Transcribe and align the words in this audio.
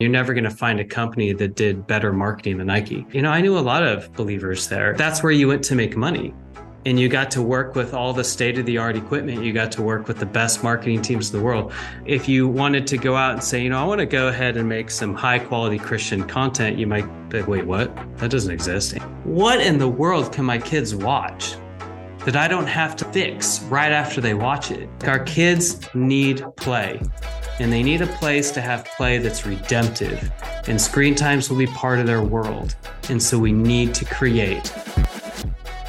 You're 0.00 0.10
never 0.10 0.34
going 0.34 0.42
to 0.42 0.50
find 0.50 0.80
a 0.80 0.84
company 0.84 1.32
that 1.34 1.54
did 1.54 1.86
better 1.86 2.12
marketing 2.12 2.58
than 2.58 2.66
Nike. 2.66 3.06
You 3.12 3.22
know, 3.22 3.30
I 3.30 3.40
knew 3.40 3.56
a 3.56 3.60
lot 3.60 3.84
of 3.84 4.12
believers 4.14 4.66
there. 4.66 4.92
That's 4.94 5.22
where 5.22 5.30
you 5.30 5.46
went 5.46 5.62
to 5.66 5.76
make 5.76 5.96
money. 5.96 6.34
And 6.84 6.98
you 6.98 7.08
got 7.08 7.30
to 7.30 7.42
work 7.42 7.76
with 7.76 7.94
all 7.94 8.12
the 8.12 8.24
state 8.24 8.58
of 8.58 8.66
the 8.66 8.76
art 8.76 8.96
equipment. 8.96 9.44
You 9.44 9.52
got 9.52 9.70
to 9.70 9.82
work 9.82 10.08
with 10.08 10.18
the 10.18 10.26
best 10.26 10.64
marketing 10.64 11.00
teams 11.00 11.32
in 11.32 11.38
the 11.38 11.44
world. 11.44 11.72
If 12.06 12.28
you 12.28 12.48
wanted 12.48 12.88
to 12.88 12.98
go 12.98 13.14
out 13.14 13.34
and 13.34 13.44
say, 13.44 13.62
you 13.62 13.70
know, 13.70 13.80
I 13.80 13.84
want 13.84 14.00
to 14.00 14.06
go 14.06 14.26
ahead 14.26 14.56
and 14.56 14.68
make 14.68 14.90
some 14.90 15.14
high 15.14 15.38
quality 15.38 15.78
Christian 15.78 16.26
content, 16.26 16.76
you 16.76 16.88
might 16.88 17.28
be, 17.28 17.42
wait, 17.42 17.64
what? 17.64 17.94
That 18.16 18.32
doesn't 18.32 18.52
exist. 18.52 18.98
What 19.22 19.60
in 19.60 19.78
the 19.78 19.88
world 19.88 20.32
can 20.32 20.44
my 20.44 20.58
kids 20.58 20.92
watch? 20.92 21.54
that 22.24 22.36
I 22.36 22.48
don't 22.48 22.66
have 22.66 22.96
to 22.96 23.04
fix 23.12 23.60
right 23.64 23.92
after 23.92 24.20
they 24.22 24.32
watch 24.32 24.70
it. 24.70 24.88
Our 25.04 25.22
kids 25.24 25.78
need 25.94 26.42
play, 26.56 27.02
and 27.58 27.72
they 27.72 27.82
need 27.82 28.02
a 28.02 28.06
place 28.06 28.50
to 28.52 28.60
have 28.60 28.84
play 28.84 29.18
that's 29.18 29.46
redemptive, 29.46 30.30
and 30.66 30.80
screen 30.80 31.14
times 31.14 31.50
will 31.50 31.58
be 31.58 31.66
part 31.66 31.98
of 31.98 32.06
their 32.06 32.22
world. 32.22 32.74
And 33.08 33.22
so 33.22 33.38
we 33.38 33.52
need 33.52 33.94
to 33.94 34.04
create. 34.04 34.72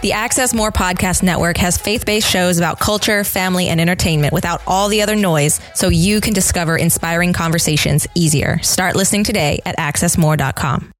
The 0.01 0.13
Access 0.13 0.53
More 0.53 0.71
Podcast 0.71 1.23
Network 1.23 1.57
has 1.57 1.77
faith 1.77 2.05
based 2.05 2.29
shows 2.29 2.57
about 2.57 2.79
culture, 2.79 3.23
family, 3.23 3.69
and 3.69 3.81
entertainment 3.81 4.33
without 4.33 4.61
all 4.67 4.87
the 4.87 5.01
other 5.01 5.15
noise 5.15 5.59
so 5.73 5.89
you 5.89 6.21
can 6.21 6.33
discover 6.33 6.77
inspiring 6.77 7.33
conversations 7.33 8.07
easier. 8.15 8.59
Start 8.61 8.95
listening 8.95 9.23
today 9.23 9.61
at 9.65 9.77
accessmore.com 9.77 10.94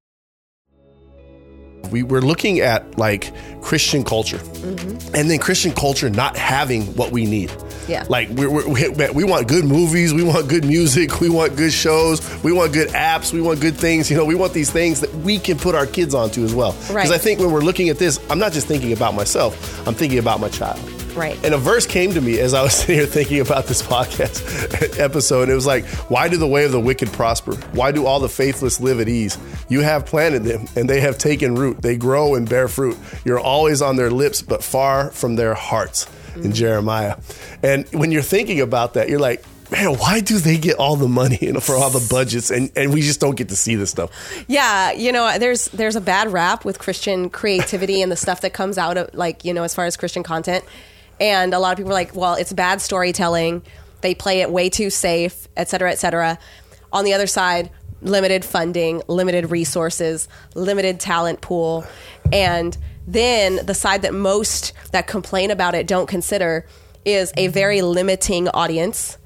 we 1.90 2.02
were 2.02 2.20
looking 2.20 2.60
at 2.60 2.98
like 2.98 3.32
Christian 3.62 4.04
culture 4.04 4.38
mm-hmm. 4.38 5.14
and 5.14 5.30
then 5.30 5.38
Christian 5.38 5.72
culture 5.72 6.10
not 6.10 6.36
having 6.36 6.82
what 6.94 7.12
we 7.12 7.26
need. 7.26 7.52
Yeah. 7.88 8.04
Like 8.08 8.28
we're, 8.30 8.50
we're, 8.50 8.90
we 8.90 9.10
we 9.10 9.24
want 9.24 9.48
good 9.48 9.64
movies, 9.64 10.12
we 10.12 10.24
want 10.24 10.48
good 10.48 10.64
music, 10.64 11.20
we 11.20 11.28
want 11.28 11.56
good 11.56 11.72
shows, 11.72 12.20
we 12.42 12.52
want 12.52 12.72
good 12.72 12.88
apps, 12.88 13.32
we 13.32 13.40
want 13.40 13.60
good 13.60 13.76
things. 13.76 14.10
You 14.10 14.16
know, 14.16 14.24
we 14.24 14.34
want 14.34 14.52
these 14.52 14.70
things 14.70 15.00
that 15.00 15.14
we 15.16 15.38
can 15.38 15.58
put 15.58 15.74
our 15.74 15.86
kids 15.86 16.14
onto 16.14 16.44
as 16.44 16.54
well. 16.54 16.72
Because 16.72 16.94
right. 16.94 17.10
I 17.10 17.18
think 17.18 17.40
when 17.40 17.52
we're 17.52 17.60
looking 17.60 17.88
at 17.88 17.98
this, 17.98 18.18
I'm 18.28 18.38
not 18.38 18.52
just 18.52 18.66
thinking 18.66 18.92
about 18.92 19.14
myself, 19.14 19.86
I'm 19.86 19.94
thinking 19.94 20.18
about 20.18 20.40
my 20.40 20.48
child. 20.48 20.80
Right. 21.16 21.42
And 21.44 21.54
a 21.54 21.58
verse 21.58 21.86
came 21.86 22.12
to 22.12 22.20
me 22.20 22.38
as 22.38 22.54
I 22.54 22.62
was 22.62 22.74
sitting 22.76 22.96
here 22.96 23.06
thinking 23.06 23.40
about 23.40 23.66
this 23.66 23.82
podcast 23.82 24.98
episode. 25.00 25.48
It 25.48 25.54
was 25.54 25.66
like, 25.66 25.86
Why 26.10 26.28
do 26.28 26.36
the 26.36 26.46
way 26.46 26.64
of 26.64 26.72
the 26.72 26.80
wicked 26.80 27.12
prosper? 27.12 27.54
Why 27.72 27.90
do 27.92 28.06
all 28.06 28.20
the 28.20 28.28
faithless 28.28 28.80
live 28.80 29.00
at 29.00 29.08
ease? 29.08 29.38
You 29.68 29.80
have 29.80 30.06
planted 30.06 30.44
them, 30.44 30.66
and 30.76 30.88
they 30.88 31.00
have 31.00 31.18
taken 31.18 31.54
root. 31.54 31.80
They 31.82 31.96
grow 31.96 32.34
and 32.34 32.48
bear 32.48 32.68
fruit. 32.68 32.98
You're 33.24 33.40
always 33.40 33.82
on 33.82 33.96
their 33.96 34.10
lips, 34.10 34.42
but 34.42 34.62
far 34.62 35.10
from 35.10 35.36
their 35.36 35.54
hearts. 35.54 36.06
In 36.36 36.50
mm. 36.50 36.54
Jeremiah. 36.54 37.16
And 37.62 37.88
when 37.94 38.12
you're 38.12 38.20
thinking 38.20 38.60
about 38.60 38.92
that, 38.92 39.08
you're 39.08 39.18
like, 39.18 39.42
man, 39.70 39.94
why 39.94 40.20
do 40.20 40.38
they 40.38 40.58
get 40.58 40.76
all 40.76 40.96
the 40.96 41.08
money 41.08 41.38
you 41.40 41.52
know, 41.52 41.60
for 41.60 41.74
all 41.74 41.90
the 41.90 42.06
budgets 42.10 42.50
and, 42.50 42.70
and 42.76 42.92
we 42.92 43.00
just 43.00 43.20
don't 43.20 43.36
get 43.36 43.48
to 43.48 43.56
see 43.56 43.74
this 43.74 43.90
stuff? 43.90 44.10
Yeah, 44.48 44.92
you 44.92 45.12
know, 45.12 45.38
there's 45.38 45.66
there's 45.66 45.96
a 45.96 46.00
bad 46.00 46.32
rap 46.32 46.64
with 46.64 46.78
Christian 46.78 47.30
creativity 47.30 48.02
and 48.02 48.10
the 48.10 48.16
stuff 48.16 48.40
that 48.42 48.52
comes 48.52 48.78
out 48.78 48.96
of 48.96 49.14
like, 49.14 49.44
you 49.44 49.54
know, 49.54 49.64
as 49.64 49.74
far 49.74 49.86
as 49.86 49.96
Christian 49.96 50.22
content. 50.22 50.64
And 51.20 51.54
a 51.54 51.58
lot 51.58 51.72
of 51.72 51.78
people 51.78 51.92
are 51.92 51.94
like, 51.94 52.14
well, 52.14 52.34
it's 52.34 52.52
bad 52.52 52.80
storytelling. 52.80 53.62
They 54.02 54.14
play 54.14 54.40
it 54.40 54.50
way 54.50 54.68
too 54.68 54.90
safe, 54.90 55.48
et 55.56 55.68
cetera, 55.68 55.90
et 55.90 55.98
cetera. 55.98 56.38
On 56.92 57.04
the 57.04 57.14
other 57.14 57.26
side, 57.26 57.70
limited 58.02 58.44
funding, 58.44 59.02
limited 59.08 59.50
resources, 59.50 60.28
limited 60.54 61.00
talent 61.00 61.40
pool. 61.40 61.86
And 62.32 62.76
then 63.06 63.64
the 63.64 63.74
side 63.74 64.02
that 64.02 64.12
most 64.12 64.72
that 64.92 65.06
complain 65.06 65.50
about 65.50 65.74
it 65.74 65.86
don't 65.86 66.06
consider 66.06 66.66
is 67.04 67.32
a 67.36 67.46
very 67.48 67.82
limiting 67.82 68.48
audience, 68.48 69.16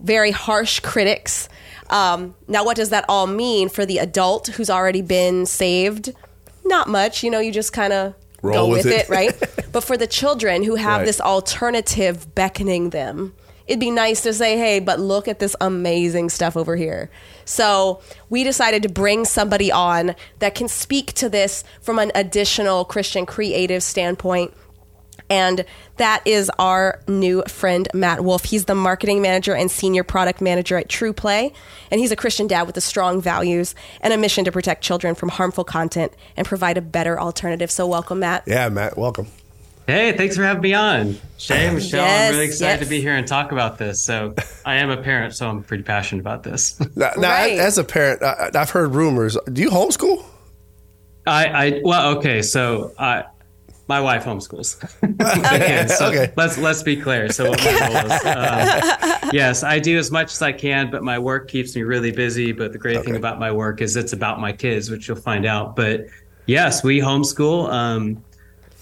very 0.00 0.30
harsh 0.30 0.80
critics. 0.80 1.48
Um, 1.88 2.34
now, 2.46 2.64
what 2.64 2.76
does 2.76 2.90
that 2.90 3.04
all 3.08 3.26
mean 3.26 3.68
for 3.68 3.86
the 3.86 3.98
adult 3.98 4.48
who's 4.48 4.68
already 4.68 5.02
been 5.02 5.46
saved? 5.46 6.12
Not 6.64 6.88
much. 6.88 7.22
You 7.24 7.30
know, 7.30 7.40
you 7.40 7.50
just 7.50 7.72
kind 7.72 7.92
of 7.92 8.14
Roll 8.42 8.66
go 8.66 8.72
with, 8.72 8.84
with 8.84 8.94
it. 8.94 9.00
it, 9.04 9.08
right? 9.08 9.34
but 9.72 9.82
for 9.84 9.96
the 9.96 10.06
children 10.06 10.62
who 10.62 10.76
have 10.76 10.98
Right. 11.00 11.06
this 11.06 11.20
alternative 11.20 12.34
beckoning 12.34 12.90
them, 12.90 13.34
it'd 13.66 13.80
be 13.80 13.90
nice 13.90 14.22
to 14.22 14.32
say, 14.32 14.56
hey, 14.56 14.80
but 14.80 14.98
look 15.00 15.28
at 15.28 15.38
this 15.40 15.54
amazing 15.60 16.30
stuff 16.30 16.56
over 16.56 16.76
here. 16.76 17.10
So 17.44 18.00
we 18.30 18.44
decided 18.44 18.82
to 18.84 18.88
bring 18.88 19.24
somebody 19.24 19.70
on 19.72 20.14
that 20.38 20.54
can 20.54 20.68
speak 20.68 21.12
to 21.14 21.28
this 21.28 21.64
from 21.82 21.98
an 21.98 22.10
additional 22.14 22.84
Christian 22.84 23.26
creative 23.26 23.82
standpoint. 23.82 24.54
And 25.30 25.64
that 25.98 26.22
is 26.26 26.50
our 26.58 27.00
new 27.06 27.42
friend, 27.48 27.86
Matt 27.92 28.24
Wolf. 28.24 28.44
He's 28.44 28.64
the 28.64 28.74
marketing 28.74 29.20
manager 29.20 29.54
and 29.54 29.70
senior 29.70 30.02
product 30.04 30.40
manager 30.40 30.76
at 30.78 30.88
TruPlay. 30.88 31.52
And 31.90 32.00
he's 32.00 32.12
a 32.12 32.16
Christian 32.16 32.46
dad 32.46 32.62
with 32.62 32.74
the 32.74 32.80
strong 32.80 33.20
values 33.20 33.74
and 34.00 34.12
a 34.12 34.16
mission 34.18 34.44
to 34.46 34.52
protect 34.52 34.82
children 34.82 35.14
from 35.14 35.28
harmful 35.28 35.64
content 35.64 36.12
and 36.36 36.46
provide 36.46 36.78
a 36.78 36.80
better 36.82 37.20
alternative. 37.20 37.70
So, 37.70 37.86
welcome, 37.86 38.20
Matt. 38.20 38.44
Yeah, 38.46 38.68
Matt, 38.70 38.96
welcome. 38.96 39.26
Hey, 39.86 40.14
thanks 40.16 40.36
for 40.36 40.42
having 40.42 40.60
me 40.62 40.74
on. 40.74 41.16
Shay, 41.38 41.70
Michelle, 41.72 42.04
Yes, 42.04 42.28
I'm 42.28 42.34
really 42.34 42.46
excited 42.46 42.80
yes. 42.80 42.84
to 42.84 42.90
be 42.90 43.00
here 43.00 43.14
and 43.14 43.26
talk 43.26 43.52
about 43.52 43.78
this. 43.78 44.02
So, 44.04 44.34
I 44.66 44.76
am 44.76 44.90
a 44.90 44.98
parent, 45.02 45.34
so 45.34 45.48
I'm 45.48 45.62
pretty 45.62 45.82
passionate 45.82 46.20
about 46.20 46.42
this. 46.42 46.78
Now, 46.96 47.12
now, 47.16 47.30
Right. 47.30 47.58
as 47.58 47.78
a 47.78 47.84
parent, 47.84 48.22
I, 48.22 48.50
I've 48.54 48.68
heard 48.70 48.94
rumors. 48.94 49.36
Do 49.50 49.62
you 49.62 49.70
homeschool? 49.70 50.24
I, 51.26 51.46
I, 51.46 51.80
well, 51.82 52.16
okay, 52.18 52.42
so 52.42 52.92
I, 52.98 53.24
my 53.88 54.00
wife 54.00 54.24
homeschools. 54.24 54.76
okay, 55.46 55.86
so 55.88 56.06
Okay. 56.08 56.32
let's 56.36 56.58
let's 56.58 56.82
be 56.82 56.96
clear. 56.96 57.30
So, 57.30 57.48
what 57.50 57.58
my 57.64 57.78
goal 57.78 58.12
is, 58.12 58.24
um, 58.26 59.30
yes, 59.32 59.62
I 59.62 59.78
do 59.78 59.98
as 59.98 60.10
much 60.10 60.32
as 60.32 60.42
I 60.42 60.52
can, 60.52 60.90
but 60.90 61.02
my 61.02 61.18
work 61.18 61.48
keeps 61.48 61.74
me 61.74 61.82
really 61.82 62.12
busy. 62.12 62.52
But 62.52 62.72
the 62.72 62.78
great 62.78 63.04
thing 63.04 63.16
about 63.16 63.38
my 63.38 63.50
work 63.50 63.80
is 63.80 63.96
it's 63.96 64.12
about 64.12 64.40
my 64.40 64.52
kids, 64.52 64.90
which 64.90 65.08
you'll 65.08 65.16
find 65.16 65.46
out. 65.46 65.74
But 65.74 66.06
yes, 66.46 66.84
we 66.84 66.98
homeschool. 67.00 67.70
Um, 67.72 68.22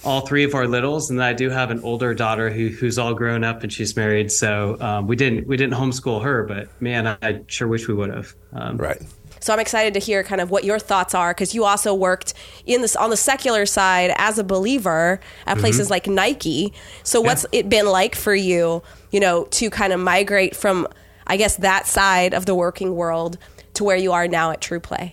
all 0.04 0.20
three 0.20 0.44
of 0.44 0.54
our 0.54 0.68
littles, 0.68 1.10
and 1.10 1.20
I 1.22 1.32
do 1.32 1.50
have 1.50 1.70
an 1.70 1.80
older 1.80 2.14
daughter 2.14 2.48
who 2.50 2.68
who's 2.68 2.98
all 2.98 3.14
grown 3.14 3.42
up 3.42 3.62
and 3.62 3.72
she's 3.72 3.96
married. 3.96 4.30
So 4.30 4.76
um, 4.80 5.06
we 5.06 5.16
didn't 5.16 5.46
we 5.48 5.56
didn't 5.56 5.74
homeschool 5.74 6.22
her, 6.22 6.44
but 6.44 6.68
man, 6.80 7.06
I, 7.06 7.16
I 7.22 7.40
sure 7.48 7.66
wish 7.66 7.88
we 7.88 7.94
would 7.94 8.10
have. 8.10 8.34
Um, 8.52 8.76
Right. 8.76 9.00
So 9.40 9.52
I'm 9.52 9.60
excited 9.60 9.94
to 9.94 10.00
hear 10.00 10.22
kind 10.22 10.40
of 10.40 10.50
what 10.50 10.64
your 10.64 10.78
thoughts 10.78 11.14
are 11.14 11.32
because 11.32 11.54
you 11.54 11.64
also 11.64 11.94
worked 11.94 12.34
in 12.64 12.82
this 12.82 12.96
on 12.96 13.10
the 13.10 13.16
secular 13.16 13.66
side 13.66 14.12
as 14.16 14.38
a 14.38 14.44
believer 14.44 15.20
at 15.46 15.52
mm-hmm. 15.52 15.60
places 15.60 15.90
like 15.90 16.06
Nike. 16.06 16.72
So 17.02 17.20
what's 17.20 17.46
it 17.52 17.68
been 17.68 17.86
like 17.86 18.14
for 18.14 18.34
you, 18.34 18.82
you 19.10 19.20
know, 19.20 19.44
to 19.44 19.70
kind 19.70 19.92
of 19.92 20.00
migrate 20.00 20.56
from 20.56 20.88
I 21.26 21.36
guess 21.36 21.56
that 21.56 21.86
side 21.86 22.34
of 22.34 22.46
the 22.46 22.54
working 22.54 22.94
world 22.94 23.38
to 23.74 23.84
where 23.84 23.96
you 23.96 24.12
are 24.12 24.28
now 24.28 24.50
at 24.50 24.60
TruPlay? 24.60 25.12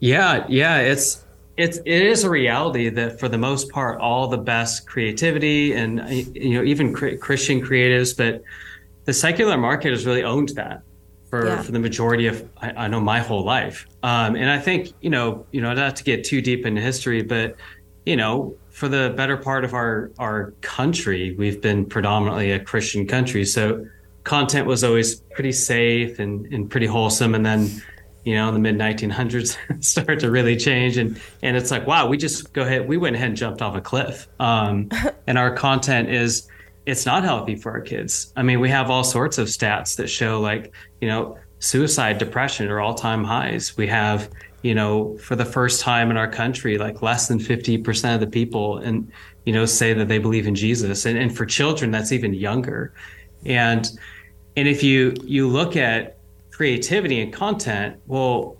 Yeah, 0.00 0.44
yeah, 0.48 0.78
it's 0.78 1.24
it's 1.56 1.78
it 1.78 2.02
is 2.02 2.24
a 2.24 2.30
reality 2.30 2.88
that 2.90 3.18
for 3.18 3.28
the 3.28 3.38
most 3.38 3.70
part, 3.70 3.98
all 4.00 4.28
the 4.28 4.38
best 4.38 4.86
creativity 4.86 5.72
and 5.72 6.06
you 6.36 6.54
know 6.54 6.62
even 6.62 6.92
cr- 6.92 7.16
Christian 7.16 7.60
creatives, 7.60 8.16
but 8.16 8.42
the 9.04 9.12
secular 9.12 9.56
market 9.56 9.90
has 9.90 10.04
really 10.04 10.24
owned 10.24 10.50
that 10.50 10.82
for 11.40 11.46
Yeah. 11.46 11.62
for 11.62 11.72
the 11.72 11.78
majority 11.78 12.26
of 12.26 12.48
I, 12.60 12.70
I 12.84 12.88
know 12.88 13.00
my 13.00 13.20
whole 13.20 13.44
life. 13.44 13.86
Um, 14.02 14.36
and 14.36 14.50
I 14.50 14.58
think 14.58 14.92
you 15.00 15.10
know 15.10 15.46
you 15.52 15.60
know 15.60 15.72
not 15.72 15.96
to 15.96 16.04
get 16.04 16.24
too 16.24 16.40
deep 16.40 16.66
into 16.66 16.80
history, 16.80 17.22
but 17.22 17.56
you 18.04 18.16
know 18.16 18.54
for 18.70 18.88
the 18.88 19.12
better 19.16 19.36
part 19.36 19.64
of 19.64 19.74
our 19.74 20.10
our 20.18 20.52
country, 20.60 21.34
we've 21.38 21.60
been 21.60 21.84
predominantly 21.86 22.52
a 22.52 22.60
Christian 22.60 23.06
country, 23.06 23.44
so 23.44 23.86
content 24.24 24.66
was 24.66 24.82
always 24.82 25.16
pretty 25.34 25.52
safe 25.52 26.18
and, 26.18 26.46
and 26.52 26.68
pretty 26.70 26.86
wholesome, 26.86 27.34
and 27.34 27.46
then 27.46 27.70
you 28.24 28.34
know, 28.34 28.48
in 28.48 28.54
the 28.54 28.60
mid 28.60 28.76
1900s 28.76 29.56
start 29.84 30.18
to 30.18 30.28
really 30.28 30.56
change. 30.56 30.96
And, 30.96 31.16
and 31.42 31.56
it's 31.56 31.70
like, 31.70 31.86
wow, 31.86 32.08
we 32.08 32.16
just 32.16 32.52
go 32.52 32.62
ahead, 32.62 32.88
we 32.88 32.96
went 32.96 33.14
ahead 33.14 33.28
and 33.28 33.36
jumped 33.36 33.62
off 33.62 33.76
a 33.76 33.80
cliff. 33.80 34.26
Um, 34.40 34.88
and 35.28 35.38
our 35.38 35.54
content 35.54 36.10
is, 36.10 36.48
it's 36.86 37.04
not 37.04 37.24
healthy 37.24 37.56
for 37.56 37.72
our 37.72 37.80
kids. 37.80 38.32
I 38.36 38.42
mean, 38.42 38.60
we 38.60 38.70
have 38.70 38.90
all 38.90 39.04
sorts 39.04 39.38
of 39.38 39.48
stats 39.48 39.96
that 39.96 40.08
show 40.08 40.40
like, 40.40 40.72
you 41.00 41.08
know, 41.08 41.36
suicide, 41.58 42.18
depression 42.18 42.68
are 42.68 42.80
all 42.80 42.94
time 42.94 43.24
highs. 43.24 43.76
We 43.76 43.88
have, 43.88 44.30
you 44.62 44.74
know, 44.74 45.18
for 45.18 45.34
the 45.34 45.44
first 45.44 45.80
time 45.80 46.10
in 46.10 46.16
our 46.16 46.30
country, 46.30 46.78
like 46.78 47.02
less 47.02 47.26
than 47.26 47.40
50% 47.40 48.14
of 48.14 48.20
the 48.20 48.26
people 48.26 48.78
and, 48.78 49.10
you 49.44 49.52
know, 49.52 49.66
say 49.66 49.92
that 49.94 50.06
they 50.06 50.18
believe 50.18 50.46
in 50.46 50.54
Jesus. 50.54 51.06
And, 51.06 51.18
and 51.18 51.36
for 51.36 51.44
children, 51.44 51.90
that's 51.90 52.12
even 52.12 52.32
younger. 52.32 52.94
And, 53.44 53.90
and 54.56 54.68
if 54.68 54.82
you, 54.82 55.14
you 55.24 55.48
look 55.48 55.76
at 55.76 56.18
creativity 56.52 57.20
and 57.20 57.32
content, 57.32 58.00
well, 58.06 58.58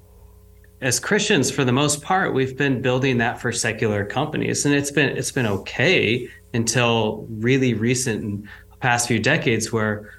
as 0.80 1.00
Christians, 1.00 1.50
for 1.50 1.64
the 1.64 1.72
most 1.72 2.02
part, 2.02 2.34
we've 2.34 2.56
been 2.56 2.82
building 2.82 3.18
that 3.18 3.40
for 3.40 3.50
secular 3.50 4.04
companies, 4.04 4.66
and 4.66 4.74
it's 4.74 4.90
been 4.90 5.16
it's 5.16 5.32
been 5.32 5.46
okay 5.46 6.28
until 6.56 7.26
really 7.30 7.74
recent 7.74 8.46
past 8.80 9.06
few 9.08 9.18
decades, 9.18 9.72
where 9.72 10.12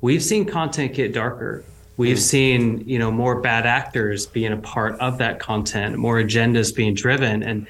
we've 0.00 0.22
seen 0.22 0.44
content 0.44 0.94
get 0.94 1.12
darker. 1.12 1.64
We've 1.96 2.18
hmm. 2.18 2.22
seen 2.22 2.88
you 2.88 2.98
know 2.98 3.10
more 3.10 3.40
bad 3.40 3.66
actors 3.66 4.26
being 4.26 4.52
a 4.52 4.58
part 4.58 4.98
of 5.00 5.18
that 5.18 5.40
content, 5.40 5.96
more 5.96 6.16
agendas 6.16 6.74
being 6.74 6.94
driven, 6.94 7.42
and 7.42 7.66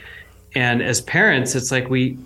and 0.54 0.82
as 0.82 1.00
parents, 1.00 1.54
it's 1.54 1.70
like 1.70 1.88
we 1.88 2.18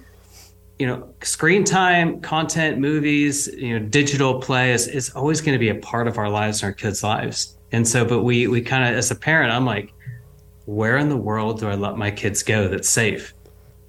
you 0.79 0.87
know, 0.87 1.13
screen 1.23 1.65
time, 1.65 2.21
content, 2.21 2.79
movies, 2.79 3.49
you 3.49 3.79
know, 3.79 3.85
digital 3.85 4.41
play 4.41 4.73
is, 4.73 4.87
is 4.87 5.11
always 5.11 5.41
going 5.41 5.55
to 5.55 5.59
be 5.59 5.71
a 5.71 5.75
part 5.75 6.07
of 6.07 6.19
our 6.19 6.31
lives 6.31 6.63
and 6.63 6.69
our 6.69 6.73
kids' 6.73 7.03
lives. 7.03 7.57
And 7.73 7.87
so, 7.87 8.05
but 8.05 8.23
we 8.23 8.47
we 8.47 8.63
kind 8.63 8.85
of 8.85 8.97
as 8.97 9.11
a 9.11 9.17
parent, 9.17 9.53
I'm 9.53 9.67
like, 9.67 9.93
where 10.67 10.97
in 10.97 11.09
the 11.09 11.17
world 11.17 11.61
do 11.61 11.69
I 11.69 11.75
let 11.75 11.97
my 11.97 12.11
kids 12.11 12.43
go 12.43 12.69
that's 12.69 12.89
safe, 12.89 13.35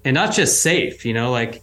and 0.04 0.14
not 0.14 0.34
just 0.34 0.62
safe, 0.62 1.04
you 1.04 1.14
know, 1.14 1.30
like 1.30 1.62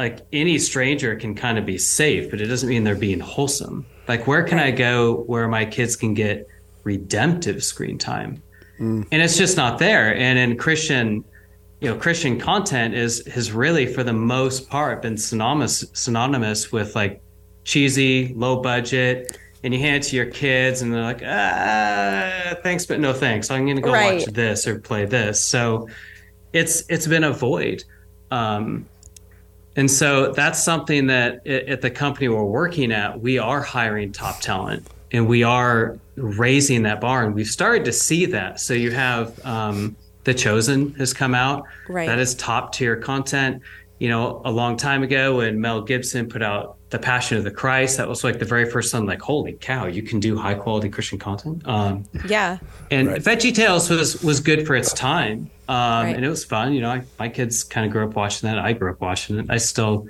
like 0.00 0.26
any 0.32 0.56
stranger 0.58 1.14
can 1.14 1.34
kind 1.34 1.58
of 1.58 1.66
be 1.66 1.76
safe, 1.76 2.30
but 2.30 2.40
it 2.40 2.46
doesn't 2.46 2.70
mean 2.70 2.84
they're 2.84 2.94
being 2.94 3.20
wholesome. 3.20 3.84
Like, 4.08 4.26
where 4.26 4.42
can 4.42 4.58
I 4.58 4.70
go 4.70 5.24
where 5.24 5.46
my 5.46 5.66
kids 5.66 5.94
can 5.94 6.14
get 6.14 6.48
redemptive 6.84 7.62
screen 7.62 7.98
time? 7.98 8.42
Mm. 8.78 9.06
And 9.12 9.20
it's 9.22 9.36
just 9.36 9.58
not 9.58 9.78
there. 9.78 10.16
And 10.16 10.38
in 10.38 10.56
Christian, 10.56 11.22
you 11.82 11.90
know, 11.90 11.96
Christian 11.98 12.40
content 12.40 12.94
is 12.94 13.26
has 13.26 13.52
really, 13.52 13.84
for 13.84 14.02
the 14.02 14.14
most 14.14 14.70
part, 14.70 15.02
been 15.02 15.18
synonymous 15.18 15.84
synonymous 15.92 16.72
with 16.72 16.96
like 16.96 17.20
cheesy, 17.64 18.32
low 18.34 18.62
budget, 18.62 19.36
and 19.62 19.74
you 19.74 19.80
hand 19.80 20.02
it 20.02 20.08
to 20.08 20.16
your 20.16 20.30
kids, 20.30 20.80
and 20.80 20.94
they're 20.94 21.02
like, 21.02 21.22
ah, 21.22 22.54
thanks, 22.62 22.86
but 22.86 23.00
no 23.00 23.12
thanks. 23.12 23.50
I'm 23.50 23.66
going 23.66 23.76
to 23.76 23.82
go 23.82 23.92
right. 23.92 24.20
watch 24.20 24.24
this 24.32 24.66
or 24.66 24.78
play 24.78 25.04
this. 25.04 25.44
So 25.44 25.90
it's 26.54 26.84
it's 26.88 27.06
been 27.06 27.24
a 27.24 27.34
void. 27.34 27.84
Um, 28.30 28.86
and 29.76 29.90
so 29.90 30.32
that's 30.32 30.62
something 30.62 31.06
that 31.06 31.46
at 31.46 31.80
the 31.80 31.90
company 31.90 32.28
we're 32.28 32.44
working 32.44 32.92
at, 32.92 33.20
we 33.20 33.38
are 33.38 33.60
hiring 33.60 34.12
top 34.12 34.40
talent 34.40 34.86
and 35.12 35.28
we 35.28 35.42
are 35.42 35.98
raising 36.16 36.82
that 36.82 37.00
bar. 37.00 37.24
And 37.24 37.34
we've 37.34 37.46
started 37.46 37.84
to 37.84 37.92
see 37.92 38.26
that. 38.26 38.60
So 38.60 38.74
you 38.74 38.90
have 38.90 39.44
um, 39.46 39.96
The 40.24 40.34
Chosen 40.34 40.94
has 40.94 41.12
come 41.12 41.34
out. 41.34 41.64
Right. 41.88 42.06
That 42.06 42.18
is 42.18 42.34
top 42.34 42.72
tier 42.72 42.96
content. 42.96 43.62
You 43.98 44.08
know, 44.08 44.42
a 44.44 44.50
long 44.50 44.76
time 44.76 45.02
ago 45.02 45.36
when 45.36 45.60
Mel 45.60 45.82
Gibson 45.82 46.28
put 46.28 46.42
out 46.42 46.76
The 46.90 46.98
Passion 46.98 47.38
of 47.38 47.44
the 47.44 47.50
Christ, 47.50 47.96
that 47.98 48.08
was 48.08 48.24
like 48.24 48.38
the 48.38 48.44
very 48.44 48.68
first 48.68 48.90
time, 48.92 49.06
like, 49.06 49.22
holy 49.22 49.52
cow, 49.52 49.86
you 49.86 50.02
can 50.02 50.18
do 50.18 50.36
high 50.36 50.54
quality 50.54 50.88
Christian 50.88 51.18
content. 51.18 51.66
Um, 51.66 52.04
yeah. 52.26 52.58
And 52.90 53.08
right. 53.08 53.22
Veggie 53.22 53.54
Tales 53.54 53.88
was, 53.88 54.22
was 54.22 54.40
good 54.40 54.66
for 54.66 54.74
its 54.74 54.92
time. 54.92 55.50
Um, 55.68 55.76
right. 55.76 56.16
and 56.16 56.24
it 56.24 56.28
was 56.28 56.44
fun. 56.44 56.72
You 56.72 56.80
know, 56.80 56.90
I, 56.90 57.02
my 57.18 57.28
kids 57.28 57.62
kind 57.62 57.86
of 57.86 57.92
grew 57.92 58.04
up 58.04 58.16
watching 58.16 58.48
that. 58.48 58.58
I 58.58 58.72
grew 58.72 58.90
up 58.90 59.00
watching 59.00 59.38
it. 59.38 59.46
I 59.48 59.58
still, 59.58 60.08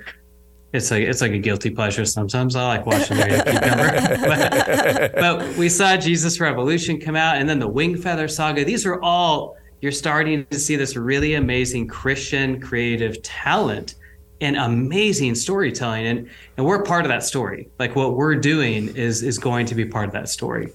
it's 0.73 0.89
like 0.89 1.03
it's 1.03 1.21
like 1.21 1.33
a 1.33 1.37
guilty 1.37 1.69
pleasure. 1.69 2.05
Sometimes 2.05 2.55
I 2.55 2.65
like 2.65 2.85
watching 2.85 3.17
their 3.17 3.43
cucumber. 3.43 3.91
but, 4.27 5.15
but 5.15 5.57
we 5.57 5.67
saw 5.67 5.97
Jesus 5.97 6.39
Revolution 6.39 6.99
come 6.99 7.15
out, 7.15 7.37
and 7.37 7.47
then 7.47 7.59
the 7.59 7.67
Wing 7.67 7.97
Feather 7.97 8.27
Saga. 8.27 8.63
These 8.63 8.85
are 8.85 9.01
all 9.01 9.57
you're 9.81 9.91
starting 9.91 10.45
to 10.45 10.59
see 10.59 10.75
this 10.75 10.95
really 10.95 11.33
amazing 11.33 11.87
Christian 11.87 12.61
creative 12.61 13.21
talent 13.21 13.95
and 14.41 14.57
amazing 14.57 15.35
storytelling, 15.35 16.05
and 16.05 16.29
and 16.57 16.65
we're 16.65 16.83
part 16.83 17.05
of 17.05 17.09
that 17.09 17.23
story. 17.23 17.69
Like 17.79 17.95
what 17.95 18.15
we're 18.15 18.35
doing 18.35 18.95
is 18.95 19.23
is 19.23 19.37
going 19.37 19.67
to 19.67 19.75
be 19.75 19.85
part 19.85 20.07
of 20.07 20.13
that 20.13 20.27
story. 20.27 20.73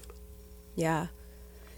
Yeah. 0.75 1.07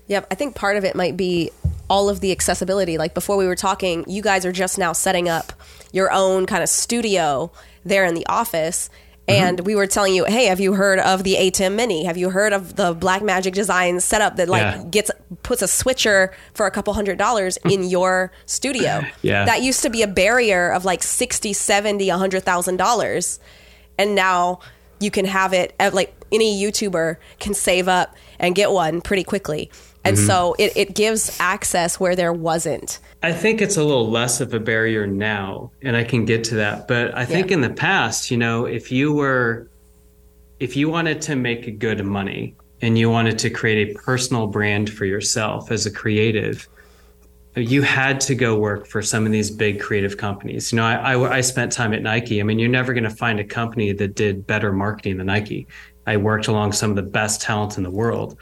Yep. 0.08 0.28
I 0.32 0.36
think 0.36 0.56
part 0.56 0.78
of 0.78 0.86
it 0.86 0.96
might 0.96 1.18
be 1.18 1.52
all 1.90 2.10
of 2.10 2.20
the 2.20 2.32
accessibility. 2.32 2.98
Like 2.98 3.14
before 3.14 3.38
we 3.38 3.46
were 3.46 3.56
talking, 3.56 4.06
you 4.08 4.22
guys 4.22 4.46
are 4.46 4.52
just 4.52 4.78
now 4.78 4.94
setting 4.94 5.28
up 5.28 5.54
your 5.92 6.12
own 6.12 6.46
kind 6.46 6.64
of 6.64 6.70
studio 6.70 7.52
there 7.84 8.06
in 8.06 8.14
the 8.14 8.26
office. 8.28 8.90
Mm-hmm. 9.30 9.44
And 9.44 9.60
we 9.62 9.76
were 9.76 9.88
telling 9.88 10.16
you, 10.16 10.26
hey, 10.26 10.46
have 10.46 10.60
you 10.60 10.74
heard 10.74 11.00
of 11.00 11.24
the 11.24 11.36
ATEM 11.36 11.76
Mini? 11.76 12.06
Have 12.06 12.18
you 12.18 12.30
heard 12.30 12.52
of 12.52 12.76
the 12.76 12.96
Blackmagic 12.96 13.54
Design 13.54 14.00
setup 14.00 14.38
that 14.38 14.50
like 14.50 14.62
yeah. 14.62 14.84
gets 14.90 15.12
puts 15.44 15.62
a 15.62 15.68
switcher 15.68 16.34
for 16.54 16.66
a 16.66 16.72
couple 16.72 16.94
hundred 16.94 17.18
dollars 17.18 17.58
in 17.66 17.84
your 17.84 18.32
studio? 18.46 19.04
yeah. 19.22 19.46
That 19.46 19.62
used 19.62 19.84
to 19.84 19.90
be 19.90 20.02
a 20.02 20.08
barrier 20.08 20.72
of 20.72 20.86
like 20.86 21.04
60, 21.04 21.54
70, 21.54 22.08
$100,000. 22.08 23.40
And 23.98 24.16
now 24.16 24.60
you 25.00 25.12
can 25.12 25.26
have 25.26 25.54
it 25.54 25.76
at 25.80 25.94
like 25.94 26.16
any 26.32 26.62
YouTuber 26.62 27.18
can 27.40 27.54
save 27.54 27.88
up 27.88 28.16
and 28.40 28.56
get 28.56 28.72
one 28.72 29.02
pretty 29.02 29.24
quickly. 29.24 29.72
And 30.06 30.16
mm-hmm. 30.16 30.28
so 30.28 30.56
it, 30.58 30.72
it 30.76 30.96
gives 30.96 31.38
access 31.40 32.00
where 32.00 32.16
there 32.16 32.34
wasn't. 32.34 33.00
I 33.22 33.34
think 33.34 33.62
it's 33.62 33.76
a 33.76 33.84
little 33.84 34.10
less 34.10 34.40
of 34.40 34.54
a 34.54 34.60
barrier 34.60 35.06
now, 35.06 35.72
and 35.82 35.96
I 35.96 36.04
can 36.04 36.26
get 36.26 36.44
to 36.46 36.56
that. 36.56 36.88
But 36.88 37.16
I 37.18 37.26
think 37.26 37.50
yeah. 37.50 37.56
in 37.56 37.62
the 37.62 37.70
past, 37.70 38.32
you 38.32 38.38
know, 38.38 38.66
if 38.66 38.92
you 38.92 39.14
were, 39.14 39.70
if 40.60 40.78
you 40.78 40.90
wanted 40.90 41.22
to 41.24 41.36
make 41.36 41.80
good 41.80 42.04
money 42.06 42.56
and 42.82 42.98
you 42.98 43.10
wanted 43.10 43.38
to 43.40 43.50
create 43.50 43.90
a 43.90 44.00
personal 44.00 44.48
brand 44.48 44.90
for 44.90 45.06
yourself 45.06 45.70
as 45.70 45.86
a 45.86 45.92
creative, 45.92 46.68
you 47.56 47.82
had 47.82 48.22
to 48.22 48.36
go 48.36 48.58
work 48.58 48.88
for 48.88 49.02
some 49.02 49.26
of 49.26 49.32
these 49.32 49.52
big 49.52 49.82
creative 49.82 50.16
companies. 50.18 50.72
You 50.72 50.78
know, 50.78 50.86
I, 50.86 51.14
I, 51.14 51.38
I 51.38 51.42
spent 51.42 51.74
time 51.74 51.94
at 51.94 52.02
Nike. 52.02 52.40
I 52.40 52.44
mean, 52.44 52.60
you're 52.60 52.70
never 52.70 52.94
going 52.94 53.04
to 53.04 53.10
find 53.10 53.40
a 53.40 53.44
company 53.44 53.92
that 53.92 54.16
did 54.16 54.48
better 54.48 54.72
marketing 54.72 55.18
than 55.18 55.28
Nike. 55.28 55.68
I 56.08 56.18
worked 56.18 56.48
along 56.48 56.72
some 56.72 56.90
of 56.90 56.96
the 56.96 57.04
best 57.04 57.42
talent 57.42 57.78
in 57.78 57.84
the 57.84 57.92
world. 57.92 58.38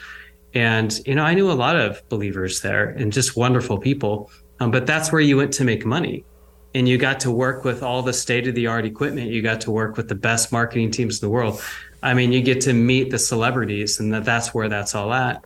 And, 0.57 0.99
you 1.05 1.13
know, 1.13 1.23
I 1.23 1.35
knew 1.35 1.51
a 1.51 1.53
lot 1.53 1.75
of 1.75 2.01
believers 2.09 2.61
there 2.61 2.89
and 2.89 3.13
just 3.13 3.37
wonderful 3.37 3.77
people. 3.77 4.31
Um, 4.59 4.71
but 4.71 4.87
that's 4.87 5.11
where 5.11 5.21
you 5.21 5.37
went 5.37 5.53
to 5.53 5.63
make 5.63 5.85
money. 5.85 6.25
And 6.73 6.89
you 6.89 6.97
got 6.97 7.19
to 7.21 7.31
work 7.31 7.63
with 7.63 7.83
all 7.83 8.01
the 8.01 8.11
state 8.11 8.47
of 8.47 8.55
the 8.55 8.65
art 8.65 8.83
equipment. 8.83 9.29
You 9.29 9.43
got 9.43 9.61
to 9.61 9.71
work 9.71 9.97
with 9.97 10.09
the 10.09 10.15
best 10.15 10.51
marketing 10.51 10.89
teams 10.89 11.21
in 11.21 11.27
the 11.27 11.29
world. 11.29 11.61
I 12.01 12.15
mean, 12.15 12.31
you 12.31 12.41
get 12.41 12.61
to 12.61 12.73
meet 12.73 13.11
the 13.11 13.19
celebrities, 13.19 13.99
and 13.99 14.11
that, 14.15 14.25
that's 14.25 14.51
where 14.51 14.67
that's 14.67 14.95
all 14.95 15.13
at. 15.13 15.45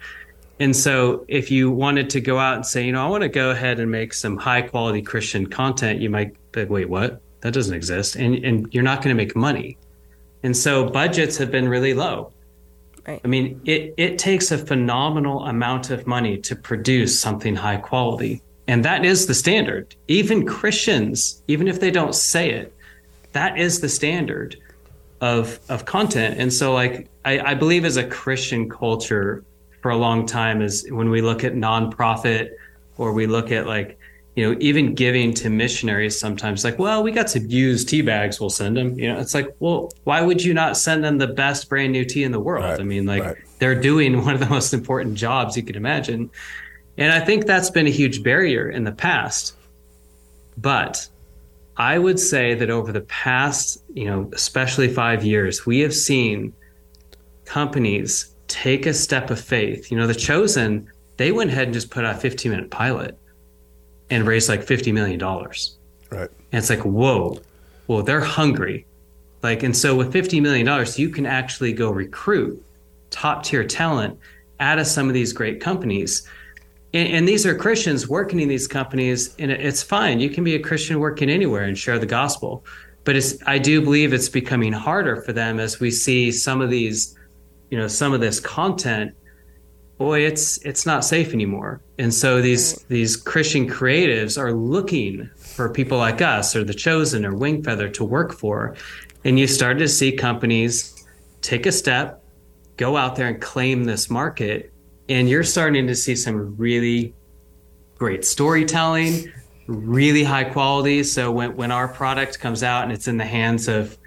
And 0.62 0.74
so, 0.74 1.26
if 1.28 1.52
you 1.52 1.72
wanted 1.72 2.10
to 2.12 2.22
go 2.22 2.40
out 2.40 2.56
and 2.56 2.66
say, 2.66 2.86
you 2.86 2.94
know, 2.94 3.06
I 3.06 3.10
want 3.10 3.24
to 3.24 3.30
go 3.30 3.50
ahead 3.50 3.82
and 3.82 3.92
make 3.92 4.14
some 4.14 4.38
high 4.38 4.62
quality 4.62 5.02
Christian 5.02 5.46
content, 5.48 6.00
you 6.00 6.10
might 6.10 6.36
be 6.54 6.62
like, 6.62 6.70
wait, 6.70 6.90
what? 6.90 7.22
That 7.42 7.54
doesn't 7.54 7.74
exist. 7.74 8.16
And, 8.16 8.36
and 8.46 8.74
you're 8.74 8.84
not 8.84 9.00
going 9.02 9.16
to 9.16 9.22
make 9.22 9.36
money. 9.36 9.78
And 10.42 10.56
so, 10.56 10.90
budgets 10.90 11.38
have 11.38 11.52
been 11.52 11.68
really 11.68 11.94
low. 11.94 12.32
Right. 13.08 13.22
I 13.24 13.28
mean, 13.28 13.60
it, 13.66 13.94
it 13.98 14.20
takes 14.20 14.52
a 14.52 14.58
phenomenal 14.58 15.46
amount 15.46 15.90
of 15.90 16.06
money 16.06 16.38
to 16.40 16.56
produce 16.56 17.20
something 17.20 17.56
high 17.56 17.78
quality. 17.78 18.42
And 18.68 18.86
that 18.86 19.04
is 19.04 19.26
the 19.26 19.34
standard. 19.34 19.96
Even 20.08 20.46
Christians, 20.46 21.42
even 21.48 21.68
if 21.68 21.80
they 21.80 21.92
don't 21.92 22.14
say 22.14 22.52
it, 22.52 22.74
that 23.34 23.58
is 23.58 23.80
the 23.80 23.90
standard 23.90 24.58
of 25.20 25.60
of 25.70 25.86
content. 25.86 26.40
And 26.40 26.52
so 26.52 26.74
like 26.74 27.08
I, 27.26 27.40
I 27.40 27.54
believe 27.54 27.86
as 27.86 27.98
a 27.98 28.04
Christian 28.04 28.70
culture 28.70 29.44
for 29.82 29.92
a 29.92 29.98
long 29.98 30.26
time 30.26 30.62
is 30.62 30.86
when 30.90 31.10
we 31.10 31.22
look 31.22 31.44
at 31.44 31.54
nonprofit 31.54 32.52
or 32.98 33.14
we 33.14 33.28
look 33.28 33.52
at 33.52 33.68
like 33.68 33.98
you 34.36 34.50
know, 34.50 34.58
even 34.62 34.96
giving 34.96 35.34
to 35.34 35.50
missionaries 35.50 36.18
sometimes, 36.18 36.64
like, 36.64 36.80
well, 36.80 37.04
we 37.04 37.12
got 37.12 37.28
to 37.28 37.40
use 37.40 37.84
tea 37.84 38.02
bags, 38.02 38.40
we'll 38.40 38.50
send 38.50 38.78
them. 38.78 38.98
You 38.98 39.14
know, 39.14 39.20
it's 39.20 39.34
like, 39.34 39.54
well, 39.60 39.92
why 40.06 40.22
would 40.22 40.42
you 40.42 40.54
not 40.54 40.78
send 40.78 41.04
them 41.04 41.18
the 41.18 41.28
best 41.28 41.68
brand 41.68 41.92
new 41.92 42.06
tea 42.06 42.24
in 42.24 42.32
the 42.32 42.40
world? 42.40 42.64
Right, 42.64 42.80
I 42.80 42.84
mean, 42.84 43.06
like, 43.06 43.24
right. 43.24 43.38
they're 43.60 43.80
doing 43.80 44.24
one 44.24 44.34
of 44.34 44.40
the 44.40 44.46
most 44.50 44.74
important 44.74 45.16
jobs 45.16 45.58
you 45.58 45.64
could 45.64 45.76
imagine. 45.76 46.30
And 46.98 47.12
I 47.12 47.20
think 47.20 47.46
that's 47.46 47.70
been 47.70 47.88
a 47.88 47.92
huge 47.92 48.24
barrier 48.24 48.70
in 48.70 48.86
the 48.86 48.92
past. 48.94 49.56
But 50.58 51.08
I 51.76 51.98
would 51.98 52.20
say 52.20 52.54
that 52.56 52.70
over 52.70 52.92
the 52.92 53.02
past, 53.02 53.84
you 53.94 54.06
know, 54.06 54.30
especially 54.34 54.88
five 54.88 55.26
years, 55.26 55.66
we 55.66 55.80
have 55.80 55.94
seen 55.94 56.54
companies 57.44 58.34
take 58.48 58.86
a 58.86 58.94
step 58.94 59.30
of 59.30 59.42
faith. 59.42 59.92
You 59.92 59.98
know, 59.98 60.08
the 60.08 60.16
chosen, 60.16 60.90
they 61.18 61.34
went 61.34 61.52
ahead 61.52 61.66
and 61.66 61.74
just 61.74 61.90
put 61.90 62.06
out 62.06 62.16
a 62.16 62.20
15 62.20 62.52
minute 62.52 62.70
pilot 62.70 63.18
and 64.12 64.28
raise 64.28 64.48
like 64.50 64.64
$50 64.64 64.94
million. 64.94 65.20
Right. 65.20 66.30
And 66.52 66.60
it's 66.60 66.70
like, 66.70 66.86
whoa, 66.86 67.40
well, 67.88 68.04
they're 68.04 68.22
hungry. 68.22 68.86
Like, 69.42 69.64
and 69.64 69.76
so 69.76 69.96
with 69.96 70.14
$50 70.14 70.42
million, 70.42 70.86
you 70.98 71.10
can 71.10 71.26
actually 71.26 71.74
go 71.74 71.90
recruit 71.90 72.64
top 73.10 73.44
tier 73.44 73.64
talent 73.64 74.20
out 74.60 74.78
of 74.78 74.86
some 74.86 75.08
of 75.08 75.14
these 75.14 75.34
great 75.34 75.60
companies. 75.60 76.28
And, 76.94 77.12
and, 77.14 77.28
these 77.28 77.46
are 77.46 77.56
Christians 77.56 78.08
working 78.08 78.40
in 78.40 78.50
these 78.50 78.68
companies, 78.68 79.34
and 79.40 79.50
it's 79.50 79.82
fine. 79.82 80.20
You 80.20 80.30
can 80.30 80.44
be 80.44 80.56
a 80.56 80.60
Christian 80.60 81.00
working 81.00 81.30
anywhere 81.30 81.64
and 81.64 81.78
share 81.78 81.98
the 81.98 82.06
gospel. 82.06 82.64
But 83.04 83.16
it's, 83.16 83.36
I 83.48 83.58
do 83.58 83.82
believe 83.82 84.14
it's 84.14 84.30
becoming 84.30 84.74
harder 84.74 85.22
for 85.22 85.34
them 85.34 85.60
as 85.60 85.80
we 85.80 85.90
see 85.90 86.32
some 86.32 86.62
of 86.62 86.70
these, 86.70 87.18
you 87.72 87.78
know, 87.78 87.88
some 87.88 88.14
of 88.14 88.22
this 88.22 88.40
content 88.40 89.16
boy, 90.02 90.22
it's 90.22 90.58
it's 90.66 90.86
not 90.86 91.06
safe 91.06 91.32
anymore. 91.34 91.82
And 92.00 92.12
so 92.14 92.42
these 92.42 92.74
right. 92.74 92.88
these 92.90 93.16
Christian 93.16 93.70
creatives 93.70 94.38
are 94.38 94.52
looking 94.52 95.30
for 95.38 95.70
people 95.70 96.00
like 96.00 96.22
us 96.22 96.56
or 96.56 96.64
the 96.64 96.74
chosen 96.74 97.24
or 97.26 97.36
wing 97.36 97.64
feather 97.64 97.88
to 97.90 98.04
work 98.04 98.34
for. 98.34 98.76
And 99.24 99.38
you 99.38 99.46
start 99.46 99.78
to 99.78 99.88
see 99.88 100.12
companies 100.12 101.06
take 101.42 101.68
a 101.68 101.72
step, 101.72 102.24
go 102.78 102.98
out 102.98 103.16
there 103.16 103.28
and 103.28 103.40
claim 103.40 103.84
this 103.84 104.10
market. 104.10 104.74
And 105.08 105.30
you're 105.30 105.44
starting 105.44 105.86
to 105.88 105.96
see 105.96 106.16
some 106.16 106.56
really 106.58 107.14
great 107.98 108.26
storytelling, 108.26 109.32
really 109.68 110.24
high 110.24 110.46
quality. 110.46 111.04
So 111.04 111.32
when, 111.32 111.56
when 111.56 111.72
our 111.72 111.88
product 111.88 112.40
comes 112.40 112.64
out 112.64 112.84
and 112.84 112.92
it's 112.92 113.08
in 113.08 113.18
the 113.18 113.26
hands 113.26 113.68
of, 113.68 113.98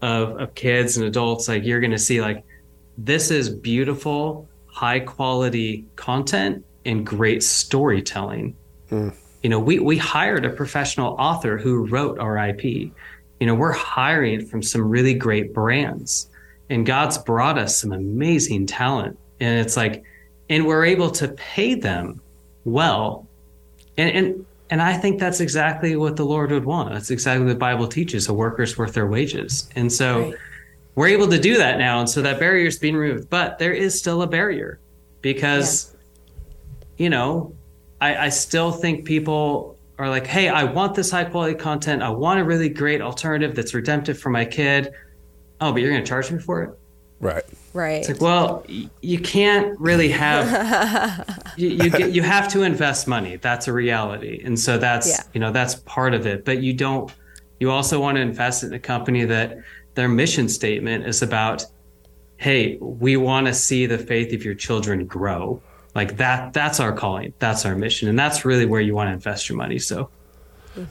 of, 0.00 0.40
of 0.40 0.54
kids 0.54 0.96
and 0.96 1.04
adults, 1.04 1.48
like 1.48 1.64
you're 1.64 1.80
going 1.80 1.90
to 1.90 1.98
see 1.98 2.22
like, 2.22 2.44
this 2.96 3.30
is 3.30 3.50
beautiful 3.50 4.48
high 4.72 4.98
quality 4.98 5.84
content 5.96 6.64
and 6.84 7.06
great 7.06 7.42
storytelling. 7.42 8.56
Mm. 8.90 9.14
You 9.42 9.50
know, 9.50 9.60
we, 9.60 9.78
we 9.78 9.98
hired 9.98 10.44
a 10.44 10.50
professional 10.50 11.14
author 11.18 11.58
who 11.58 11.86
wrote 11.86 12.18
our 12.18 12.36
IP. 12.48 12.64
You 12.64 13.46
know, 13.46 13.54
we're 13.54 13.72
hiring 13.72 14.46
from 14.46 14.62
some 14.62 14.88
really 14.88 15.14
great 15.14 15.52
brands, 15.52 16.28
and 16.70 16.86
God's 16.86 17.18
brought 17.18 17.58
us 17.58 17.80
some 17.80 17.92
amazing 17.92 18.66
talent. 18.66 19.18
And 19.40 19.58
it's 19.58 19.76
like, 19.76 20.04
and 20.48 20.66
we're 20.66 20.84
able 20.84 21.10
to 21.12 21.28
pay 21.28 21.74
them 21.74 22.20
well. 22.64 23.26
And, 23.98 24.10
and, 24.10 24.46
and 24.70 24.80
I 24.80 24.96
think 24.96 25.18
that's 25.18 25.40
exactly 25.40 25.96
what 25.96 26.16
the 26.16 26.24
Lord 26.24 26.50
would 26.50 26.64
want. 26.64 26.94
That's 26.94 27.10
exactly 27.10 27.44
what 27.44 27.52
the 27.52 27.58
Bible 27.58 27.88
teaches 27.88 28.28
a 28.28 28.32
worker's 28.32 28.78
worth 28.78 28.94
their 28.94 29.06
wages. 29.06 29.68
And 29.74 29.92
so 29.92 30.30
right. 30.30 30.34
We're 30.94 31.08
able 31.08 31.28
to 31.28 31.38
do 31.38 31.56
that 31.58 31.78
now. 31.78 32.00
And 32.00 32.08
so 32.08 32.22
that 32.22 32.38
barrier 32.38 32.66
is 32.66 32.78
being 32.78 32.96
removed. 32.96 33.30
But 33.30 33.58
there 33.58 33.72
is 33.72 33.98
still 33.98 34.22
a 34.22 34.26
barrier 34.26 34.80
because, 35.20 35.94
yeah. 35.94 37.04
you 37.04 37.10
know, 37.10 37.54
I, 38.00 38.26
I 38.26 38.28
still 38.28 38.72
think 38.72 39.04
people 39.04 39.78
are 39.98 40.08
like, 40.08 40.26
hey, 40.26 40.48
I 40.48 40.64
want 40.64 40.94
this 40.94 41.10
high 41.10 41.24
quality 41.24 41.54
content. 41.54 42.02
I 42.02 42.10
want 42.10 42.40
a 42.40 42.44
really 42.44 42.68
great 42.68 43.00
alternative 43.00 43.54
that's 43.54 43.74
redemptive 43.74 44.18
for 44.18 44.30
my 44.30 44.44
kid. 44.44 44.92
Oh, 45.60 45.72
but 45.72 45.80
you're 45.80 45.90
going 45.90 46.02
to 46.02 46.08
charge 46.08 46.30
me 46.30 46.40
for 46.40 46.62
it? 46.62 46.78
Right. 47.20 47.44
Right. 47.72 48.00
It's 48.00 48.08
like, 48.08 48.20
well, 48.20 48.66
you 49.00 49.18
can't 49.18 49.78
really 49.80 50.10
have 50.10 51.42
you 51.56 51.68
you, 51.68 51.88
get, 51.88 52.12
you 52.12 52.22
have 52.22 52.48
to 52.48 52.62
invest 52.62 53.08
money. 53.08 53.36
That's 53.36 53.66
a 53.66 53.72
reality, 53.72 54.42
and 54.44 54.58
so 54.58 54.76
that's 54.76 55.08
yeah. 55.08 55.22
you 55.32 55.40
know 55.40 55.50
that's 55.50 55.76
part 55.76 56.12
of 56.12 56.26
it. 56.26 56.44
But 56.44 56.62
you 56.62 56.74
don't. 56.74 57.10
You 57.60 57.70
also 57.70 57.98
want 57.98 58.16
to 58.16 58.20
invest 58.20 58.62
in 58.62 58.74
a 58.74 58.78
company 58.78 59.24
that 59.24 59.56
their 59.94 60.08
mission 60.08 60.48
statement 60.48 61.06
is 61.06 61.22
about, 61.22 61.64
hey, 62.36 62.76
we 62.80 63.16
want 63.16 63.46
to 63.46 63.54
see 63.54 63.86
the 63.86 63.98
faith 63.98 64.32
of 64.32 64.44
your 64.44 64.54
children 64.54 65.06
grow. 65.06 65.62
Like 65.94 66.16
that. 66.16 66.54
That's 66.54 66.80
our 66.80 66.92
calling. 66.92 67.34
That's 67.38 67.66
our 67.66 67.76
mission, 67.76 68.08
and 68.08 68.18
that's 68.18 68.46
really 68.46 68.64
where 68.64 68.80
you 68.80 68.94
want 68.94 69.08
to 69.08 69.12
invest 69.12 69.48
your 69.48 69.58
money. 69.58 69.78
So. 69.78 70.08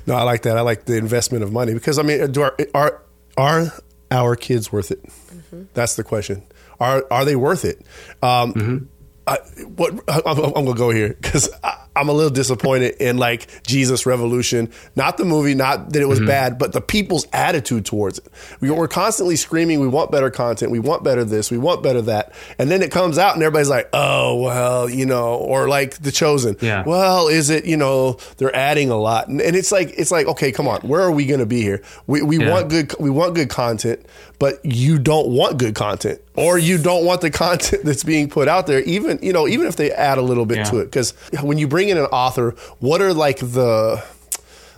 No, 0.05 0.13
I 0.13 0.21
like 0.21 0.43
that. 0.43 0.59
I 0.59 0.61
like 0.61 0.85
the 0.85 0.95
investment 0.95 1.43
of 1.43 1.51
money 1.51 1.73
because 1.73 1.97
I 1.97 2.03
mean, 2.03 2.37
are 2.37 2.55
are, 2.75 3.01
are 3.35 3.73
our 4.11 4.35
kids 4.35 4.71
worth 4.71 4.91
it? 4.91 5.03
Mm-hmm. 5.03 5.63
That's 5.73 5.95
the 5.95 6.03
question. 6.03 6.43
Are 6.79 7.03
are 7.09 7.25
they 7.25 7.35
worth 7.35 7.65
it? 7.65 7.81
Um, 8.21 8.53
mm-hmm. 8.53 8.85
I, 9.25 9.37
what 9.65 9.93
I'm, 10.07 10.37
I'm, 10.55 10.65
gonna 10.65 10.75
go 10.75 10.91
here 10.91 11.15
because 11.19 11.49
I'm 11.95 12.07
a 12.07 12.13
little 12.13 12.31
disappointed 12.31 12.95
in 12.99 13.17
like 13.17 13.65
Jesus 13.65 14.05
Revolution, 14.05 14.71
not 14.95 15.17
the 15.17 15.25
movie, 15.25 15.55
not 15.55 15.91
that 15.91 16.01
it 16.01 16.07
was 16.07 16.19
mm-hmm. 16.19 16.27
bad, 16.27 16.57
but 16.57 16.71
the 16.71 16.79
people's 16.79 17.27
attitude 17.33 17.85
towards 17.85 18.19
it. 18.19 18.27
We, 18.61 18.69
are 18.69 18.87
constantly 18.87 19.35
screaming, 19.35 19.81
we 19.81 19.87
want 19.87 20.09
better 20.09 20.29
content, 20.29 20.71
we 20.71 20.79
want 20.79 21.03
better 21.03 21.25
this, 21.25 21.51
we 21.51 21.57
want 21.57 21.83
better 21.83 22.01
that, 22.03 22.33
and 22.57 22.71
then 22.71 22.81
it 22.81 22.91
comes 22.91 23.17
out 23.17 23.33
and 23.33 23.43
everybody's 23.43 23.69
like, 23.69 23.89
oh 23.91 24.41
well, 24.41 24.89
you 24.89 25.05
know, 25.05 25.35
or 25.35 25.67
like 25.67 25.95
The 25.95 26.11
Chosen, 26.11 26.55
yeah. 26.61 26.83
Well, 26.85 27.27
is 27.27 27.49
it 27.49 27.65
you 27.65 27.77
know 27.77 28.17
they're 28.37 28.55
adding 28.55 28.89
a 28.89 28.97
lot, 28.97 29.27
and, 29.27 29.41
and 29.41 29.55
it's 29.55 29.71
like 29.71 29.93
it's 29.97 30.11
like 30.11 30.27
okay, 30.27 30.51
come 30.51 30.67
on, 30.67 30.81
where 30.81 31.01
are 31.01 31.11
we 31.11 31.25
gonna 31.25 31.45
be 31.45 31.61
here? 31.61 31.81
We 32.07 32.21
we 32.21 32.39
yeah. 32.39 32.51
want 32.51 32.69
good 32.69 32.95
we 32.99 33.09
want 33.09 33.35
good 33.35 33.49
content, 33.49 34.05
but 34.41 34.59
you 34.65 34.97
don't 34.97 35.27
want 35.27 35.59
good 35.59 35.75
content, 35.75 36.19
or 36.35 36.57
you 36.57 36.79
don't 36.79 37.05
want 37.05 37.21
the 37.21 37.29
content 37.45 37.83
that's 37.83 38.03
being 38.03 38.27
put 38.27 38.47
out 38.47 38.65
there, 38.65 38.81
even 38.81 39.19
you 39.21 39.31
know 39.31 39.47
even 39.47 39.67
if 39.67 39.75
they 39.75 39.91
add 39.91 40.17
a 40.17 40.23
little 40.23 40.47
bit 40.47 40.57
yeah. 40.57 40.63
to 40.63 40.79
it, 40.79 40.85
because 40.85 41.11
when 41.43 41.59
you 41.59 41.67
bring 41.67 41.89
in 41.89 41.97
an 41.99 42.05
author, 42.05 42.55
what 42.79 43.03
are 43.03 43.13
like 43.13 43.37
the 43.37 44.03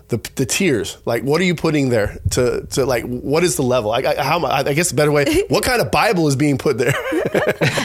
the, 0.09 0.17
the 0.35 0.45
tiers? 0.45 0.97
Like 1.05 1.23
what 1.23 1.39
are 1.39 1.45
you 1.45 1.55
putting 1.55 1.87
there 1.87 2.19
to 2.31 2.67
to 2.71 2.85
like 2.85 3.05
what 3.05 3.45
is 3.45 3.55
the 3.55 3.61
level? 3.61 3.93
I, 3.93 3.99
I 3.99 4.21
how 4.21 4.45
I 4.45 4.73
guess 4.73 4.91
a 4.91 4.95
better 4.95 5.13
way 5.13 5.43
what 5.47 5.63
kind 5.63 5.81
of 5.81 5.91
Bible 5.91 6.27
is 6.27 6.35
being 6.35 6.57
put 6.57 6.77
there? 6.77 6.93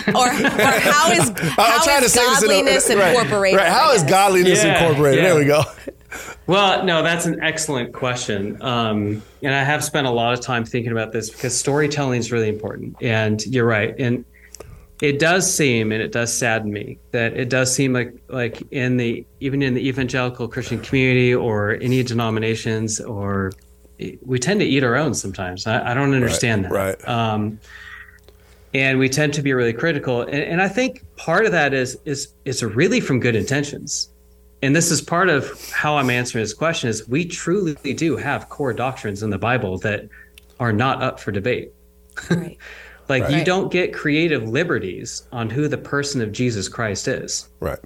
Or, 0.09 0.27
or 0.27 0.31
how 0.31 1.13
is 1.13 1.31
how 1.57 2.03
is 2.03 2.15
godliness 2.15 2.89
a, 2.89 2.93
incorporated 2.95 3.59
right, 3.59 3.65
right. 3.65 3.73
how 3.73 3.93
is 3.93 4.03
godliness 4.03 4.65
yeah, 4.65 4.83
incorporated? 4.83 5.23
Yeah. 5.23 5.31
there 5.31 5.39
we 5.39 5.45
go 5.45 5.63
well 6.47 6.85
no 6.85 7.03
that's 7.03 7.27
an 7.27 7.43
excellent 7.43 7.93
question. 7.93 8.61
Um, 8.63 9.23
and 9.43 9.55
I 9.55 9.63
have 9.63 9.85
spent 9.85 10.07
a 10.07 10.11
lot 10.11 10.33
of 10.33 10.41
time 10.41 10.65
thinking 10.65 10.93
about 10.93 11.13
this 11.13 11.31
because 11.31 11.57
storytelling 11.57 12.21
is 12.21 12.33
really 12.33 12.49
important. 12.49 12.97
And 13.03 13.45
you're 13.47 13.67
right. 13.67 13.95
And 13.99 14.25
it 15.01 15.19
does 15.19 15.53
seem 15.53 15.93
and 15.93 16.03
it 16.03 16.11
does 16.11 16.37
sadden 16.37 16.73
me 16.73 16.99
that 17.13 17.37
it 17.37 17.49
does 17.49 17.73
seem 17.73 17.93
like 17.93 18.15
like 18.29 18.63
in 18.73 18.97
the 18.97 19.25
even 19.41 19.63
in 19.63 19.75
the 19.75 19.89
evangelical 19.89 20.49
christian 20.49 20.81
community 20.81 21.33
or 21.33 21.79
any 21.81 22.03
denominations 22.03 23.01
or 23.01 23.53
we 24.23 24.39
tend 24.39 24.61
to 24.61 24.67
eat 24.67 24.85
our 24.85 24.97
own 24.97 25.15
sometimes. 25.15 25.67
I, 25.67 25.91
I 25.91 25.95
don't 25.95 26.15
understand 26.15 26.71
right, 26.71 26.99
that. 26.99 27.07
right. 27.07 27.33
Um, 27.33 27.61
and 28.75 28.99
we 28.99 29.09
tend 29.09 29.35
to 29.35 29.43
be 29.43 29.53
really 29.53 29.73
critical. 29.73 30.23
And, 30.23 30.35
and 30.35 30.63
i 30.63 30.69
think 30.69 31.05
part 31.17 31.47
of 31.47 31.53
that 31.53 31.75
is 31.75 31.99
is 32.05 32.35
is 32.45 32.63
really 32.63 33.01
from 33.01 33.21
good 33.21 33.37
intentions 33.37 34.11
and 34.63 34.75
this 34.75 34.91
is 34.91 35.01
part 35.01 35.29
of 35.29 35.71
how 35.71 35.97
i'm 35.97 36.11
answering 36.11 36.43
this 36.43 36.55
question 36.55 36.89
is 36.89 37.09
we 37.09 37.25
truly 37.25 37.75
do 37.95 38.17
have 38.17 38.49
core 38.49 38.73
doctrines 38.73 39.23
in 39.23 39.31
the 39.31 39.39
bible 39.39 39.79
that 39.79 40.09
are 40.61 40.73
not 40.73 41.03
up 41.03 41.21
for 41.21 41.33
debate 41.33 41.73
right 42.31 42.59
Like 43.09 43.25
right. 43.25 43.39
you 43.39 43.45
don't 43.45 43.73
get 43.73 43.95
creative 43.95 44.49
liberties 44.49 45.27
on 45.33 45.49
who 45.49 45.67
the 45.67 45.79
person 45.79 46.21
of 46.21 46.31
Jesus 46.31 46.69
Christ 46.69 47.09
is. 47.09 47.49
Right. 47.61 47.79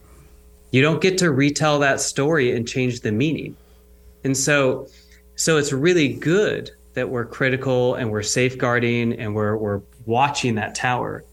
You 0.72 0.82
don't 0.82 1.00
get 1.00 1.18
to 1.18 1.30
retell 1.30 1.78
that 1.80 2.00
story 2.00 2.56
and 2.56 2.66
change 2.66 3.00
the 3.00 3.12
meaning. 3.12 3.56
And 4.24 4.36
so 4.36 4.88
so 5.36 5.56
it's 5.58 5.72
really 5.72 6.12
good 6.12 6.70
that 6.94 7.08
we're 7.08 7.24
critical 7.24 7.94
and 7.94 8.10
we're 8.10 8.22
safeguarding 8.22 9.12
and 9.14 9.34
we're 9.34 9.56
we're 9.56 9.80
watching 10.06 10.56
that 10.56 10.74
tower. 10.74 11.24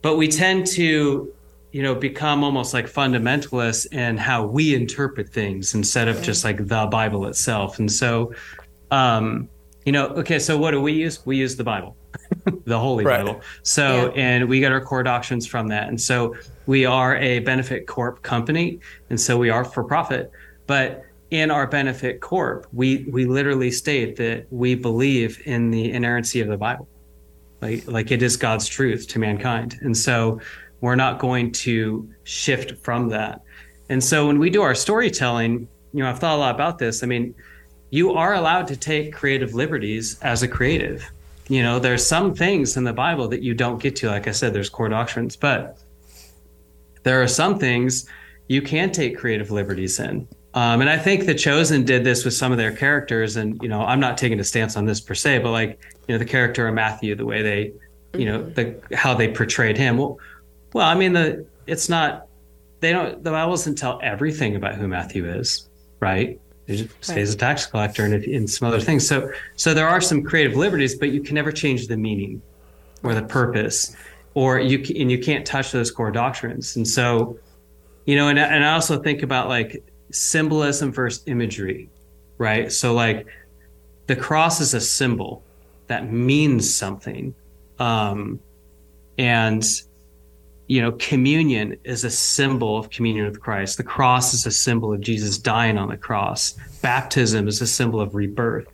But 0.00 0.16
we 0.16 0.28
tend 0.28 0.66
to 0.68 1.32
you 1.76 1.82
know 1.82 1.94
become 1.94 2.42
almost 2.42 2.72
like 2.72 2.86
fundamentalists 2.86 3.92
in 3.92 4.16
how 4.16 4.46
we 4.46 4.74
interpret 4.74 5.28
things 5.28 5.74
instead 5.74 6.08
of 6.08 6.22
just 6.22 6.42
like 6.42 6.56
the 6.56 6.86
bible 6.86 7.26
itself 7.26 7.78
and 7.78 7.92
so 7.92 8.32
um 8.90 9.46
you 9.84 9.92
know 9.92 10.06
okay 10.20 10.38
so 10.38 10.56
what 10.56 10.70
do 10.70 10.80
we 10.80 10.92
use 10.92 11.26
we 11.26 11.36
use 11.36 11.54
the 11.54 11.64
bible 11.64 11.94
the 12.64 12.78
Holy 12.78 13.04
right. 13.04 13.24
Bible. 13.24 13.40
So, 13.62 14.06
yeah. 14.06 14.22
and 14.22 14.48
we 14.48 14.60
get 14.60 14.72
our 14.72 14.80
core 14.80 15.02
doctrines 15.02 15.46
from 15.46 15.68
that. 15.68 15.88
And 15.88 16.00
so 16.00 16.34
we 16.66 16.86
are 16.86 17.16
a 17.16 17.40
benefit 17.40 17.86
corp 17.86 18.22
company. 18.22 18.80
And 19.10 19.20
so 19.20 19.36
we 19.36 19.50
are 19.50 19.64
for 19.64 19.84
profit. 19.84 20.30
But 20.66 21.04
in 21.30 21.50
our 21.50 21.66
benefit 21.66 22.20
corp, 22.20 22.66
we, 22.72 23.04
we 23.10 23.26
literally 23.26 23.70
state 23.70 24.16
that 24.16 24.46
we 24.50 24.74
believe 24.74 25.42
in 25.44 25.70
the 25.70 25.92
inerrancy 25.92 26.40
of 26.40 26.48
the 26.48 26.56
Bible. 26.56 26.88
Like, 27.60 27.86
like 27.86 28.10
it 28.10 28.22
is 28.22 28.36
God's 28.36 28.68
truth 28.68 29.08
to 29.08 29.18
mankind. 29.18 29.78
And 29.82 29.96
so 29.96 30.40
we're 30.80 30.96
not 30.96 31.18
going 31.18 31.52
to 31.52 32.08
shift 32.24 32.78
from 32.84 33.08
that. 33.10 33.42
And 33.88 34.02
so 34.02 34.26
when 34.26 34.38
we 34.38 34.50
do 34.50 34.62
our 34.62 34.74
storytelling, 34.74 35.68
you 35.92 36.02
know, 36.02 36.10
I've 36.10 36.18
thought 36.18 36.36
a 36.36 36.40
lot 36.40 36.54
about 36.54 36.78
this. 36.78 37.02
I 37.02 37.06
mean, 37.06 37.34
you 37.90 38.12
are 38.12 38.34
allowed 38.34 38.68
to 38.68 38.76
take 38.76 39.12
creative 39.12 39.54
liberties 39.54 40.18
as 40.22 40.42
a 40.42 40.48
creative. 40.48 41.10
You 41.48 41.62
know 41.62 41.78
there's 41.78 42.04
some 42.04 42.34
things 42.34 42.76
in 42.76 42.84
the 42.84 42.92
bible 42.92 43.28
that 43.28 43.42
you 43.42 43.54
don't 43.54 43.80
get 43.80 43.94
to. 43.96 44.08
Like 44.08 44.26
i 44.26 44.32
said 44.32 44.52
there's 44.52 44.68
core 44.68 44.88
doctrines 44.88 45.36
but 45.36 45.78
there 47.04 47.22
are 47.22 47.28
some 47.28 47.58
things 47.58 48.08
you 48.48 48.60
can 48.62 48.90
take 48.90 49.16
creative 49.16 49.50
liberties 49.50 50.00
in. 50.00 50.26
Um, 50.54 50.80
and 50.80 50.90
i 50.90 50.98
think 50.98 51.26
the 51.26 51.34
chosen 51.34 51.84
did 51.84 52.02
this 52.02 52.24
with 52.24 52.34
some 52.34 52.50
of 52.50 52.58
their 52.58 52.72
characters. 52.72 53.36
And 53.36 53.62
you 53.62 53.68
know 53.68 53.82
i'm 53.82 54.00
not 54.00 54.18
taking 54.18 54.40
a 54.40 54.44
stance 54.44 54.76
on 54.76 54.86
this 54.86 55.00
per 55.00 55.14
se 55.14 55.38
but 55.38 55.52
like 55.52 55.78
you 56.08 56.14
know 56.14 56.18
the 56.18 56.24
character 56.24 56.66
of 56.66 56.74
matthew 56.74 57.14
the 57.14 57.26
way 57.26 57.42
they 57.42 57.72
you 58.18 58.24
know 58.26 58.42
the 58.42 58.74
how 58.92 59.14
they 59.14 59.32
portrayed 59.32 59.76
him. 59.76 59.98
Well 59.98 60.18
well 60.72 60.86
i 60.86 60.94
mean 60.94 61.12
the 61.12 61.46
it's 61.66 61.88
not 61.88 62.26
they 62.80 62.92
don't 62.92 63.22
the 63.22 63.30
bible 63.30 63.52
doesn't 63.52 63.76
tell 63.76 63.98
everything 64.02 64.56
about 64.56 64.74
who 64.74 64.86
matthew 64.88 65.28
is 65.28 65.68
right 66.00 66.40
he 66.66 66.76
just 66.78 67.04
stays 67.04 67.32
a 67.32 67.36
tax 67.36 67.66
collector 67.66 68.04
and, 68.04 68.14
and 68.14 68.50
some 68.50 68.66
other 68.66 68.80
things. 68.80 69.06
So, 69.06 69.30
so 69.54 69.72
there 69.72 69.88
are 69.88 70.00
some 70.00 70.22
creative 70.22 70.56
liberties, 70.56 70.96
but 70.96 71.10
you 71.10 71.22
can 71.22 71.34
never 71.34 71.52
change 71.52 71.86
the 71.86 71.96
meaning 71.96 72.42
or 73.02 73.14
the 73.14 73.22
purpose, 73.22 73.94
or 74.34 74.58
you 74.58 74.78
and 75.00 75.10
you 75.10 75.18
can't 75.18 75.46
touch 75.46 75.70
those 75.70 75.90
core 75.90 76.10
doctrines. 76.10 76.74
And 76.74 76.86
so, 76.86 77.38
you 78.04 78.16
know, 78.16 78.28
and 78.28 78.38
and 78.38 78.64
I 78.64 78.72
also 78.72 79.00
think 79.00 79.22
about 79.22 79.48
like 79.48 79.84
symbolism 80.10 80.92
versus 80.92 81.22
imagery, 81.26 81.88
right? 82.36 82.72
So, 82.72 82.94
like 82.94 83.28
the 84.08 84.16
cross 84.16 84.60
is 84.60 84.74
a 84.74 84.80
symbol 84.80 85.44
that 85.86 86.12
means 86.12 86.74
something, 86.74 87.32
um, 87.78 88.40
and 89.18 89.64
you 90.68 90.80
know, 90.80 90.92
communion 90.92 91.76
is 91.84 92.04
a 92.04 92.10
symbol 92.10 92.76
of 92.76 92.90
communion 92.90 93.26
with 93.26 93.40
Christ. 93.40 93.76
The 93.76 93.84
cross 93.84 94.34
is 94.34 94.46
a 94.46 94.50
symbol 94.50 94.92
of 94.92 95.00
Jesus 95.00 95.38
dying 95.38 95.78
on 95.78 95.88
the 95.88 95.96
cross. 95.96 96.56
Baptism 96.82 97.46
is 97.46 97.60
a 97.60 97.66
symbol 97.66 98.00
of 98.00 98.14
rebirth. 98.14 98.66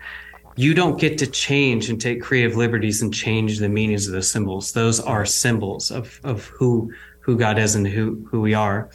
You 0.56 0.74
don't 0.74 0.98
get 0.98 1.18
to 1.18 1.26
change 1.26 1.90
and 1.90 2.00
take 2.00 2.22
creative 2.22 2.56
liberties 2.56 3.02
and 3.02 3.12
change 3.12 3.58
the 3.58 3.68
meanings 3.68 4.06
of 4.06 4.12
those 4.12 4.30
symbols. 4.30 4.72
Those 4.72 5.00
are 5.00 5.24
symbols 5.26 5.90
of, 5.90 6.20
of 6.24 6.46
who 6.46 6.92
who 7.20 7.38
God 7.38 7.58
is 7.58 7.74
and 7.74 7.86
who 7.86 8.26
who 8.30 8.40
we 8.40 8.52
are. 8.52 8.90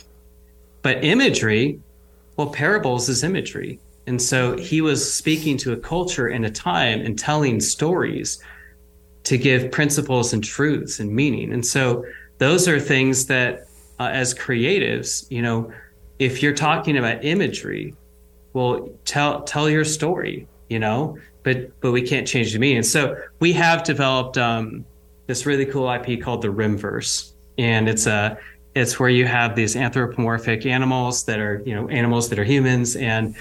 But 0.82 1.04
imagery, 1.04 1.80
well, 2.36 2.50
parables 2.50 3.10
is 3.10 3.24
imagery. 3.24 3.80
And 4.06 4.22
so 4.22 4.58
he 4.58 4.82
was 4.82 5.14
speaking 5.14 5.58
to 5.58 5.74
a 5.74 5.78
culture 5.78 6.28
and 6.28 6.46
a 6.46 6.50
time 6.50 7.02
and 7.02 7.18
telling 7.18 7.60
stories 7.60 8.42
to 9.24 9.38
give 9.38 9.72
principles 9.72 10.32
and 10.32 10.44
truths 10.44 11.00
and 11.00 11.12
meaning. 11.12 11.52
And 11.52 11.66
so 11.66 12.06
those 12.38 12.68
are 12.68 12.80
things 12.80 13.26
that 13.26 13.68
uh, 14.00 14.10
as 14.12 14.34
creatives 14.34 15.30
you 15.32 15.42
know 15.42 15.72
if 16.20 16.42
you're 16.42 16.54
talking 16.54 16.98
about 16.98 17.24
imagery 17.24 17.94
well 18.54 18.90
tell 19.06 19.44
tell 19.44 19.70
your 19.70 19.86
story 19.86 20.48
you 20.70 20.80
know 20.80 21.18
but 21.48 21.80
but 21.80 21.94
we 21.94 22.02
can't 22.02 22.28
change 22.28 22.52
the 22.52 22.60
meaning. 22.60 22.84
So 22.84 23.16
we 23.40 23.54
have 23.54 23.86
developed 23.86 24.38
um, 24.38 24.84
this 25.28 25.46
really 25.46 25.66
cool 25.66 25.90
ip 25.90 26.22
called 26.22 26.42
the 26.42 26.50
rimverse. 26.50 27.32
And 27.58 27.88
it's 27.88 28.06
a 28.06 28.38
it's 28.76 29.00
where 29.00 29.08
you 29.10 29.26
have 29.28 29.56
these 29.56 29.78
anthropomorphic 29.78 30.66
animals 30.66 31.24
that 31.24 31.40
are 31.40 31.64
you 31.66 31.74
know 31.74 31.88
animals 31.88 32.28
that 32.30 32.38
are 32.38 32.44
humans 32.44 32.98
and 32.98 33.34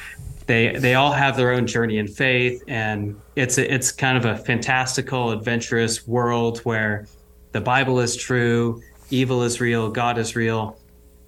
they 0.47 0.77
they 0.79 0.95
all 0.95 1.11
have 1.11 1.37
their 1.37 1.51
own 1.51 1.67
journey 1.67 1.99
in 1.99 2.07
faith. 2.07 2.63
And 2.69 3.21
it's 3.35 3.59
a, 3.59 3.75
it's 3.75 3.91
kind 3.91 4.17
of 4.17 4.25
a 4.25 4.39
fantastical 4.39 5.33
adventurous 5.33 6.07
world 6.07 6.59
where 6.59 7.09
the 7.57 7.61
bible 7.63 8.01
is 8.01 8.15
true 8.15 8.83
evil 9.11 9.43
is 9.43 9.61
real 9.61 9.89
god 9.91 10.19
is 10.19 10.37
real. 10.37 10.79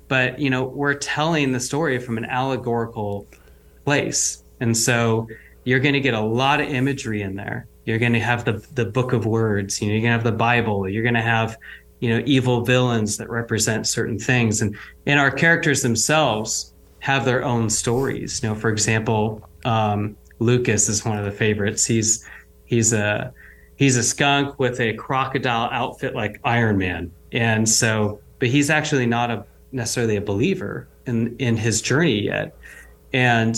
But 0.08 0.38
you 0.38 0.50
know 0.50 0.64
we're 0.64 0.94
telling 0.94 1.52
the 1.52 1.60
story 1.60 1.98
from 1.98 2.18
an 2.18 2.24
allegorical 2.24 3.26
place. 3.84 4.42
And 4.60 4.76
so 4.76 5.28
you're 5.64 5.80
going 5.80 5.94
to 5.94 6.00
get 6.00 6.14
a 6.14 6.20
lot 6.20 6.60
of 6.60 6.68
imagery 6.68 7.22
in 7.22 7.34
there. 7.34 7.66
You're 7.84 7.98
going 7.98 8.12
to 8.12 8.20
have 8.20 8.44
the 8.44 8.64
the 8.74 8.84
book 8.84 9.12
of 9.12 9.24
words 9.26 9.80
you 9.80 9.88
know 9.88 9.94
you're 9.94 10.02
going 10.02 10.12
to 10.12 10.18
have 10.18 10.24
the 10.24 10.38
bible 10.38 10.88
you're 10.88 11.02
going 11.02 11.14
to 11.14 11.22
have 11.22 11.56
you 12.00 12.10
know 12.10 12.22
evil 12.26 12.64
villains 12.64 13.16
that 13.16 13.30
represent 13.30 13.86
certain 13.86 14.18
things. 14.18 14.60
And 14.62 14.76
and 15.06 15.18
our 15.18 15.30
characters 15.30 15.82
themselves 15.82 16.74
have 17.00 17.24
their 17.24 17.44
own 17.44 17.70
stories. 17.70 18.42
You 18.42 18.50
know 18.50 18.54
for 18.54 18.70
example 18.70 19.48
um, 19.64 20.16
lucas 20.40 20.88
is 20.88 21.04
one 21.04 21.18
of 21.18 21.24
the 21.24 21.32
favorites. 21.32 21.86
He's 21.86 22.26
he's 22.66 22.92
a 22.92 23.32
he's 23.78 23.96
a 23.96 24.02
skunk 24.02 24.58
with 24.58 24.80
a 24.80 24.92
crocodile 24.94 25.70
outfit 25.72 26.14
like 26.14 26.40
iron 26.44 26.76
man. 26.76 27.10
And 27.32 27.66
so 27.66 28.20
but 28.38 28.48
he's 28.48 28.70
actually 28.70 29.06
not 29.06 29.30
a 29.30 29.46
necessarily 29.72 30.16
a 30.16 30.20
believer 30.20 30.88
in 31.06 31.36
in 31.38 31.56
his 31.56 31.80
journey 31.80 32.20
yet. 32.24 32.54
And 33.12 33.56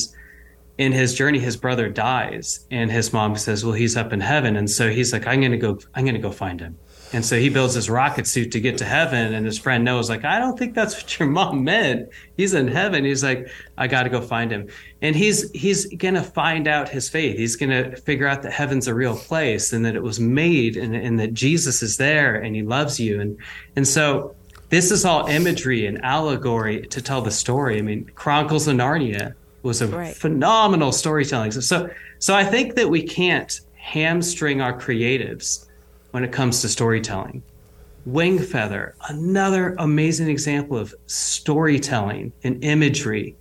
in 0.78 0.92
his 0.92 1.14
journey 1.14 1.40
his 1.40 1.56
brother 1.56 1.88
dies 1.88 2.66
and 2.70 2.90
his 2.90 3.12
mom 3.12 3.36
says 3.36 3.64
well 3.64 3.74
he's 3.74 3.96
up 3.96 4.12
in 4.12 4.20
heaven. 4.20 4.56
And 4.56 4.70
so 4.70 4.90
he's 4.90 5.12
like 5.12 5.26
i'm 5.26 5.40
going 5.40 5.52
to 5.52 5.58
go 5.58 5.78
i'm 5.94 6.04
going 6.04 6.14
to 6.14 6.20
go 6.20 6.30
find 6.30 6.60
him 6.60 6.78
and 7.12 7.24
so 7.24 7.38
he 7.38 7.48
builds 7.48 7.74
this 7.74 7.88
rocket 7.88 8.26
suit 8.26 8.52
to 8.52 8.60
get 8.60 8.78
to 8.78 8.84
heaven. 8.84 9.34
And 9.34 9.44
his 9.44 9.58
friend 9.58 9.84
knows, 9.84 10.08
like, 10.08 10.24
I 10.24 10.38
don't 10.38 10.56
think 10.56 10.74
that's 10.74 10.94
what 11.02 11.18
your 11.18 11.28
mom 11.28 11.64
meant. 11.64 12.08
He's 12.36 12.54
in 12.54 12.68
heaven. 12.68 13.04
He's 13.04 13.24
like, 13.24 13.50
I 13.76 13.88
got 13.88 14.04
to 14.04 14.08
go 14.08 14.20
find 14.20 14.50
him. 14.50 14.68
And 15.02 15.16
he's 15.16 15.50
he's 15.52 15.86
gonna 15.86 16.22
find 16.22 16.68
out 16.68 16.88
his 16.88 17.08
faith. 17.08 17.36
He's 17.36 17.56
gonna 17.56 17.96
figure 17.96 18.26
out 18.26 18.42
that 18.42 18.52
heaven's 18.52 18.86
a 18.86 18.94
real 18.94 19.16
place 19.16 19.72
and 19.72 19.84
that 19.84 19.96
it 19.96 20.02
was 20.02 20.20
made 20.20 20.76
and, 20.76 20.94
and 20.94 21.18
that 21.18 21.34
Jesus 21.34 21.82
is 21.82 21.96
there 21.96 22.36
and 22.36 22.54
he 22.54 22.62
loves 22.62 23.00
you. 23.00 23.20
And 23.20 23.38
and 23.76 23.88
so 23.88 24.34
this 24.68 24.90
is 24.92 25.04
all 25.04 25.26
imagery 25.26 25.86
and 25.86 26.04
allegory 26.04 26.86
to 26.88 27.02
tell 27.02 27.22
the 27.22 27.30
story. 27.30 27.78
I 27.78 27.82
mean, 27.82 28.10
Chronicles 28.14 28.68
of 28.68 28.76
Narnia 28.76 29.34
was 29.62 29.82
a 29.82 29.88
right. 29.88 30.14
phenomenal 30.14 30.92
storytelling. 30.92 31.50
So 31.50 31.90
so 32.18 32.34
I 32.34 32.44
think 32.44 32.76
that 32.76 32.88
we 32.88 33.02
can't 33.02 33.60
hamstring 33.74 34.60
our 34.60 34.78
creatives 34.78 35.66
when 36.10 36.24
it 36.24 36.32
comes 36.32 36.60
to 36.62 36.68
storytelling. 36.68 37.42
Wing 38.06 38.38
Feather, 38.38 38.94
another 39.08 39.74
amazing 39.78 40.28
example 40.28 40.76
of 40.76 40.94
storytelling 41.06 42.32
and 42.42 42.62
imagery. 42.64 43.36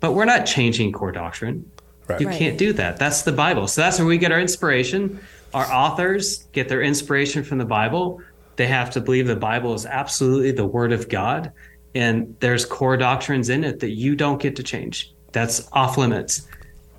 But 0.00 0.12
we're 0.12 0.24
not 0.24 0.44
changing 0.44 0.92
core 0.92 1.12
doctrine. 1.12 1.70
Right. 2.08 2.20
You 2.20 2.26
right. 2.26 2.38
can't 2.38 2.58
do 2.58 2.72
that. 2.72 2.98
That's 2.98 3.22
the 3.22 3.32
Bible. 3.32 3.68
So 3.68 3.80
that's 3.80 3.98
where 3.98 4.06
we 4.06 4.18
get 4.18 4.32
our 4.32 4.40
inspiration. 4.40 5.20
Our 5.54 5.70
authors 5.70 6.44
get 6.52 6.68
their 6.68 6.82
inspiration 6.82 7.44
from 7.44 7.58
the 7.58 7.64
Bible. 7.64 8.20
They 8.56 8.66
have 8.66 8.90
to 8.90 9.00
believe 9.00 9.26
the 9.26 9.36
Bible 9.36 9.74
is 9.74 9.86
absolutely 9.86 10.50
the 10.50 10.66
Word 10.66 10.92
of 10.92 11.08
God. 11.08 11.52
And 11.94 12.34
there's 12.40 12.64
core 12.64 12.96
doctrines 12.96 13.50
in 13.50 13.64
it 13.64 13.80
that 13.80 13.90
you 13.90 14.16
don't 14.16 14.40
get 14.40 14.56
to 14.56 14.62
change. 14.62 15.14
That's 15.30 15.68
off 15.72 15.96
limits. 15.96 16.48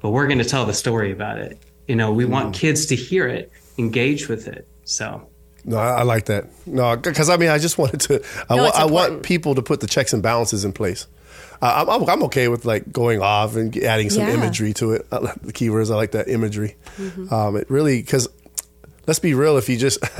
But 0.01 0.11
we're 0.11 0.27
going 0.27 0.39
to 0.39 0.45
tell 0.45 0.65
the 0.65 0.73
story 0.73 1.11
about 1.11 1.39
it. 1.39 1.57
You 1.87 1.95
know, 1.95 2.13
we 2.13 2.25
mm. 2.25 2.29
want 2.29 2.55
kids 2.55 2.85
to 2.87 2.95
hear 2.95 3.27
it, 3.27 3.51
engage 3.77 4.29
with 4.29 4.47
it. 4.47 4.67
So. 4.83 5.29
No, 5.65 5.77
I, 5.77 5.99
I 5.99 6.03
like 6.03 6.25
that. 6.25 6.47
No, 6.65 6.95
because 6.97 7.29
I 7.29 7.37
mean, 7.37 7.49
I 7.49 7.57
just 7.57 7.77
wanted 7.77 8.01
to. 8.01 8.23
I, 8.49 8.55
no, 8.55 8.65
I 8.65 8.85
want 8.85 9.23
people 9.23 9.55
to 9.55 9.61
put 9.61 9.79
the 9.79 9.87
checks 9.87 10.13
and 10.13 10.21
balances 10.21 10.65
in 10.65 10.73
place. 10.73 11.07
Uh, 11.61 11.85
I'm, 11.87 12.09
I'm 12.09 12.23
okay 12.23 12.49
with 12.49 12.65
like 12.65 12.91
going 12.91 13.21
off 13.21 13.55
and 13.55 13.75
adding 13.77 14.09
some 14.09 14.23
yeah. 14.23 14.33
imagery 14.33 14.73
to 14.73 14.91
it. 14.91 15.07
I, 15.11 15.19
the 15.19 15.53
keywords, 15.53 15.89
I 15.89 15.95
like 15.95 16.11
that 16.11 16.27
imagery. 16.27 16.75
Mm-hmm. 16.97 17.33
Um, 17.33 17.55
it 17.55 17.69
really 17.69 18.01
because 18.01 18.27
let's 19.07 19.19
be 19.19 19.33
real. 19.33 19.57
If 19.57 19.69
you 19.69 19.77
just 19.77 19.99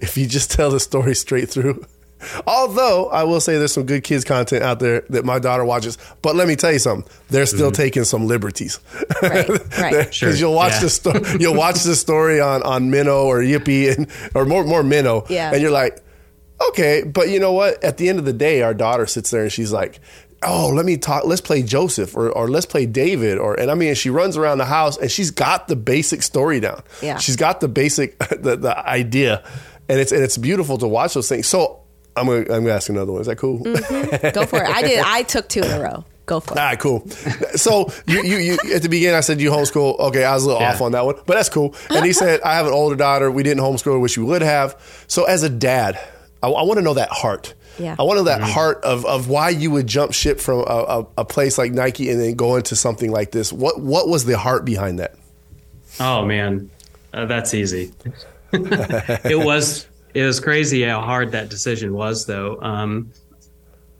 if 0.00 0.16
you 0.16 0.28
just 0.28 0.52
tell 0.52 0.70
the 0.70 0.78
story 0.78 1.16
straight 1.16 1.50
through, 1.50 1.84
Although 2.46 3.08
I 3.08 3.24
will 3.24 3.40
say 3.40 3.58
there's 3.58 3.72
some 3.72 3.86
good 3.86 4.04
kids 4.04 4.24
content 4.24 4.62
out 4.62 4.80
there 4.80 5.02
that 5.10 5.24
my 5.24 5.38
daughter 5.38 5.64
watches. 5.64 5.98
But 6.22 6.36
let 6.36 6.48
me 6.48 6.56
tell 6.56 6.72
you 6.72 6.78
something, 6.78 7.10
they're 7.28 7.46
still 7.46 7.70
mm-hmm. 7.70 7.82
taking 7.82 8.04
some 8.04 8.26
liberties. 8.26 8.80
Right, 9.22 9.48
right. 9.48 9.94
Because 10.04 10.14
sure. 10.14 10.34
you'll 10.34 10.54
watch 10.54 10.72
yeah. 10.72 10.80
the 10.80 10.90
story, 10.90 11.20
you'll 11.40 11.54
watch 11.54 11.82
the 11.82 11.94
story 11.94 12.40
on 12.40 12.62
on 12.62 12.90
Minno 12.90 13.24
or 13.24 13.40
Yippee 13.40 13.96
and 13.96 14.10
or 14.34 14.44
more 14.44 14.64
more 14.64 14.82
Minno, 14.82 15.28
yeah. 15.28 15.52
and 15.52 15.62
you're 15.62 15.70
like, 15.70 16.02
okay, 16.68 17.02
but 17.02 17.30
you 17.30 17.40
know 17.40 17.52
what? 17.52 17.82
At 17.82 17.96
the 17.96 18.08
end 18.08 18.18
of 18.18 18.24
the 18.24 18.32
day, 18.32 18.62
our 18.62 18.74
daughter 18.74 19.06
sits 19.06 19.30
there 19.30 19.42
and 19.42 19.52
she's 19.52 19.72
like, 19.72 20.00
oh, 20.44 20.68
let 20.68 20.84
me 20.84 20.96
talk, 20.96 21.24
let's 21.24 21.40
play 21.40 21.62
Joseph 21.62 22.16
or, 22.16 22.30
or 22.30 22.48
let's 22.48 22.66
play 22.66 22.86
David. 22.86 23.38
Or, 23.38 23.58
and 23.58 23.70
I 23.70 23.74
mean, 23.74 23.94
she 23.94 24.10
runs 24.10 24.36
around 24.36 24.58
the 24.58 24.64
house 24.64 24.96
and 24.96 25.10
she's 25.10 25.30
got 25.30 25.68
the 25.68 25.76
basic 25.76 26.22
story 26.22 26.60
down. 26.60 26.82
Yeah. 27.02 27.18
She's 27.18 27.36
got 27.36 27.60
the 27.60 27.68
basic, 27.68 28.18
the, 28.30 28.56
the 28.56 28.78
idea. 28.86 29.42
And 29.88 30.00
it's, 30.00 30.12
and 30.12 30.22
it's 30.22 30.38
beautiful 30.38 30.78
to 30.78 30.88
watch 30.88 31.14
those 31.14 31.28
things. 31.28 31.46
So 31.46 31.80
I'm 32.16 32.26
gonna, 32.26 32.40
I'm 32.40 32.46
gonna 32.46 32.70
ask 32.70 32.88
another 32.88 33.12
one. 33.12 33.20
Is 33.20 33.26
that 33.26 33.36
cool? 33.36 33.60
Mm-hmm. 33.60 34.28
Go 34.34 34.46
for 34.46 34.62
it. 34.62 34.68
I 34.68 34.82
did. 34.82 35.02
I 35.04 35.22
took 35.22 35.48
two 35.48 35.62
in 35.62 35.70
a 35.70 35.80
row. 35.80 36.04
Go 36.26 36.40
for 36.40 36.54
it. 36.54 36.58
All 36.58 36.64
right, 36.64 36.78
cool. 36.78 37.06
So 37.56 37.92
you, 38.06 38.22
you, 38.22 38.36
you 38.38 38.74
at 38.74 38.82
the 38.82 38.88
beginning, 38.88 39.16
I 39.16 39.20
said 39.20 39.40
you 39.40 39.50
homeschool. 39.50 39.98
Okay, 39.98 40.24
I 40.24 40.32
was 40.34 40.44
a 40.44 40.46
little 40.46 40.62
yeah. 40.62 40.72
off 40.72 40.80
on 40.80 40.92
that 40.92 41.04
one, 41.04 41.16
but 41.26 41.34
that's 41.34 41.48
cool. 41.48 41.74
And 41.90 42.04
he 42.04 42.12
said 42.12 42.40
I 42.42 42.54
have 42.54 42.66
an 42.66 42.72
older 42.72 42.96
daughter. 42.96 43.30
We 43.30 43.42
didn't 43.42 43.62
homeschool, 43.62 44.00
which 44.00 44.16
we 44.16 44.24
would 44.24 44.42
have. 44.42 44.80
So 45.06 45.24
as 45.24 45.42
a 45.42 45.50
dad, 45.50 46.00
I, 46.42 46.48
I 46.48 46.62
want 46.62 46.78
to 46.78 46.82
know 46.82 46.94
that 46.94 47.10
heart. 47.10 47.54
Yeah. 47.78 47.96
I 47.98 48.02
want 48.04 48.18
to 48.18 48.20
know 48.22 48.30
that 48.30 48.40
mm-hmm. 48.40 48.50
heart 48.50 48.84
of, 48.84 49.04
of 49.04 49.28
why 49.28 49.50
you 49.50 49.70
would 49.72 49.86
jump 49.86 50.12
ship 50.12 50.40
from 50.40 50.60
a, 50.60 50.62
a, 50.62 51.06
a, 51.18 51.24
place 51.24 51.58
like 51.58 51.72
Nike 51.72 52.08
and 52.08 52.20
then 52.20 52.34
go 52.34 52.54
into 52.56 52.76
something 52.76 53.10
like 53.10 53.32
this. 53.32 53.52
What 53.52 53.80
what 53.80 54.08
was 54.08 54.24
the 54.24 54.38
heart 54.38 54.64
behind 54.64 55.00
that? 55.00 55.16
Oh 55.98 56.24
man, 56.24 56.70
uh, 57.12 57.26
that's 57.26 57.52
easy. 57.52 57.92
it 58.52 59.44
was 59.44 59.86
it 60.14 60.24
was 60.24 60.40
crazy 60.40 60.82
how 60.82 61.00
hard 61.00 61.32
that 61.32 61.48
decision 61.48 61.92
was, 61.92 62.24
though. 62.24 62.60
Um, 62.62 63.10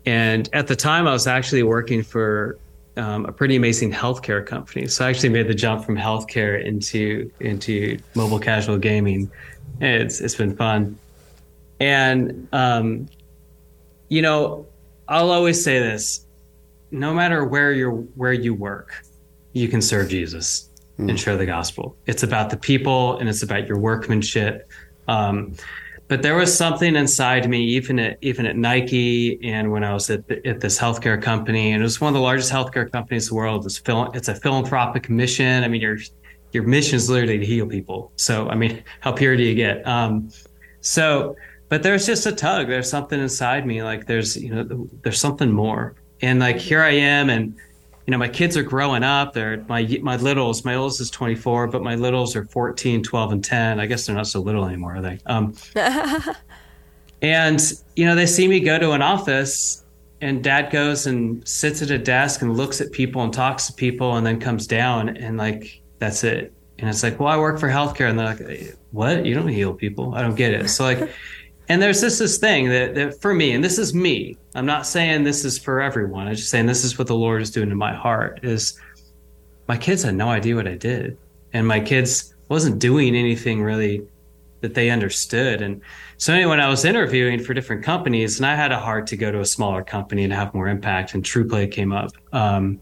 and 0.05 0.49
at 0.53 0.67
the 0.67 0.75
time, 0.75 1.07
I 1.07 1.11
was 1.11 1.27
actually 1.27 1.63
working 1.63 2.03
for 2.03 2.57
um, 2.97 3.25
a 3.25 3.31
pretty 3.31 3.55
amazing 3.57 3.91
healthcare 3.91 4.45
company. 4.45 4.87
So 4.87 5.05
I 5.05 5.09
actually 5.09 5.29
made 5.29 5.47
the 5.47 5.53
jump 5.53 5.83
from 5.83 5.97
healthcare 5.97 6.63
into 6.63 7.29
into 7.41 7.97
mobile 8.15 8.39
casual 8.39 8.77
gaming. 8.77 9.29
And 9.81 10.03
it's 10.03 10.21
it's 10.21 10.35
been 10.35 10.55
fun, 10.55 10.97
and 11.81 12.47
um, 12.53 13.07
you 14.07 14.21
know, 14.21 14.65
I'll 15.09 15.31
always 15.31 15.61
say 15.61 15.79
this: 15.79 16.25
no 16.91 17.13
matter 17.13 17.43
where 17.43 17.73
you're 17.73 17.91
where 17.91 18.31
you 18.31 18.53
work, 18.53 19.03
you 19.51 19.67
can 19.67 19.81
serve 19.81 20.07
Jesus 20.07 20.69
mm. 20.97 21.09
and 21.09 21.19
share 21.19 21.35
the 21.35 21.45
gospel. 21.45 21.97
It's 22.05 22.23
about 22.23 22.51
the 22.51 22.57
people, 22.57 23.17
and 23.17 23.27
it's 23.27 23.43
about 23.43 23.67
your 23.67 23.79
workmanship. 23.79 24.69
Um, 25.09 25.55
but 26.07 26.21
there 26.21 26.35
was 26.35 26.55
something 26.55 26.95
inside 26.95 27.49
me, 27.49 27.63
even 27.63 27.97
at 27.97 28.17
even 28.21 28.45
at 28.45 28.55
Nike, 28.55 29.39
and 29.43 29.71
when 29.71 29.83
I 29.83 29.93
was 29.93 30.09
at, 30.09 30.27
the, 30.27 30.45
at 30.47 30.59
this 30.59 30.79
healthcare 30.79 31.19
company, 31.19 31.71
and 31.71 31.81
it 31.81 31.83
was 31.83 31.99
one 31.99 32.09
of 32.09 32.13
the 32.13 32.21
largest 32.21 32.51
healthcare 32.51 32.91
companies 32.91 33.27
in 33.27 33.29
the 33.29 33.35
world. 33.35 33.65
It's 33.65 33.79
phil- 33.79 34.11
it's 34.13 34.27
a 34.27 34.35
philanthropic 34.35 35.09
mission. 35.09 35.63
I 35.63 35.67
mean, 35.67 35.81
your 35.81 35.97
your 36.51 36.63
mission 36.63 36.97
is 36.97 37.09
literally 37.09 37.39
to 37.39 37.45
heal 37.45 37.67
people. 37.67 38.11
So, 38.17 38.47
I 38.49 38.55
mean, 38.55 38.83
how 38.99 39.13
pure 39.13 39.35
do 39.35 39.41
you 39.41 39.55
get? 39.55 39.85
Um, 39.87 40.29
so, 40.81 41.35
but 41.69 41.81
there's 41.81 42.05
just 42.05 42.27
a 42.27 42.31
tug. 42.31 42.67
There's 42.67 42.89
something 42.89 43.19
inside 43.19 43.65
me. 43.65 43.81
Like 43.81 44.05
there's 44.05 44.37
you 44.37 44.53
know 44.53 44.87
there's 45.01 45.19
something 45.19 45.51
more. 45.51 45.95
And 46.21 46.39
like 46.39 46.57
here 46.57 46.81
I 46.81 46.91
am, 46.91 47.31
and 47.31 47.55
you 48.05 48.11
know, 48.11 48.17
my 48.19 48.27
kids 48.27 48.55
are 48.55 48.63
growing 48.63 49.03
up. 49.03 49.33
They're 49.33 49.65
my 49.67 49.99
my 50.01 50.15
littles. 50.17 50.63
My 50.63 50.75
oldest 50.75 51.01
is 51.01 51.09
24, 51.09 51.67
but 51.67 51.81
my 51.81 51.95
littles 51.95 52.35
are 52.35 52.45
14, 52.45 53.01
12, 53.01 53.31
and 53.31 53.43
10. 53.43 53.79
I 53.79 53.85
guess 53.87 54.05
they're 54.05 54.15
not 54.15 54.27
so 54.27 54.39
little 54.41 54.65
anymore, 54.65 54.97
are 54.97 55.01
they? 55.01 55.19
Um, 55.25 55.55
and 57.21 57.73
you 57.95 58.05
know, 58.05 58.13
they 58.13 58.27
see 58.27 58.47
me 58.47 58.59
go 58.59 58.77
to 58.77 58.91
an 58.91 59.01
office, 59.01 59.85
and 60.21 60.43
Dad 60.43 60.71
goes 60.71 61.07
and 61.07 61.45
sits 61.47 61.81
at 61.81 61.89
a 61.89 61.97
desk 61.97 62.43
and 62.43 62.55
looks 62.55 62.79
at 62.79 62.91
people 62.91 63.23
and 63.23 63.33
talks 63.33 63.67
to 63.67 63.73
people, 63.73 64.17
and 64.17 64.25
then 64.25 64.39
comes 64.39 64.67
down 64.67 65.17
and 65.17 65.37
like 65.37 65.81
that's 65.97 66.23
it. 66.23 66.53
And 66.77 66.89
it's 66.89 67.01
like, 67.01 67.19
well, 67.19 67.29
I 67.29 67.37
work 67.37 67.59
for 67.59 67.69
healthcare, 67.69 68.09
and 68.09 68.19
they're 68.19 68.35
like, 68.35 68.77
what? 68.91 69.25
You 69.25 69.33
don't 69.33 69.47
heal 69.47 69.73
people? 69.73 70.13
I 70.13 70.21
don't 70.21 70.35
get 70.35 70.53
it. 70.53 70.69
So 70.69 70.83
like. 70.83 71.09
And 71.67 71.81
there's 71.81 72.01
this 72.01 72.19
this 72.19 72.37
thing 72.37 72.69
that, 72.69 72.95
that 72.95 73.21
for 73.21 73.33
me, 73.33 73.51
and 73.51 73.63
this 73.63 73.77
is 73.77 73.93
me. 73.93 74.37
I'm 74.53 74.65
not 74.65 74.85
saying 74.85 75.23
this 75.23 75.43
is 75.43 75.57
for 75.57 75.81
everyone. 75.81 76.27
I'm 76.27 76.35
just 76.35 76.49
saying 76.49 76.65
this 76.65 76.83
is 76.83 76.97
what 76.97 77.07
the 77.07 77.15
Lord 77.15 77.41
is 77.41 77.51
doing 77.51 77.71
in 77.71 77.77
my 77.77 77.93
heart. 77.93 78.39
Is 78.43 78.79
my 79.67 79.77
kids 79.77 80.03
had 80.03 80.15
no 80.15 80.29
idea 80.29 80.55
what 80.55 80.67
I 80.67 80.75
did, 80.75 81.17
and 81.53 81.67
my 81.67 81.79
kids 81.79 82.35
wasn't 82.49 82.79
doing 82.79 83.15
anything 83.15 83.63
really 83.63 84.05
that 84.61 84.73
they 84.73 84.89
understood. 84.89 85.61
And 85.61 85.81
so 86.17 86.33
anyway, 86.33 86.51
when 86.51 86.59
I 86.59 86.69
was 86.69 86.85
interviewing 86.85 87.43
for 87.43 87.53
different 87.53 87.83
companies, 87.83 88.37
and 88.37 88.45
I 88.45 88.55
had 88.55 88.71
a 88.71 88.79
heart 88.79 89.07
to 89.07 89.17
go 89.17 89.31
to 89.31 89.39
a 89.39 89.45
smaller 89.45 89.83
company 89.83 90.23
and 90.23 90.33
have 90.33 90.53
more 90.53 90.67
impact, 90.67 91.13
and 91.13 91.23
TruPlay 91.23 91.71
came 91.71 91.91
up. 91.91 92.11
Um, 92.31 92.81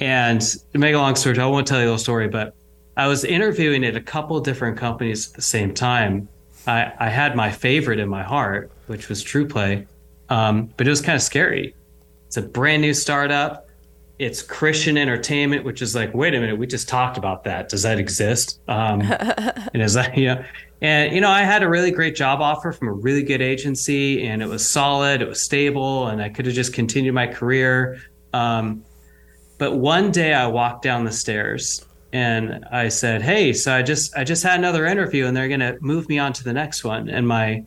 and 0.00 0.40
to 0.40 0.78
make 0.78 0.94
a 0.94 0.98
long 0.98 1.14
story, 1.14 1.38
I 1.38 1.46
won't 1.46 1.66
tell 1.66 1.78
you 1.78 1.86
the 1.86 1.90
whole 1.90 1.98
story, 1.98 2.28
but 2.28 2.54
I 2.96 3.06
was 3.06 3.24
interviewing 3.24 3.84
at 3.84 3.96
a 3.96 4.00
couple 4.00 4.40
different 4.40 4.76
companies 4.76 5.28
at 5.28 5.34
the 5.34 5.42
same 5.42 5.74
time 5.74 6.28
I, 6.66 6.92
I 6.98 7.08
had 7.08 7.36
my 7.36 7.50
favorite 7.50 7.98
in 7.98 8.08
my 8.08 8.22
heart, 8.22 8.70
which 8.86 9.08
was 9.08 9.24
TruPlay. 9.24 9.86
Um, 10.28 10.70
but 10.76 10.86
it 10.86 10.90
was 10.90 11.00
kind 11.00 11.16
of 11.16 11.22
scary. 11.22 11.74
It's 12.26 12.36
a 12.36 12.42
brand 12.42 12.82
new 12.82 12.94
startup. 12.94 13.68
It's 14.18 14.42
Christian 14.42 14.96
entertainment, 14.96 15.64
which 15.64 15.82
is 15.82 15.94
like, 15.94 16.14
wait 16.14 16.34
a 16.34 16.40
minute, 16.40 16.58
we 16.58 16.66
just 16.66 16.88
talked 16.88 17.16
about 17.16 17.44
that. 17.44 17.68
Does 17.68 17.82
that 17.82 17.98
exist? 17.98 18.60
Um, 18.68 19.00
and 19.74 19.82
is 19.82 19.94
that, 19.94 20.16
you 20.16 20.26
know, 20.26 20.44
and 20.82 21.14
you 21.14 21.20
know, 21.20 21.30
I 21.30 21.42
had 21.42 21.62
a 21.62 21.68
really 21.68 21.90
great 21.90 22.14
job 22.14 22.40
offer 22.40 22.72
from 22.72 22.88
a 22.88 22.92
really 22.92 23.22
good 23.22 23.42
agency, 23.42 24.26
and 24.26 24.42
it 24.42 24.46
was 24.46 24.66
solid, 24.66 25.20
it 25.20 25.28
was 25.28 25.42
stable, 25.42 26.08
and 26.08 26.22
I 26.22 26.28
could 26.28 26.46
have 26.46 26.54
just 26.54 26.72
continued 26.72 27.14
my 27.14 27.26
career. 27.26 28.00
Um, 28.32 28.84
but 29.58 29.76
one 29.76 30.10
day 30.10 30.32
I 30.32 30.46
walked 30.46 30.82
down 30.82 31.04
the 31.04 31.12
stairs 31.12 31.84
and 32.12 32.64
I 32.70 32.88
said, 32.88 33.22
"Hey, 33.22 33.52
so 33.52 33.72
I 33.74 33.82
just 33.82 34.16
I 34.16 34.24
just 34.24 34.42
had 34.42 34.58
another 34.58 34.86
interview, 34.86 35.26
and 35.26 35.36
they're 35.36 35.48
going 35.48 35.60
to 35.60 35.78
move 35.80 36.08
me 36.08 36.18
on 36.18 36.32
to 36.34 36.44
the 36.44 36.52
next 36.52 36.84
one." 36.84 37.08
And 37.08 37.26
my 37.26 37.64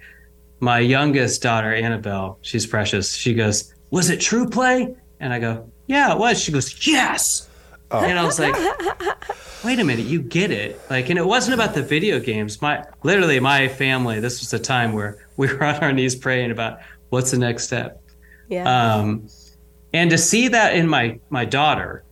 my 0.59 0.79
youngest 0.79 1.41
daughter, 1.41 1.73
Annabelle, 1.73 2.39
she's 2.41 2.65
precious. 2.65 3.15
She 3.15 3.33
goes, 3.33 3.73
"Was 3.89 4.09
it 4.09 4.19
TruPlay?" 4.19 4.95
And 5.19 5.33
I 5.33 5.39
go, 5.39 5.69
"Yeah, 5.87 6.11
it 6.13 6.19
was." 6.19 6.41
She 6.41 6.51
goes, 6.51 6.85
"Yes." 6.85 7.49
Oh. 7.91 7.99
And 7.99 8.17
I 8.17 8.25
was 8.25 8.39
like, 8.39 8.55
"Wait 9.63 9.79
a 9.79 9.83
minute, 9.83 10.05
you 10.05 10.21
get 10.21 10.51
it!" 10.51 10.81
Like, 10.89 11.09
and 11.09 11.17
it 11.17 11.25
wasn't 11.25 11.53
about 11.53 11.73
the 11.73 11.83
video 11.83 12.19
games. 12.19 12.61
My 12.61 12.83
literally, 13.03 13.39
my 13.39 13.67
family. 13.67 14.19
This 14.19 14.41
was 14.41 14.53
a 14.53 14.59
time 14.59 14.93
where 14.93 15.25
we 15.37 15.47
were 15.47 15.63
on 15.63 15.75
our 15.75 15.93
knees 15.93 16.15
praying 16.15 16.51
about 16.51 16.79
what's 17.09 17.31
the 17.31 17.37
next 17.37 17.63
step. 17.63 18.01
Yeah. 18.49 18.95
Um, 18.95 19.27
and 19.93 20.09
to 20.09 20.17
see 20.17 20.49
that 20.49 20.75
in 20.75 20.87
my 20.87 21.19
my 21.29 21.45
daughter 21.45 22.03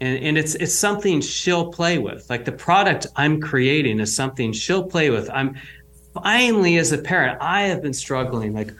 and, 0.00 0.24
and 0.24 0.38
it's 0.38 0.54
it's 0.54 0.74
something 0.74 1.20
she'll 1.20 1.72
play 1.72 1.98
with. 1.98 2.28
Like 2.30 2.44
the 2.44 2.52
product 2.52 3.06
i'm 3.16 3.40
creating 3.40 4.00
is 4.00 4.14
something 4.14 4.52
she'll 4.52 4.84
play 4.84 5.10
with. 5.10 5.30
I'm 5.30 5.56
finally 6.12 6.76
as 6.76 6.90
a 6.90 6.98
parent 6.98 7.38
i 7.40 7.62
have 7.62 7.80
been 7.80 7.92
struggling 7.92 8.52
like 8.52 8.72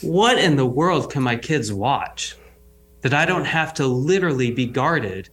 what 0.00 0.38
in 0.38 0.56
the 0.56 0.64
world 0.64 1.12
can 1.12 1.22
my 1.22 1.36
kids 1.36 1.70
watch 1.70 2.34
that 3.02 3.12
i 3.12 3.26
don't 3.26 3.44
have 3.44 3.74
to 3.74 3.86
literally 3.86 4.50
be 4.50 4.64
guarded 4.64 5.28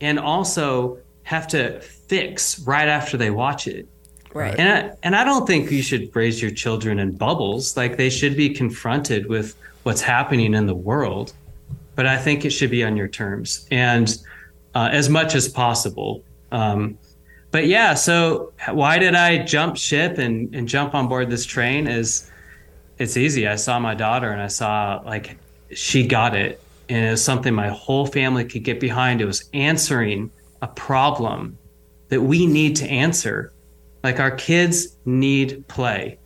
and 0.00 0.20
also 0.20 0.98
have 1.24 1.48
to 1.48 1.80
fix 1.80 2.60
right 2.60 2.88
after 2.88 3.16
they 3.16 3.30
watch 3.30 3.66
it? 3.66 3.88
Right. 4.32 4.54
And 4.58 4.68
I, 4.68 4.96
and 5.02 5.16
I 5.16 5.24
don't 5.24 5.46
think 5.46 5.70
you 5.70 5.82
should 5.82 6.14
raise 6.14 6.40
your 6.40 6.50
children 6.50 6.98
in 6.98 7.16
bubbles. 7.16 7.76
Like 7.76 7.96
they 7.96 8.10
should 8.10 8.36
be 8.36 8.50
confronted 8.50 9.26
with 9.26 9.56
what's 9.84 10.00
happening 10.00 10.54
in 10.54 10.66
the 10.66 10.74
world. 10.74 11.32
But 11.96 12.06
i 12.06 12.18
think 12.18 12.44
it 12.44 12.50
should 12.50 12.70
be 12.70 12.82
on 12.84 12.96
your 12.96 13.08
terms. 13.08 13.66
And 13.70 14.16
uh, 14.74 14.88
as 14.92 15.08
much 15.08 15.34
as 15.34 15.48
possible. 15.48 16.22
Um, 16.52 16.98
but 17.50 17.66
yeah, 17.66 17.94
so 17.94 18.52
why 18.70 18.98
did 18.98 19.14
I 19.14 19.44
jump 19.44 19.76
ship 19.76 20.18
and, 20.18 20.54
and 20.54 20.68
jump 20.68 20.94
on 20.94 21.08
board 21.08 21.30
this 21.30 21.46
train? 21.46 21.86
Is 21.86 22.30
it's 22.98 23.16
easy. 23.16 23.46
I 23.46 23.56
saw 23.56 23.78
my 23.78 23.94
daughter 23.94 24.30
and 24.30 24.42
I 24.42 24.48
saw 24.48 25.00
like 25.04 25.36
she 25.72 26.06
got 26.06 26.34
it, 26.34 26.60
and 26.88 27.06
it 27.06 27.10
was 27.10 27.22
something 27.22 27.54
my 27.54 27.68
whole 27.68 28.06
family 28.06 28.44
could 28.44 28.64
get 28.64 28.80
behind. 28.80 29.20
It 29.20 29.26
was 29.26 29.48
answering 29.52 30.30
a 30.62 30.66
problem 30.66 31.56
that 32.08 32.22
we 32.22 32.46
need 32.46 32.76
to 32.76 32.86
answer. 32.86 33.52
Like 34.02 34.20
our 34.20 34.32
kids 34.32 34.96
need 35.04 35.66
play, 35.68 36.18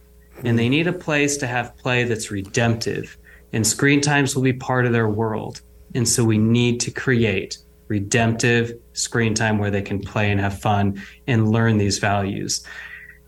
and 0.45 0.59
they 0.59 0.69
need 0.69 0.87
a 0.87 0.93
place 0.93 1.37
to 1.39 1.47
have 1.47 1.77
play 1.77 2.05
that's 2.05 2.31
redemptive. 2.31 3.17
And 3.53 3.67
screen 3.67 4.01
times 4.01 4.35
will 4.35 4.43
be 4.43 4.53
part 4.53 4.85
of 4.85 4.93
their 4.93 5.09
world. 5.09 5.61
And 5.95 6.07
so 6.07 6.25
we 6.25 6.39
need 6.39 6.81
to 6.81 6.91
create 6.91 7.59
redemptive 7.89 8.79
screen 8.93 9.35
time 9.35 9.59
where 9.59 9.71
they 9.71 9.83
can 9.83 9.99
play 10.01 10.31
and 10.31 10.41
have 10.41 10.61
fun 10.61 11.03
and 11.27 11.51
learn 11.51 11.79
these 11.79 11.99
values. 11.99 12.65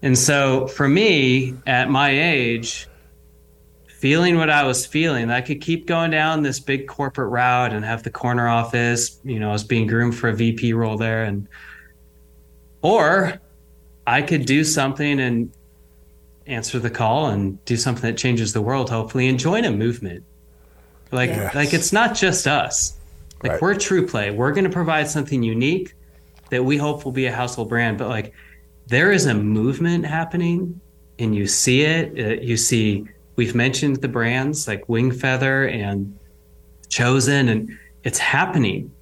And 0.02 0.16
so 0.16 0.66
for 0.68 0.88
me, 0.88 1.54
at 1.66 1.90
my 1.90 2.10
age, 2.10 2.86
feeling 3.86 4.36
what 4.38 4.48
I 4.48 4.64
was 4.64 4.86
feeling, 4.86 5.30
I 5.30 5.40
could 5.40 5.60
keep 5.60 5.86
going 5.86 6.10
down 6.10 6.42
this 6.42 6.60
big 6.60 6.86
corporate 6.88 7.30
route 7.30 7.72
and 7.72 7.84
have 7.84 8.02
the 8.02 8.10
corner 8.10 8.48
office, 8.48 9.20
you 9.24 9.38
know, 9.38 9.50
I 9.50 9.52
was 9.52 9.64
being 9.64 9.86
groomed 9.86 10.16
for 10.16 10.28
a 10.28 10.34
VP 10.34 10.72
role 10.72 10.96
there 10.96 11.24
and 11.24 11.48
or 12.82 13.40
I 14.06 14.22
could 14.22 14.46
do 14.46 14.64
something 14.64 15.20
and 15.20 15.52
answer 16.46 16.78
the 16.78 16.90
call 16.90 17.26
and 17.26 17.62
do 17.66 17.76
something 17.76 18.02
that 18.02 18.16
changes 18.16 18.54
the 18.54 18.62
world 18.62 18.88
hopefully 18.88 19.28
and 19.28 19.38
join 19.38 19.64
a 19.64 19.70
movement. 19.70 20.24
Like 21.12 21.30
yes. 21.30 21.54
like 21.54 21.74
it's 21.74 21.92
not 21.92 22.14
just 22.14 22.46
us 22.46 22.99
like 23.42 23.52
right. 23.52 23.62
we're 23.62 23.74
TruPlay. 23.74 24.34
We're 24.34 24.52
going 24.52 24.64
to 24.64 24.70
provide 24.70 25.08
something 25.08 25.42
unique 25.42 25.94
that 26.50 26.64
we 26.64 26.76
hope 26.76 27.04
will 27.04 27.12
be 27.12 27.26
a 27.26 27.32
household 27.32 27.68
brand. 27.68 27.96
But 27.96 28.08
like 28.08 28.34
there 28.86 29.12
is 29.12 29.26
a 29.26 29.34
movement 29.34 30.04
happening, 30.04 30.80
and 31.18 31.34
you 31.34 31.46
see 31.46 31.82
it. 31.82 32.18
Uh, 32.18 32.42
you 32.42 32.56
see 32.56 33.06
we've 33.36 33.54
mentioned 33.54 33.96
the 33.96 34.08
brands 34.08 34.68
like 34.68 34.88
Wing 34.88 35.10
Feather 35.10 35.68
and 35.68 36.18
Chosen, 36.88 37.48
and 37.48 37.78
it's 38.04 38.18
happening. 38.18 38.92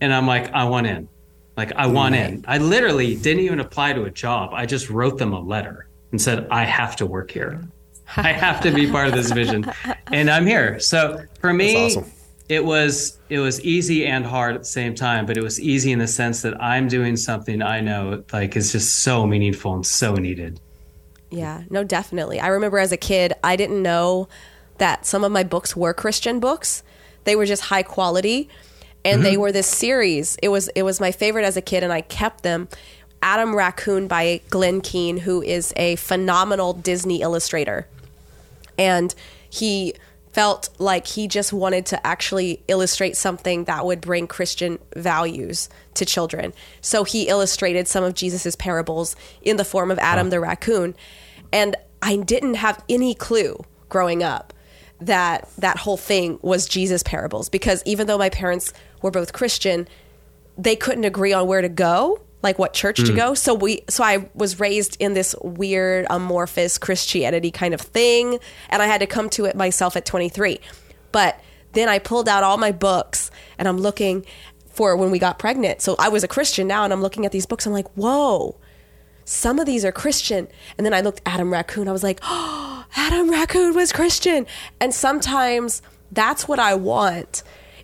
And 0.00 0.12
I'm 0.12 0.26
like, 0.26 0.52
I 0.52 0.64
want 0.64 0.86
in. 0.86 1.08
Like 1.56 1.72
I 1.72 1.86
want 1.86 2.14
right. 2.14 2.32
in. 2.32 2.44
I 2.46 2.58
literally 2.58 3.16
didn't 3.16 3.42
even 3.44 3.60
apply 3.60 3.94
to 3.94 4.04
a 4.04 4.10
job. 4.10 4.50
I 4.52 4.66
just 4.66 4.90
wrote 4.90 5.16
them 5.16 5.32
a 5.32 5.40
letter 5.40 5.88
and 6.10 6.20
said, 6.20 6.46
I 6.50 6.64
have 6.64 6.96
to 6.96 7.06
work 7.06 7.30
here. 7.30 7.66
I 8.18 8.32
have 8.32 8.60
to 8.60 8.70
be 8.70 8.90
part 8.90 9.08
of 9.08 9.14
this 9.14 9.32
vision. 9.32 9.70
And 10.12 10.30
I'm 10.30 10.46
here. 10.46 10.78
So 10.78 11.24
for 11.40 11.52
me, 11.52 11.86
awesome 11.86 12.12
it 12.48 12.64
was 12.64 13.18
it 13.28 13.40
was 13.40 13.60
easy 13.62 14.06
and 14.06 14.24
hard 14.24 14.54
at 14.54 14.62
the 14.62 14.66
same 14.66 14.94
time 14.94 15.26
but 15.26 15.36
it 15.36 15.42
was 15.42 15.60
easy 15.60 15.92
in 15.92 15.98
the 15.98 16.06
sense 16.06 16.42
that 16.42 16.60
i'm 16.62 16.88
doing 16.88 17.16
something 17.16 17.62
i 17.62 17.80
know 17.80 18.22
like 18.32 18.56
is 18.56 18.72
just 18.72 19.00
so 19.00 19.26
meaningful 19.26 19.74
and 19.74 19.86
so 19.86 20.14
needed. 20.14 20.60
Yeah 21.30 21.64
no 21.70 21.82
definitely. 21.82 22.38
I 22.38 22.48
remember 22.48 22.78
as 22.78 22.92
a 22.92 22.96
kid 22.96 23.32
i 23.42 23.56
didn't 23.56 23.82
know 23.82 24.28
that 24.78 25.06
some 25.06 25.24
of 25.24 25.32
my 25.32 25.42
books 25.42 25.76
were 25.76 25.92
christian 25.92 26.40
books. 26.40 26.82
They 27.24 27.34
were 27.34 27.46
just 27.46 27.62
high 27.62 27.82
quality 27.82 28.48
and 29.04 29.16
mm-hmm. 29.16 29.24
they 29.24 29.36
were 29.36 29.52
this 29.52 29.66
series. 29.66 30.36
It 30.42 30.48
was 30.48 30.68
it 30.68 30.82
was 30.82 31.00
my 31.00 31.12
favorite 31.12 31.44
as 31.44 31.56
a 31.56 31.62
kid 31.62 31.82
and 31.82 31.92
i 31.92 32.00
kept 32.00 32.42
them. 32.42 32.68
Adam 33.22 33.56
raccoon 33.56 34.06
by 34.06 34.40
glen 34.50 34.80
keane 34.80 35.16
who 35.18 35.42
is 35.42 35.72
a 35.76 35.96
phenomenal 35.96 36.74
disney 36.74 37.22
illustrator. 37.22 37.88
And 38.78 39.14
he 39.50 39.94
felt 40.36 40.68
like 40.78 41.06
he 41.06 41.26
just 41.26 41.50
wanted 41.50 41.86
to 41.86 42.06
actually 42.06 42.62
illustrate 42.68 43.16
something 43.16 43.64
that 43.64 43.86
would 43.86 44.02
bring 44.02 44.26
Christian 44.26 44.78
values 44.94 45.70
to 45.94 46.04
children. 46.04 46.52
So 46.82 47.04
he 47.04 47.26
illustrated 47.26 47.88
some 47.88 48.04
of 48.04 48.12
Jesus's 48.12 48.54
parables 48.54 49.16
in 49.40 49.56
the 49.56 49.64
form 49.64 49.90
of 49.90 49.98
Adam 49.98 50.28
the 50.28 50.38
raccoon. 50.38 50.94
And 51.54 51.74
I 52.02 52.16
didn't 52.16 52.56
have 52.56 52.84
any 52.86 53.14
clue 53.14 53.64
growing 53.88 54.22
up 54.22 54.52
that 55.00 55.48
that 55.56 55.78
whole 55.78 55.96
thing 55.96 56.38
was 56.42 56.66
Jesus 56.66 57.02
parables 57.02 57.48
because 57.48 57.82
even 57.86 58.06
though 58.06 58.18
my 58.18 58.28
parents 58.28 58.74
were 59.00 59.10
both 59.10 59.32
Christian, 59.32 59.88
they 60.58 60.76
couldn't 60.76 61.04
agree 61.04 61.32
on 61.32 61.46
where 61.46 61.62
to 61.62 61.70
go 61.70 62.20
like 62.46 62.58
what 62.58 62.72
church 62.72 62.98
mm. 62.98 63.06
to 63.06 63.12
go. 63.12 63.34
So 63.34 63.54
we 63.54 63.82
so 63.88 64.02
I 64.04 64.30
was 64.34 64.58
raised 64.60 64.96
in 65.00 65.14
this 65.14 65.34
weird 65.42 66.06
amorphous 66.08 66.78
Christianity 66.78 67.50
kind 67.50 67.74
of 67.74 67.80
thing 67.80 68.38
and 68.70 68.80
I 68.80 68.86
had 68.86 69.00
to 69.00 69.06
come 69.06 69.28
to 69.30 69.44
it 69.44 69.56
myself 69.56 69.96
at 69.96 70.06
23. 70.06 70.60
But 71.12 71.38
then 71.72 71.88
I 71.88 71.98
pulled 71.98 72.28
out 72.28 72.42
all 72.44 72.56
my 72.56 72.72
books 72.72 73.30
and 73.58 73.68
I'm 73.68 73.78
looking 73.78 74.24
for 74.68 74.96
when 74.96 75.10
we 75.10 75.18
got 75.18 75.38
pregnant. 75.38 75.82
So 75.82 75.96
I 75.98 76.08
was 76.08 76.22
a 76.22 76.28
Christian 76.28 76.66
now 76.66 76.84
and 76.84 76.92
I'm 76.92 77.02
looking 77.02 77.26
at 77.26 77.32
these 77.32 77.46
books 77.46 77.66
I'm 77.66 77.72
like, 77.72 77.88
"Whoa. 77.94 78.56
Some 79.24 79.58
of 79.58 79.66
these 79.66 79.84
are 79.84 79.92
Christian." 79.92 80.46
And 80.78 80.86
then 80.86 80.94
I 80.94 81.00
looked 81.00 81.20
Adam 81.26 81.52
Raccoon. 81.52 81.88
I 81.88 81.92
was 81.92 82.02
like, 82.02 82.20
"Oh, 82.22 82.84
Adam 82.96 83.30
Raccoon 83.30 83.74
was 83.74 83.92
Christian." 83.92 84.46
And 84.80 84.94
sometimes 84.94 85.82
that's 86.12 86.46
what 86.46 86.58
I 86.58 86.74
want 86.74 87.42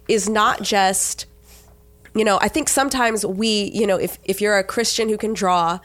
is 0.09 0.29
not 0.29 0.63
just 0.63 1.27
you 2.15 2.25
know, 2.25 2.39
I 2.41 2.49
think 2.49 2.69
sometimes 2.69 3.25
we, 3.25 3.71
you 3.73 3.87
know, 3.87 3.97
if, 3.97 4.19
if 4.25 4.41
you're 4.41 4.59
a 4.59 4.65
Christian 4.65 5.09
who 5.09 5.17
can 5.17 5.33
draw, 5.33 5.81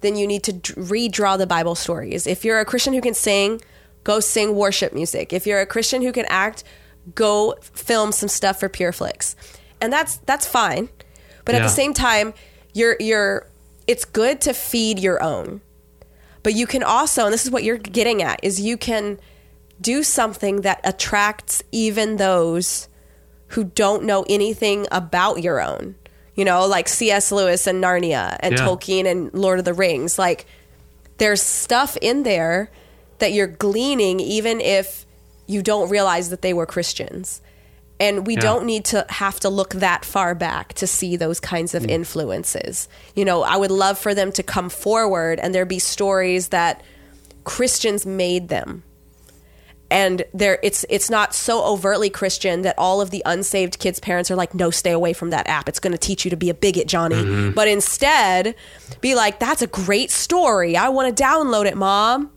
then 0.00 0.16
you 0.16 0.26
need 0.26 0.42
to 0.44 0.52
d- 0.52 0.74
redraw 0.74 1.36
the 1.38 1.46
Bible 1.46 1.74
stories. 1.74 2.26
If 2.26 2.44
you're 2.44 2.60
a 2.60 2.64
Christian 2.64 2.92
who 2.92 3.00
can 3.00 3.14
sing, 3.14 3.60
go 4.04 4.20
sing 4.20 4.54
worship 4.54 4.92
music. 4.92 5.32
If 5.32 5.46
you're 5.46 5.60
a 5.60 5.66
Christian 5.66 6.02
who 6.02 6.12
can 6.12 6.26
act, 6.28 6.64
go 7.14 7.56
film 7.60 8.12
some 8.12 8.28
stuff 8.28 8.60
for 8.60 8.68
PureFlix. 8.68 9.34
And 9.80 9.92
that's 9.92 10.18
that's 10.18 10.46
fine. 10.46 10.88
But 11.44 11.54
yeah. 11.54 11.60
at 11.60 11.62
the 11.64 11.68
same 11.68 11.94
time, 11.94 12.34
you're 12.72 12.96
you're 13.00 13.48
it's 13.86 14.04
good 14.04 14.40
to 14.42 14.54
feed 14.54 14.98
your 14.98 15.22
own. 15.22 15.60
But 16.42 16.54
you 16.54 16.66
can 16.66 16.82
also, 16.82 17.24
and 17.24 17.32
this 17.32 17.44
is 17.44 17.50
what 17.50 17.62
you're 17.62 17.78
getting 17.78 18.22
at, 18.22 18.40
is 18.42 18.60
you 18.60 18.76
can 18.76 19.18
do 19.80 20.02
something 20.02 20.62
that 20.62 20.80
attracts 20.84 21.62
even 21.72 22.16
those 22.16 22.88
who 23.52 23.64
don't 23.64 24.04
know 24.04 24.24
anything 24.28 24.86
about 24.90 25.42
your 25.42 25.60
own. 25.60 25.94
You 26.34 26.46
know, 26.46 26.66
like 26.66 26.88
C.S. 26.88 27.30
Lewis 27.30 27.66
and 27.66 27.82
Narnia 27.82 28.36
and 28.40 28.54
yeah. 28.54 28.64
Tolkien 28.64 29.06
and 29.06 29.32
Lord 29.34 29.58
of 29.58 29.66
the 29.66 29.74
Rings. 29.74 30.18
Like, 30.18 30.46
there's 31.18 31.42
stuff 31.42 31.98
in 32.00 32.22
there 32.22 32.70
that 33.18 33.32
you're 33.32 33.46
gleaning, 33.46 34.18
even 34.18 34.60
if 34.60 35.04
you 35.46 35.62
don't 35.62 35.90
realize 35.90 36.30
that 36.30 36.40
they 36.40 36.54
were 36.54 36.64
Christians. 36.64 37.42
And 38.00 38.26
we 38.26 38.34
yeah. 38.34 38.40
don't 38.40 38.64
need 38.64 38.86
to 38.86 39.04
have 39.10 39.38
to 39.40 39.50
look 39.50 39.74
that 39.74 40.06
far 40.06 40.34
back 40.34 40.72
to 40.74 40.86
see 40.86 41.16
those 41.16 41.38
kinds 41.38 41.74
of 41.74 41.82
mm. 41.82 41.90
influences. 41.90 42.88
You 43.14 43.26
know, 43.26 43.42
I 43.42 43.56
would 43.56 43.70
love 43.70 43.98
for 43.98 44.14
them 44.14 44.32
to 44.32 44.42
come 44.42 44.70
forward 44.70 45.38
and 45.38 45.54
there 45.54 45.66
be 45.66 45.78
stories 45.78 46.48
that 46.48 46.82
Christians 47.44 48.06
made 48.06 48.48
them 48.48 48.82
and 49.92 50.24
there 50.32 50.58
it's 50.62 50.84
it's 50.88 51.10
not 51.10 51.34
so 51.34 51.62
overtly 51.64 52.08
Christian 52.10 52.62
that 52.62 52.74
all 52.78 53.00
of 53.00 53.10
the 53.10 53.22
unsaved 53.26 53.78
kids' 53.78 54.00
parents 54.00 54.30
are 54.30 54.36
like, 54.36 54.54
no, 54.54 54.70
stay 54.70 54.90
away 54.90 55.12
from 55.12 55.30
that 55.30 55.46
app. 55.46 55.68
It's 55.68 55.78
going 55.78 55.92
to 55.92 55.98
teach 55.98 56.24
you 56.24 56.30
to 56.30 56.36
be 56.36 56.48
a 56.50 56.54
bigot, 56.54 56.88
Johnny. 56.88 57.16
Mm-hmm. 57.16 57.50
But 57.52 57.68
instead, 57.68 58.54
be 59.02 59.14
like, 59.14 59.38
that's 59.38 59.60
a 59.62 59.66
great 59.66 60.10
story. 60.10 60.76
I 60.76 60.88
want 60.88 61.14
to 61.14 61.22
download 61.22 61.66
it, 61.66 61.76
mom. 61.76 62.32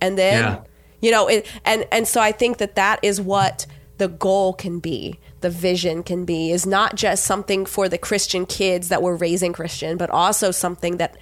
And 0.00 0.18
then, 0.18 0.42
Yeah. 0.42 0.60
you 1.00 1.10
know, 1.12 1.28
it, 1.28 1.46
and 1.64 1.86
and 1.92 2.06
so 2.08 2.20
I 2.20 2.32
think 2.32 2.58
that 2.58 2.74
that 2.74 2.98
is 3.02 3.20
what 3.20 3.66
the 3.98 4.08
goal 4.08 4.52
can 4.52 4.80
be. 4.80 5.20
The 5.40 5.50
vision 5.50 6.02
can 6.02 6.24
be 6.24 6.50
is 6.50 6.66
not 6.66 6.96
just 6.96 7.24
something 7.24 7.64
for 7.66 7.88
the 7.88 7.98
Christian 7.98 8.44
kids 8.44 8.88
that 8.88 9.02
we're 9.02 9.14
raising 9.16 9.52
Christian, 9.52 9.96
but 9.96 10.10
also 10.10 10.50
something 10.50 10.96
that 10.96 11.16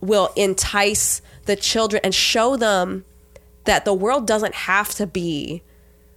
will 0.00 0.30
entice 0.36 1.22
the 1.46 1.56
children 1.56 2.00
and 2.04 2.14
show 2.14 2.56
them 2.56 3.04
that 3.64 3.84
the 3.84 3.94
world 3.94 4.26
doesn't 4.26 4.54
have 4.54 4.90
to 4.96 5.06
be 5.06 5.62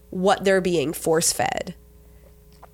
what 0.09 0.43
they're 0.43 0.61
being 0.61 0.93
force 0.93 1.31
fed. 1.33 1.75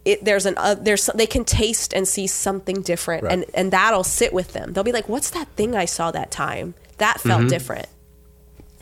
It, 0.04 0.26
there's 0.26 0.46
an 0.48 0.56
uh, 0.58 0.76
there's 0.76 1.06
they 1.14 1.28
can 1.28 1.46
taste 1.46 1.94
and 1.94 2.08
see 2.08 2.26
something 2.26 2.82
different 2.82 3.24
Right. 3.24 3.34
and 3.34 3.46
and 3.54 3.72
that'll 3.72 4.04
sit 4.04 4.34
with 4.34 4.54
them. 4.54 4.74
They'll 4.74 4.84
be 4.84 4.92
like, 4.92 5.08
"What's 5.08 5.30
that 5.32 5.48
thing 5.50 5.76
I 5.76 5.86
saw 5.86 6.10
that 6.12 6.32
time? 6.32 6.74
That 6.98 7.22
felt 7.22 7.48
different." 7.50 7.88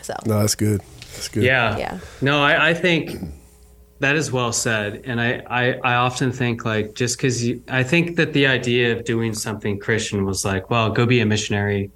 So 0.02 0.14
No, 0.26 0.40
that's 0.40 0.56
good. 0.56 0.82
That's 1.14 1.28
good. 1.28 1.44
Yeah. 1.44 1.78
Yeah. 1.78 2.00
No, 2.22 2.42
I, 2.42 2.70
I 2.70 2.74
think 2.74 3.12
that 4.00 4.16
is 4.16 4.32
well 4.32 4.54
said. 4.54 5.02
And 5.04 5.20
I, 5.20 5.44
I, 5.50 5.74
I 5.84 5.96
often 5.96 6.32
think 6.32 6.64
like 6.64 6.94
just 6.94 7.18
because 7.18 7.44
I 7.68 7.84
think 7.84 8.16
that 8.16 8.32
the 8.32 8.48
idea 8.48 8.96
of 8.96 9.04
doing 9.04 9.34
something 9.34 9.78
Christian 9.78 10.24
was 10.24 10.46
like, 10.46 10.70
well, 10.70 10.90
go 10.90 11.06
be 11.06 11.20
a 11.20 11.26
missionary 11.26 11.92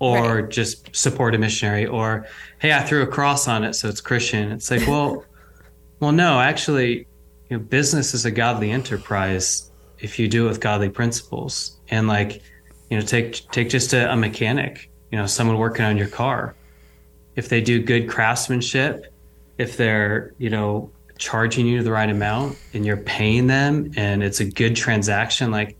or 0.00 0.42
Right. 0.42 0.50
just 0.50 0.94
support 0.96 1.34
a 1.34 1.38
missionary 1.38 1.86
or 1.86 2.26
hey, 2.58 2.72
I 2.72 2.82
threw 2.82 3.02
a 3.02 3.06
cross 3.06 3.46
on 3.46 3.62
it, 3.62 3.74
so 3.74 3.88
it's 3.88 4.00
Christian. 4.00 4.50
It's 4.50 4.70
like, 4.70 4.86
well, 4.88 5.24
well, 6.00 6.10
no, 6.12 6.40
actually, 6.40 7.06
you 7.48 7.56
know, 7.56 7.58
business 7.58 8.14
is 8.14 8.24
a 8.24 8.30
godly 8.30 8.70
enterprise 8.72 9.70
if 10.00 10.18
you 10.18 10.26
do 10.26 10.46
it 10.46 10.48
with 10.48 10.60
godly 10.60 10.88
principles. 10.88 11.78
And 11.90 12.08
like, 12.08 12.42
you 12.88 12.98
know, 12.98 13.04
take 13.04 13.48
take 13.50 13.68
just 13.68 13.92
a, 13.92 14.10
a 14.12 14.16
mechanic, 14.16 14.90
you 15.12 15.18
know, 15.18 15.26
someone 15.26 15.58
working 15.58 15.84
on 15.84 15.96
your 15.96 16.08
car. 16.08 16.56
If 17.36 17.48
they 17.48 17.60
do 17.60 17.82
good 17.82 18.08
craftsmanship, 18.08 19.12
if 19.58 19.76
they're, 19.76 20.34
you 20.38 20.50
know, 20.50 20.90
charging 21.18 21.66
you 21.66 21.82
the 21.82 21.92
right 21.92 22.08
amount 22.08 22.56
and 22.72 22.86
you're 22.86 22.96
paying 22.96 23.46
them 23.46 23.92
and 23.96 24.22
it's 24.22 24.40
a 24.40 24.44
good 24.44 24.74
transaction, 24.74 25.50
like 25.50 25.76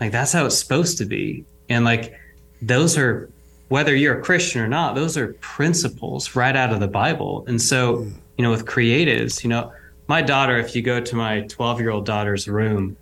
like 0.00 0.12
that's 0.12 0.32
how 0.32 0.44
it's 0.44 0.58
supposed 0.58 0.98
to 0.98 1.06
be. 1.06 1.46
And 1.70 1.84
like 1.84 2.14
those 2.60 2.98
are 2.98 3.30
whether 3.68 3.94
you're 3.94 4.18
a 4.18 4.22
Christian 4.22 4.60
or 4.60 4.68
not, 4.68 4.94
those 4.94 5.16
are 5.16 5.34
principles 5.34 6.36
right 6.36 6.54
out 6.54 6.72
of 6.72 6.80
the 6.80 6.88
Bible. 6.88 7.44
And 7.48 7.60
so, 7.60 8.06
you 8.38 8.44
know, 8.44 8.50
with 8.50 8.64
creatives, 8.64 9.42
you 9.42 9.50
know, 9.50 9.72
my 10.08 10.22
daughter, 10.22 10.56
if 10.58 10.76
you 10.76 10.82
go 10.82 11.00
to 11.00 11.16
my 11.16 11.40
12 11.42 11.80
year 11.80 11.90
old 11.90 12.06
daughter's 12.06 12.48
room, 12.48 12.96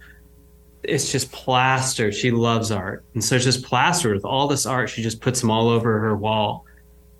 it's 0.83 1.11
just 1.13 1.33
plastered. 1.33 2.15
She 2.15 2.31
loves 2.31 2.71
art. 2.71 3.05
And 3.15 3.23
so 3.23 3.37
it's 3.37 3.45
just 3.45 3.65
plastered 3.65 4.15
with 4.15 4.25
all 4.25 4.47
this 4.49 4.67
art. 4.67 4.91
She 4.91 5.03
just 5.03 5.21
puts 5.21 5.41
them 5.41 5.51
all 5.51 5.69
over 5.69 5.99
her 6.01 6.17
wall. 6.17 6.65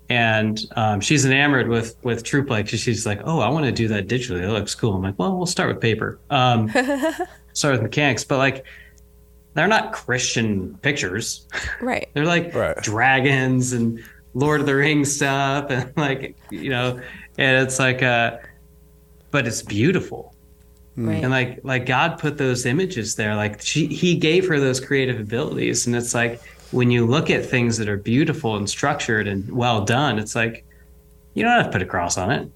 And 0.07 0.59
um, 0.75 1.01
she's 1.01 1.25
enamored 1.25 1.67
with 1.67 1.95
with 2.03 2.23
TruPlay 2.23 2.63
because 2.63 2.79
she's 2.79 3.07
like, 3.07 3.21
oh, 3.25 3.39
I 3.39 3.49
want 3.49 3.65
to 3.65 3.71
do 3.71 3.87
that 3.87 4.07
digitally. 4.07 4.43
It 4.43 4.51
looks 4.51 4.75
cool. 4.75 4.93
I'm 4.93 5.01
like, 5.01 5.17
well, 5.17 5.35
we'll 5.35 5.47
start 5.47 5.69
with 5.69 5.81
paper. 5.81 6.19
Um, 6.29 6.69
start 7.53 7.73
with 7.73 7.81
mechanics. 7.81 8.23
But 8.23 8.37
like, 8.37 8.65
they're 9.55 9.67
not 9.67 9.91
Christian 9.93 10.77
pictures. 10.83 11.47
right. 11.81 12.07
They're 12.13 12.25
like 12.25 12.53
Right. 12.53 12.77
dragons 12.83 13.73
and 13.73 14.03
Lord 14.35 14.59
of 14.59 14.67
the 14.67 14.75
Rings 14.75 15.15
stuff, 15.15 15.67
and 15.69 15.91
like 15.97 16.35
you 16.51 16.69
know, 16.69 16.99
and 17.37 17.65
it's 17.65 17.79
like, 17.79 18.03
uh, 18.03 18.37
but 19.31 19.47
it's 19.47 19.61
beautiful, 19.61 20.35
Right. 20.97 21.23
and 21.23 21.31
like 21.31 21.61
like 21.63 21.85
God 21.85 22.19
put 22.19 22.37
those 22.37 22.65
images 22.65 23.15
there. 23.15 23.35
Like 23.35 23.61
she, 23.61 23.87
He 23.87 24.15
gave 24.15 24.47
her 24.47 24.59
those 24.59 24.79
creative 24.79 25.19
abilities, 25.19 25.87
and 25.87 25.95
it's 25.95 26.13
like 26.13 26.41
when 26.71 26.91
you 26.91 27.05
look 27.05 27.29
at 27.29 27.45
things 27.45 27.77
that 27.77 27.87
are 27.87 27.97
beautiful 27.97 28.57
and 28.57 28.69
structured 28.69 29.27
and 29.27 29.49
well 29.49 29.85
done, 29.85 30.19
it's 30.19 30.35
like 30.35 30.65
you 31.33 31.43
don't 31.43 31.51
have 31.55 31.65
to 31.67 31.71
put 31.71 31.81
a 31.81 31.85
cross 31.85 32.17
on 32.17 32.31
it. 32.31 32.49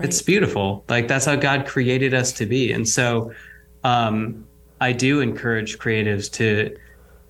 It's 0.00 0.22
beautiful. 0.22 0.84
Like 0.88 1.08
that's 1.08 1.24
how 1.24 1.34
God 1.34 1.66
created 1.66 2.14
us 2.14 2.30
to 2.34 2.46
be, 2.46 2.70
and 2.72 2.88
so 2.88 3.32
um, 3.84 4.44
I 4.80 4.92
do 4.92 5.20
encourage 5.20 5.78
creatives 5.78 6.30
to, 6.34 6.76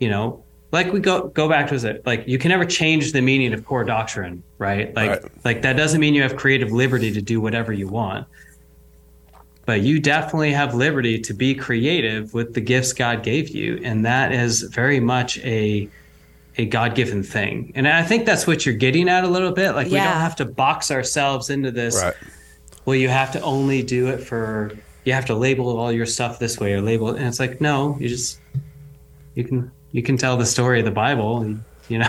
you 0.00 0.08
know, 0.08 0.44
like 0.70 0.92
we 0.92 1.00
go 1.00 1.28
go 1.28 1.48
back 1.48 1.68
to 1.68 1.74
it. 1.76 2.04
Like 2.06 2.24
you 2.26 2.38
can 2.38 2.50
never 2.50 2.64
change 2.64 3.12
the 3.12 3.22
meaning 3.22 3.52
of 3.54 3.64
core 3.64 3.84
doctrine, 3.84 4.42
right? 4.58 4.94
Like 4.94 5.22
Right. 5.22 5.44
like 5.44 5.62
that 5.62 5.76
doesn't 5.76 6.00
mean 6.00 6.14
you 6.14 6.22
have 6.22 6.36
creative 6.36 6.72
liberty 6.72 7.12
to 7.12 7.22
do 7.22 7.40
whatever 7.40 7.72
you 7.72 7.88
want. 7.88 8.26
But 9.64 9.82
you 9.82 10.00
definitely 10.00 10.52
have 10.52 10.74
liberty 10.74 11.18
to 11.20 11.34
be 11.34 11.54
creative 11.54 12.32
with 12.32 12.54
the 12.54 12.60
gifts 12.60 12.92
God 12.94 13.22
gave 13.22 13.50
you, 13.50 13.80
and 13.84 14.04
that 14.04 14.32
is 14.32 14.62
very 14.62 15.00
much 15.00 15.38
a 15.38 15.88
a 16.56 16.66
God 16.66 16.94
given 16.94 17.22
thing. 17.22 17.72
And 17.74 17.86
I 17.86 18.02
think 18.02 18.26
that's 18.26 18.46
what 18.46 18.66
you're 18.66 18.74
getting 18.74 19.08
at 19.08 19.24
a 19.24 19.28
little 19.28 19.52
bit. 19.52 19.72
Like 19.72 19.86
we 19.86 19.94
don't 19.94 20.02
have 20.02 20.36
to 20.36 20.44
box 20.44 20.90
ourselves 20.90 21.50
into 21.50 21.70
this 21.70 22.02
Right. 22.02 22.14
well, 22.84 22.96
you 22.96 23.08
have 23.08 23.30
to 23.32 23.40
only 23.42 23.82
do 23.82 24.08
it 24.08 24.18
for 24.18 24.72
you 25.08 25.14
have 25.14 25.24
to 25.24 25.34
label 25.34 25.78
all 25.78 25.90
your 25.90 26.04
stuff 26.04 26.38
this 26.38 26.60
way 26.60 26.74
or 26.74 26.82
label 26.82 27.08
it. 27.08 27.16
And 27.16 27.26
it's 27.26 27.40
like 27.40 27.62
no 27.62 27.96
you 27.98 28.10
just 28.10 28.40
you 29.34 29.42
can 29.42 29.72
you 29.92 30.02
can 30.02 30.18
tell 30.18 30.36
the 30.36 30.44
story 30.44 30.80
of 30.80 30.84
the 30.84 30.90
bible 30.90 31.40
you 31.90 31.98
know 31.98 32.08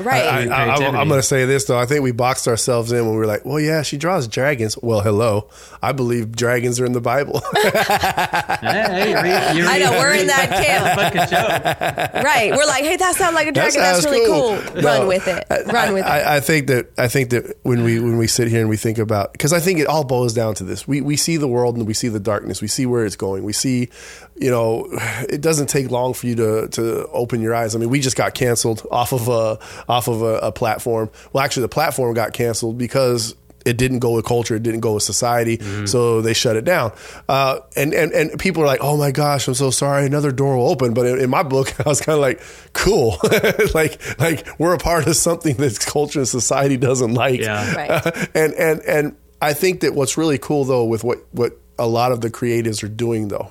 Right. 0.00 0.24
I, 0.24 0.28
I, 0.28 0.42
I, 0.42 0.46
creativity. 0.46 0.96
I'm 0.98 1.08
going 1.08 1.18
to 1.20 1.22
say 1.26 1.44
this 1.44 1.64
though. 1.64 1.78
I 1.78 1.86
think 1.86 2.02
we 2.02 2.12
boxed 2.12 2.48
ourselves 2.48 2.90
in 2.92 3.04
when 3.04 3.12
we 3.12 3.18
were 3.18 3.26
like, 3.26 3.44
"Well, 3.44 3.60
yeah, 3.60 3.82
she 3.82 3.96
draws 3.96 4.26
dragons." 4.28 4.76
Well, 4.82 5.00
hello, 5.00 5.48
I 5.82 5.92
believe 5.92 6.32
dragons 6.34 6.80
are 6.80 6.84
in 6.86 6.92
the 6.92 7.00
Bible. 7.00 7.40
hey, 7.54 9.10
you 9.10 9.14
read, 9.16 9.56
you 9.56 9.66
I 9.66 9.78
know 9.78 9.90
we're 9.92 10.14
in 10.14 10.26
that 10.26 10.48
camp. 10.64 10.96
book 11.14 11.22
of 11.22 11.30
Job. 11.30 12.24
right. 12.24 12.50
We're 12.52 12.66
like, 12.66 12.84
hey, 12.84 12.96
that 12.96 13.14
sounds 13.14 13.34
like 13.34 13.48
a 13.48 13.52
That 13.52 13.72
dragon. 13.72 13.80
That's 13.80 14.02
sounds 14.02 14.14
really 14.14 14.26
cool. 14.26 14.72
cool. 14.72 14.82
Run 14.82 15.06
with 15.06 15.28
it. 15.28 15.44
Run 15.72 15.94
with 15.94 16.04
it. 16.04 16.08
I, 16.08 16.36
I 16.36 16.40
think 16.40 16.66
that 16.68 16.90
I 16.98 17.08
think 17.08 17.30
that 17.30 17.56
when 17.62 17.84
we 17.84 18.00
when 18.00 18.16
we 18.18 18.26
sit 18.26 18.48
here 18.48 18.60
and 18.60 18.68
we 18.68 18.76
think 18.76 18.98
about 18.98 19.32
because 19.32 19.52
I 19.52 19.60
think 19.60 19.78
it 19.80 19.86
all 19.86 20.04
boils 20.04 20.34
down 20.34 20.54
to 20.56 20.64
this. 20.64 20.86
We 20.88 21.00
we 21.00 21.16
see 21.16 21.36
the 21.36 21.48
world 21.48 21.76
and 21.76 21.86
we 21.86 21.94
see 21.94 22.08
the 22.08 22.20
darkness. 22.20 22.60
We 22.60 22.68
see 22.68 22.86
where 22.86 23.04
it's 23.04 23.16
going. 23.16 23.44
We 23.44 23.52
see, 23.52 23.90
you 24.38 24.50
know, 24.50 24.88
it 25.28 25.40
doesn't 25.40 25.68
take 25.68 25.90
long 25.90 26.14
for 26.14 26.26
you 26.26 26.34
to 26.36 26.68
to 26.68 27.06
open 27.08 27.40
your 27.40 27.54
eyes. 27.54 27.74
I 27.74 27.78
mean, 27.78 27.88
we 27.88 28.00
just 28.00 28.16
got 28.16 28.34
canceled 28.34 28.86
off 28.90 29.12
of 29.12 29.28
a 29.28 29.58
off 29.88 30.08
of 30.08 30.22
a, 30.22 30.38
a 30.38 30.52
platform. 30.52 31.10
Well, 31.32 31.44
actually, 31.44 31.62
the 31.62 31.68
platform 31.70 32.14
got 32.14 32.32
canceled 32.32 32.78
because 32.78 33.34
it 33.64 33.76
didn't 33.76 33.98
go 33.98 34.12
with 34.12 34.24
culture, 34.24 34.54
it 34.54 34.62
didn't 34.62 34.80
go 34.80 34.94
with 34.94 35.02
society, 35.02 35.58
so 35.86 36.20
they 36.20 36.34
shut 36.34 36.54
it 36.54 36.64
down. 36.64 36.92
Uh, 37.28 37.58
and 37.74 37.92
and 37.94 38.12
and 38.12 38.38
people 38.38 38.62
are 38.62 38.66
like, 38.66 38.80
"Oh 38.80 38.96
my 38.96 39.10
gosh, 39.10 39.48
I'm 39.48 39.54
so 39.54 39.70
sorry." 39.70 40.06
Another 40.06 40.30
door 40.30 40.56
will 40.56 40.68
open, 40.68 40.94
but 40.94 41.04
in, 41.06 41.20
in 41.20 41.30
my 41.30 41.42
book, 41.42 41.74
I 41.84 41.88
was 41.88 42.00
kind 42.00 42.14
of 42.14 42.20
like, 42.20 42.40
"Cool, 42.74 43.16
like 43.74 44.20
like 44.20 44.46
we're 44.58 44.74
a 44.74 44.78
part 44.78 45.06
of 45.06 45.16
something 45.16 45.56
that 45.56 45.80
culture 45.80 46.20
and 46.20 46.28
society 46.28 46.76
doesn't 46.76 47.14
like." 47.14 47.40
Yeah. 47.40 47.74
Right. 47.74 48.30
and 48.34 48.54
and 48.54 48.80
and 48.82 49.16
I 49.42 49.52
think 49.52 49.80
that 49.80 49.94
what's 49.94 50.16
really 50.16 50.38
cool 50.38 50.64
though 50.64 50.84
with 50.84 51.02
what 51.02 51.18
what 51.32 51.58
a 51.78 51.88
lot 51.88 52.12
of 52.12 52.20
the 52.20 52.30
creatives 52.30 52.84
are 52.84 52.88
doing 52.88 53.28
though 53.28 53.50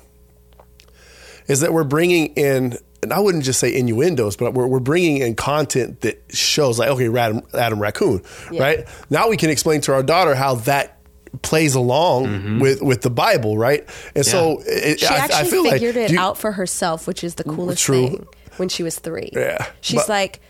is 1.48 1.60
that 1.60 1.72
we're 1.72 1.84
bringing 1.84 2.26
in 2.34 2.76
and 3.02 3.12
I 3.12 3.20
wouldn't 3.20 3.44
just 3.44 3.60
say 3.60 3.74
innuendos, 3.74 4.36
but 4.36 4.54
we're, 4.54 4.66
we're 4.66 4.80
bringing 4.80 5.18
in 5.18 5.36
content 5.36 6.00
that 6.00 6.20
shows 6.30 6.78
like, 6.78 6.88
okay, 6.88 7.06
Adam, 7.16 7.42
Adam 7.54 7.78
Raccoon, 7.78 8.22
right? 8.52 8.86
Now 9.10 9.28
we 9.28 9.36
can 9.36 9.50
explain 9.50 9.80
to 9.82 9.92
our 9.94 10.02
daughter 10.02 10.34
how 10.34 10.56
that 10.56 10.98
plays 11.42 11.74
along 11.74 12.26
mm-hmm. 12.26 12.58
with, 12.58 12.82
with 12.82 13.02
the 13.02 13.10
Bible, 13.10 13.58
right? 13.58 13.88
And 14.14 14.24
so 14.24 14.62
it, 14.66 15.00
she 15.00 15.06
I, 15.06 15.16
actually 15.16 15.36
I 15.36 15.44
feel 15.44 15.70
figured 15.70 15.94
like 15.96 16.04
it 16.06 16.12
you- 16.12 16.18
out 16.18 16.38
for 16.38 16.52
herself, 16.52 17.06
which 17.06 17.22
is 17.22 17.36
the 17.36 17.44
mm, 17.44 17.54
coolest 17.54 17.82
True. 17.82 18.08
thing. 18.08 18.26
When 18.56 18.68
she 18.70 18.82
was 18.82 18.98
three, 18.98 19.30
Yeah, 19.34 19.66
she's 19.82 20.00
but- 20.00 20.08
like, 20.08 20.40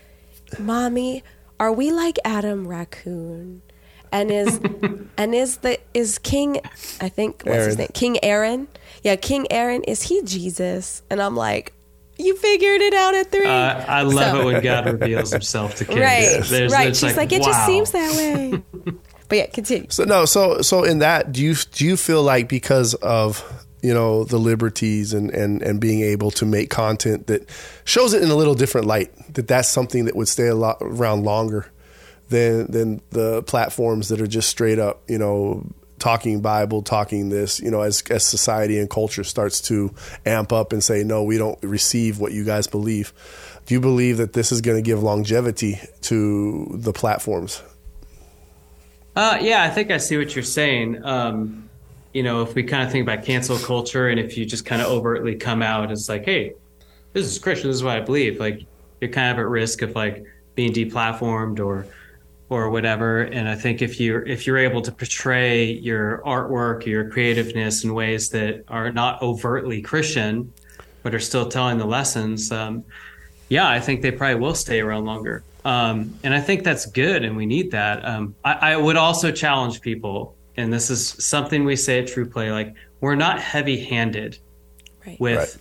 "Mommy, 0.57 1.23
are 1.59 1.73
we 1.73 1.91
like 1.91 2.17
Adam 2.23 2.65
Raccoon?" 2.65 3.61
And 4.13 4.31
is 4.31 4.61
and 5.17 5.35
is 5.35 5.57
the 5.57 5.77
is 5.93 6.17
King? 6.17 6.61
I 7.01 7.09
think 7.09 7.43
what's 7.43 7.65
his 7.65 7.77
name? 7.77 7.89
King 7.93 8.23
Aaron. 8.23 8.69
Yeah, 9.03 9.15
King 9.15 9.47
Aaron. 9.51 9.83
Is 9.83 10.01
he 10.03 10.21
Jesus? 10.23 11.01
And 11.09 11.21
I'm 11.21 11.35
like, 11.35 11.73
you 12.17 12.35
figured 12.37 12.81
it 12.81 12.93
out 12.93 13.13
at 13.15 13.31
three. 13.31 13.45
Uh, 13.45 13.85
I 13.87 14.01
love 14.01 14.31
So- 14.37 14.41
it 14.41 14.45
when 14.45 14.63
God 14.63 14.85
reveals 14.85 15.31
Himself 15.31 15.75
to 15.75 15.85
kids. 15.85 15.99
right, 15.99 16.43
There's- 16.49 16.71
right. 16.71 16.87
it's 16.89 16.99
She's 16.99 17.15
like, 17.17 17.31
it 17.31 17.43
just 17.43 17.65
seems 17.65 17.91
that 17.91 18.15
way. 18.15 18.61
but 19.29 19.37
yeah, 19.37 19.45
continue. 19.47 19.87
So 19.89 20.03
no, 20.03 20.25
so 20.25 20.61
so 20.61 20.83
in 20.83 20.99
that, 20.99 21.31
do 21.31 21.43
you 21.43 21.53
do 21.73 21.85
you 21.85 21.95
feel 21.97 22.23
like 22.23 22.49
because 22.49 22.93
of 22.95 23.43
you 23.83 23.93
know 23.93 24.23
the 24.23 24.37
liberties 24.39 25.13
and 25.13 25.29
and 25.29 25.61
and 25.61 25.79
being 25.79 26.01
able 26.01 26.31
to 26.31 26.45
make 26.45 26.71
content 26.71 27.27
that 27.27 27.47
shows 27.85 28.13
it 28.13 28.23
in 28.23 28.29
a 28.31 28.35
little 28.35 28.55
different 28.55 28.87
light, 28.87 29.11
that 29.35 29.47
that's 29.47 29.69
something 29.69 30.05
that 30.05 30.15
would 30.15 30.27
stay 30.27 30.47
a 30.47 30.55
lot 30.55 30.77
around 30.81 31.23
longer 31.23 31.67
than 32.29 32.71
than 32.71 33.01
the 33.11 33.43
platforms 33.43 34.07
that 34.09 34.19
are 34.19 34.27
just 34.27 34.49
straight 34.49 34.79
up, 34.79 35.03
you 35.07 35.19
know, 35.19 35.63
talking 36.07 36.39
Bible, 36.39 36.81
talking 36.81 37.27
this, 37.27 37.59
you 37.59 37.69
know, 37.69 37.81
as 37.81 38.01
as 38.09 38.25
society 38.25 38.79
and 38.79 38.89
culture 38.89 39.25
starts 39.25 39.59
to 39.59 39.93
amp 40.25 40.53
up 40.53 40.71
and 40.71 40.81
say, 40.81 41.03
no, 41.03 41.21
we 41.21 41.37
don't 41.37 41.61
receive 41.61 42.17
what 42.17 42.31
you 42.31 42.45
guys 42.45 42.65
believe. 42.65 43.11
Do 43.65 43.73
you 43.73 43.81
believe 43.81 44.15
that 44.15 44.31
this 44.31 44.53
is 44.53 44.61
going 44.61 44.77
to 44.77 44.81
give 44.81 45.03
longevity 45.03 45.81
to 46.03 46.71
the 46.73 46.93
platforms? 46.93 47.61
Uh, 49.17 49.37
yeah, 49.41 49.63
I 49.63 49.69
think 49.69 49.91
I 49.91 49.97
see 49.97 50.17
what 50.17 50.33
you're 50.33 50.43
saying. 50.43 51.03
Um, 51.03 51.69
you 52.13 52.23
know, 52.23 52.41
if 52.41 52.55
we 52.55 52.63
kind 52.63 52.83
of 52.83 52.91
think 52.91 53.03
about 53.03 53.25
cancel 53.25 53.57
culture, 53.57 54.07
and 54.07 54.17
if 54.17 54.37
you 54.37 54.45
just 54.45 54.65
kind 54.65 54.81
of 54.81 54.87
overtly 54.87 55.35
come 55.35 55.61
out 55.61 55.91
as 55.91 56.07
like, 56.07 56.23
"Hey, 56.23 56.53
this 57.11 57.25
is 57.25 57.37
Christian. 57.37 57.69
This 57.69 57.77
is 57.77 57.83
what 57.83 57.97
I 57.97 57.99
believe," 57.99 58.39
like 58.39 58.61
you're 59.01 59.11
kind 59.11 59.29
of 59.29 59.39
at 59.39 59.47
risk 59.47 59.81
of 59.81 59.93
like 59.93 60.23
being 60.55 60.71
deplatformed 60.71 61.59
or 61.59 61.85
or 62.49 62.69
whatever. 62.69 63.21
And 63.21 63.47
I 63.47 63.55
think 63.55 63.81
if 63.81 63.99
you 63.99 64.23
if 64.25 64.47
you're 64.47 64.57
able 64.57 64.81
to 64.81 64.91
portray 64.91 65.71
your 65.71 66.21
artwork, 66.25 66.85
your 66.85 67.09
creativeness 67.09 67.83
in 67.83 67.93
ways 67.93 68.29
that 68.29 68.63
are 68.67 68.91
not 68.91 69.21
overtly 69.21 69.81
Christian, 69.81 70.51
but 71.03 71.13
are 71.13 71.19
still 71.19 71.49
telling 71.49 71.77
the 71.77 71.85
lessons, 71.85 72.51
um, 72.51 72.83
yeah, 73.49 73.69
I 73.69 73.79
think 73.79 74.01
they 74.01 74.11
probably 74.11 74.39
will 74.39 74.55
stay 74.55 74.79
around 74.79 75.05
longer. 75.05 75.43
Um, 75.65 76.17
and 76.23 76.33
I 76.33 76.39
think 76.39 76.63
that's 76.63 76.85
good, 76.85 77.25
and 77.25 77.35
we 77.35 77.45
need 77.45 77.71
that. 77.71 78.05
Um, 78.05 78.35
I, 78.45 78.73
I, 78.73 78.77
would 78.77 78.95
also 78.95 79.31
challenge 79.31 79.81
people, 79.81 80.35
and 80.55 80.71
this 80.71 80.89
is 80.89 81.09
something 81.09 81.65
we 81.65 81.75
say 81.75 81.99
at 81.99 82.05
TruPlay: 82.05 82.51
like 82.51 82.73
we're 83.01 83.15
not 83.15 83.41
heavy-handed 83.41 84.37
right. 85.05 85.19
with 85.19 85.37
right. 85.39 85.57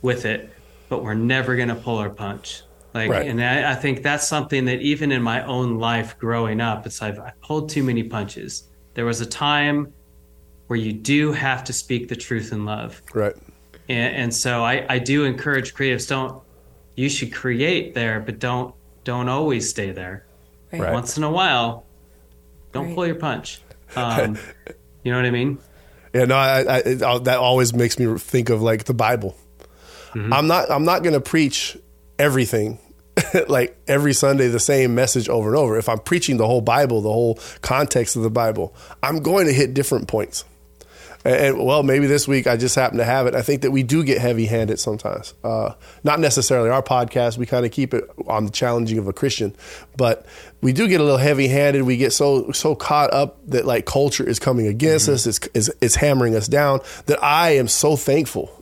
with 0.00 0.24
it, 0.24 0.50
but 0.88 1.02
we're 1.02 1.12
never 1.12 1.54
going 1.56 1.68
to 1.68 1.74
pull 1.74 1.98
our 1.98 2.08
punch. 2.08 2.62
Like, 2.94 3.10
right. 3.10 3.26
and 3.26 3.42
I, 3.42 3.72
I, 3.72 3.74
think 3.74 4.02
that's 4.02 4.28
something 4.28 4.66
that 4.66 4.80
even 4.80 5.12
in 5.12 5.22
my 5.22 5.42
own 5.44 5.78
life 5.78 6.18
growing 6.18 6.60
up, 6.60 6.84
it's 6.84 7.00
I've, 7.00 7.18
I 7.18 7.32
pulled 7.40 7.70
too 7.70 7.82
many 7.82 8.02
punches. 8.02 8.64
There 8.94 9.06
was 9.06 9.22
a 9.22 9.26
time 9.26 9.94
where 10.66 10.78
you 10.78 10.92
do 10.92 11.32
have 11.32 11.64
to 11.64 11.72
speak 11.72 12.08
the 12.08 12.16
truth 12.16 12.52
in 12.52 12.66
love, 12.66 13.00
right? 13.14 13.34
And, 13.88 14.16
and 14.16 14.34
so 14.34 14.62
I, 14.62 14.84
I 14.88 14.98
do 14.98 15.24
encourage 15.24 15.74
creatives 15.74 16.06
don't 16.06 16.42
you 16.94 17.08
should 17.08 17.32
create 17.32 17.94
there, 17.94 18.20
but 18.20 18.38
don't 18.38 18.74
don't 19.04 19.28
always 19.28 19.68
stay 19.70 19.90
there. 19.90 20.26
Right. 20.72 20.92
Once 20.92 21.16
in 21.16 21.24
a 21.24 21.30
while, 21.30 21.86
don't 22.72 22.88
right. 22.88 22.94
pull 22.94 23.06
your 23.06 23.16
punch. 23.16 23.60
Um, 23.94 24.38
you 25.04 25.12
know 25.12 25.18
what 25.18 25.26
I 25.26 25.30
mean? 25.30 25.58
Yeah, 26.14 26.24
no, 26.24 26.34
I, 26.34 26.62
I, 26.62 26.76
it, 26.78 26.98
that 27.00 27.36
always 27.36 27.74
makes 27.74 27.98
me 27.98 28.16
think 28.16 28.48
of 28.48 28.62
like 28.62 28.84
the 28.84 28.94
Bible. 28.94 29.36
Mm-hmm. 30.14 30.32
I'm 30.32 30.46
not 30.46 30.70
I'm 30.70 30.86
not 30.86 31.02
going 31.02 31.12
to 31.12 31.20
preach 31.20 31.76
everything 32.22 32.78
like 33.48 33.76
every 33.88 34.14
Sunday 34.14 34.48
the 34.48 34.60
same 34.60 34.94
message 34.94 35.28
over 35.28 35.48
and 35.48 35.56
over. 35.56 35.76
If 35.76 35.88
I'm 35.88 35.98
preaching 35.98 36.36
the 36.36 36.46
whole 36.46 36.60
Bible, 36.60 37.02
the 37.02 37.12
whole 37.12 37.38
context 37.60 38.16
of 38.16 38.22
the 38.22 38.30
Bible, 38.30 38.74
I'm 39.02 39.22
going 39.22 39.46
to 39.46 39.52
hit 39.52 39.74
different 39.74 40.08
points. 40.08 40.44
And, 41.24 41.36
and, 41.36 41.66
well, 41.66 41.82
maybe 41.82 42.06
this 42.06 42.26
week 42.26 42.46
I 42.46 42.56
just 42.56 42.74
happen 42.74 42.98
to 42.98 43.04
have 43.04 43.26
it. 43.26 43.34
I 43.34 43.42
think 43.42 43.62
that 43.62 43.70
we 43.70 43.82
do 43.82 44.02
get 44.02 44.18
heavy 44.18 44.46
handed 44.46 44.80
sometimes. 44.80 45.34
Uh, 45.44 45.74
not 46.04 46.20
necessarily 46.20 46.70
our 46.70 46.82
podcast. 46.82 47.38
We 47.38 47.44
kind 47.44 47.66
of 47.66 47.72
keep 47.72 47.92
it 47.92 48.08
on 48.26 48.46
the 48.46 48.50
challenging 48.50 48.98
of 48.98 49.06
a 49.08 49.12
Christian, 49.12 49.54
but 49.96 50.24
we 50.62 50.72
do 50.72 50.88
get 50.88 51.00
a 51.00 51.04
little 51.04 51.18
heavy 51.18 51.48
handed. 51.48 51.82
We 51.82 51.96
get 51.96 52.12
so 52.12 52.50
so 52.52 52.74
caught 52.74 53.12
up 53.12 53.38
that 53.48 53.66
like 53.66 53.84
culture 53.84 54.24
is 54.28 54.38
coming 54.38 54.66
against 54.66 55.06
mm-hmm. 55.06 55.14
us. 55.14 55.26
It's, 55.26 55.48
it's 55.54 55.70
it's 55.80 55.94
hammering 55.96 56.34
us 56.34 56.48
down. 56.48 56.80
That 57.06 57.22
I 57.22 57.56
am 57.56 57.68
so 57.68 57.96
thankful 57.96 58.61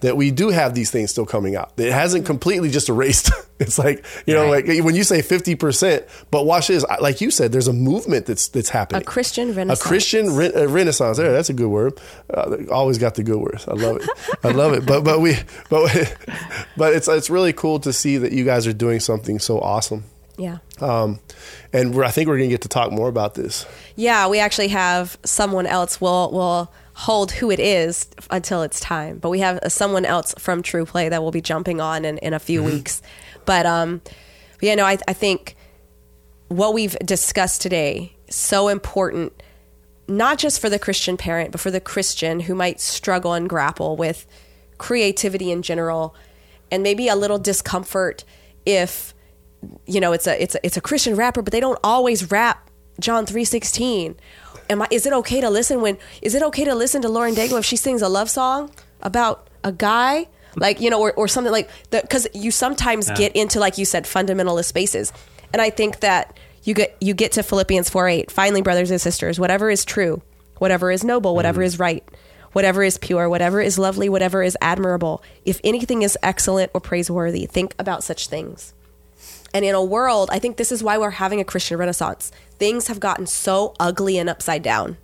that 0.00 0.16
we 0.16 0.30
do 0.30 0.50
have 0.50 0.74
these 0.74 0.90
things 0.90 1.10
still 1.10 1.26
coming 1.26 1.56
out. 1.56 1.72
It 1.76 1.92
hasn't 1.92 2.26
completely 2.26 2.70
just 2.70 2.88
erased. 2.88 3.30
it's 3.58 3.78
like 3.78 4.04
you 4.26 4.34
know, 4.34 4.50
right. 4.50 4.66
like 4.66 4.84
when 4.84 4.94
you 4.94 5.04
say 5.04 5.22
fifty 5.22 5.54
percent, 5.54 6.04
but 6.30 6.46
watch 6.46 6.68
this. 6.68 6.84
Like 7.00 7.20
you 7.20 7.30
said, 7.30 7.52
there's 7.52 7.68
a 7.68 7.72
movement 7.72 8.26
that's 8.26 8.48
that's 8.48 8.68
happening. 8.68 9.02
A 9.02 9.04
Christian 9.04 9.54
renaissance. 9.54 9.80
A 9.80 9.88
Christian 9.88 10.36
re- 10.36 10.52
a 10.54 10.68
renaissance. 10.68 11.16
There, 11.16 11.32
that's 11.32 11.50
a 11.50 11.54
good 11.54 11.68
word. 11.68 12.00
Uh, 12.32 12.56
always 12.70 12.98
got 12.98 13.14
the 13.14 13.22
good 13.22 13.38
words. 13.38 13.66
I 13.66 13.72
love 13.72 13.96
it. 13.96 14.08
I 14.44 14.50
love 14.50 14.72
it. 14.72 14.86
But 14.86 15.02
but 15.02 15.20
we 15.20 15.36
but 15.68 16.16
but 16.76 16.94
it's 16.94 17.08
it's 17.08 17.30
really 17.30 17.52
cool 17.52 17.80
to 17.80 17.92
see 17.92 18.18
that 18.18 18.32
you 18.32 18.44
guys 18.44 18.66
are 18.66 18.72
doing 18.72 19.00
something 19.00 19.38
so 19.38 19.58
awesome. 19.60 20.04
Yeah. 20.36 20.58
Um, 20.80 21.18
and 21.72 22.00
I 22.02 22.10
think 22.10 22.28
we're 22.28 22.38
going 22.38 22.48
to 22.48 22.54
get 22.54 22.62
to 22.62 22.68
talk 22.68 22.92
more 22.92 23.08
about 23.08 23.34
this. 23.34 23.66
Yeah, 23.96 24.28
we 24.28 24.38
actually 24.38 24.68
have 24.68 25.18
someone 25.24 25.66
else. 25.66 26.00
Will 26.00 26.30
will 26.30 26.72
hold 26.98 27.30
who 27.30 27.48
it 27.48 27.60
is 27.60 28.08
until 28.28 28.62
it's 28.62 28.80
time. 28.80 29.18
But 29.18 29.30
we 29.30 29.38
have 29.38 29.60
someone 29.68 30.04
else 30.04 30.34
from 30.36 30.64
TruPlay 30.64 31.10
that 31.10 31.22
will 31.22 31.30
be 31.30 31.40
jumping 31.40 31.80
on 31.80 32.04
in, 32.04 32.18
in 32.18 32.34
a 32.34 32.40
few 32.40 32.60
mm-hmm. 32.60 32.74
weeks. 32.74 33.02
But 33.44 33.66
um, 33.66 34.00
but 34.04 34.62
yeah, 34.62 34.74
no, 34.74 34.84
I, 34.84 34.98
I 35.06 35.12
think 35.12 35.54
what 36.48 36.74
we've 36.74 36.98
discussed 36.98 37.62
today 37.62 38.16
so 38.28 38.66
important, 38.66 39.32
not 40.08 40.38
just 40.38 40.60
for 40.60 40.68
the 40.68 40.78
Christian 40.78 41.16
parent, 41.16 41.52
but 41.52 41.60
for 41.60 41.70
the 41.70 41.80
Christian 41.80 42.40
who 42.40 42.54
might 42.56 42.80
struggle 42.80 43.32
and 43.32 43.48
grapple 43.48 43.96
with 43.96 44.26
creativity 44.78 45.52
in 45.52 45.62
general, 45.62 46.16
and 46.72 46.82
maybe 46.82 47.06
a 47.06 47.14
little 47.14 47.38
discomfort 47.38 48.24
if 48.66 49.14
you 49.86 50.00
know 50.00 50.12
it's 50.12 50.26
a 50.26 50.42
it's 50.42 50.56
a, 50.56 50.66
it's 50.66 50.76
a 50.76 50.80
Christian 50.80 51.14
rapper, 51.14 51.42
but 51.42 51.52
they 51.52 51.60
don't 51.60 51.78
always 51.84 52.32
rap 52.32 52.68
John 52.98 53.24
three 53.24 53.44
sixteen 53.44 54.16
am 54.70 54.82
I, 54.82 54.88
is 54.90 55.06
it 55.06 55.12
okay 55.12 55.40
to 55.40 55.50
listen 55.50 55.80
when, 55.80 55.98
is 56.22 56.34
it 56.34 56.42
okay 56.42 56.64
to 56.64 56.74
listen 56.74 57.02
to 57.02 57.08
Lauren 57.08 57.34
Daigle 57.34 57.58
if 57.58 57.64
she 57.64 57.76
sings 57.76 58.02
a 58.02 58.08
love 58.08 58.30
song 58.30 58.70
about 59.02 59.48
a 59.64 59.72
guy? 59.72 60.26
Like, 60.56 60.80
you 60.80 60.90
know, 60.90 61.00
or, 61.00 61.12
or 61.12 61.28
something 61.28 61.52
like 61.52 61.70
that. 61.90 62.08
Cause 62.10 62.26
you 62.34 62.50
sometimes 62.50 63.08
yeah. 63.08 63.16
get 63.16 63.36
into, 63.36 63.60
like 63.60 63.78
you 63.78 63.84
said, 63.84 64.04
fundamentalist 64.04 64.64
spaces. 64.64 65.12
And 65.52 65.62
I 65.62 65.70
think 65.70 66.00
that 66.00 66.36
you 66.64 66.74
get, 66.74 66.96
you 67.00 67.14
get 67.14 67.32
to 67.32 67.42
Philippians 67.42 67.88
4 67.90 68.08
8. 68.08 68.30
Finally, 68.30 68.62
brothers 68.62 68.90
and 68.90 69.00
sisters, 69.00 69.38
whatever 69.38 69.70
is 69.70 69.84
true, 69.84 70.20
whatever 70.56 70.90
is 70.90 71.04
noble, 71.04 71.34
whatever 71.34 71.60
mm. 71.60 71.66
is 71.66 71.78
right, 71.78 72.02
whatever 72.52 72.82
is 72.82 72.98
pure, 72.98 73.28
whatever 73.28 73.60
is 73.60 73.78
lovely, 73.78 74.08
whatever 74.08 74.42
is 74.42 74.56
admirable, 74.60 75.22
if 75.44 75.60
anything 75.62 76.02
is 76.02 76.18
excellent 76.22 76.70
or 76.74 76.80
praiseworthy, 76.80 77.46
think 77.46 77.74
about 77.78 78.02
such 78.02 78.26
things. 78.28 78.74
And 79.54 79.64
in 79.64 79.74
a 79.74 79.82
world, 79.82 80.28
I 80.30 80.38
think 80.38 80.56
this 80.56 80.72
is 80.72 80.82
why 80.82 80.98
we're 80.98 81.10
having 81.10 81.40
a 81.40 81.44
Christian 81.44 81.78
renaissance. 81.78 82.30
Things 82.58 82.88
have 82.88 83.00
gotten 83.00 83.26
so 83.26 83.74
ugly 83.80 84.18
and 84.18 84.28
upside 84.28 84.62
down, 84.62 84.98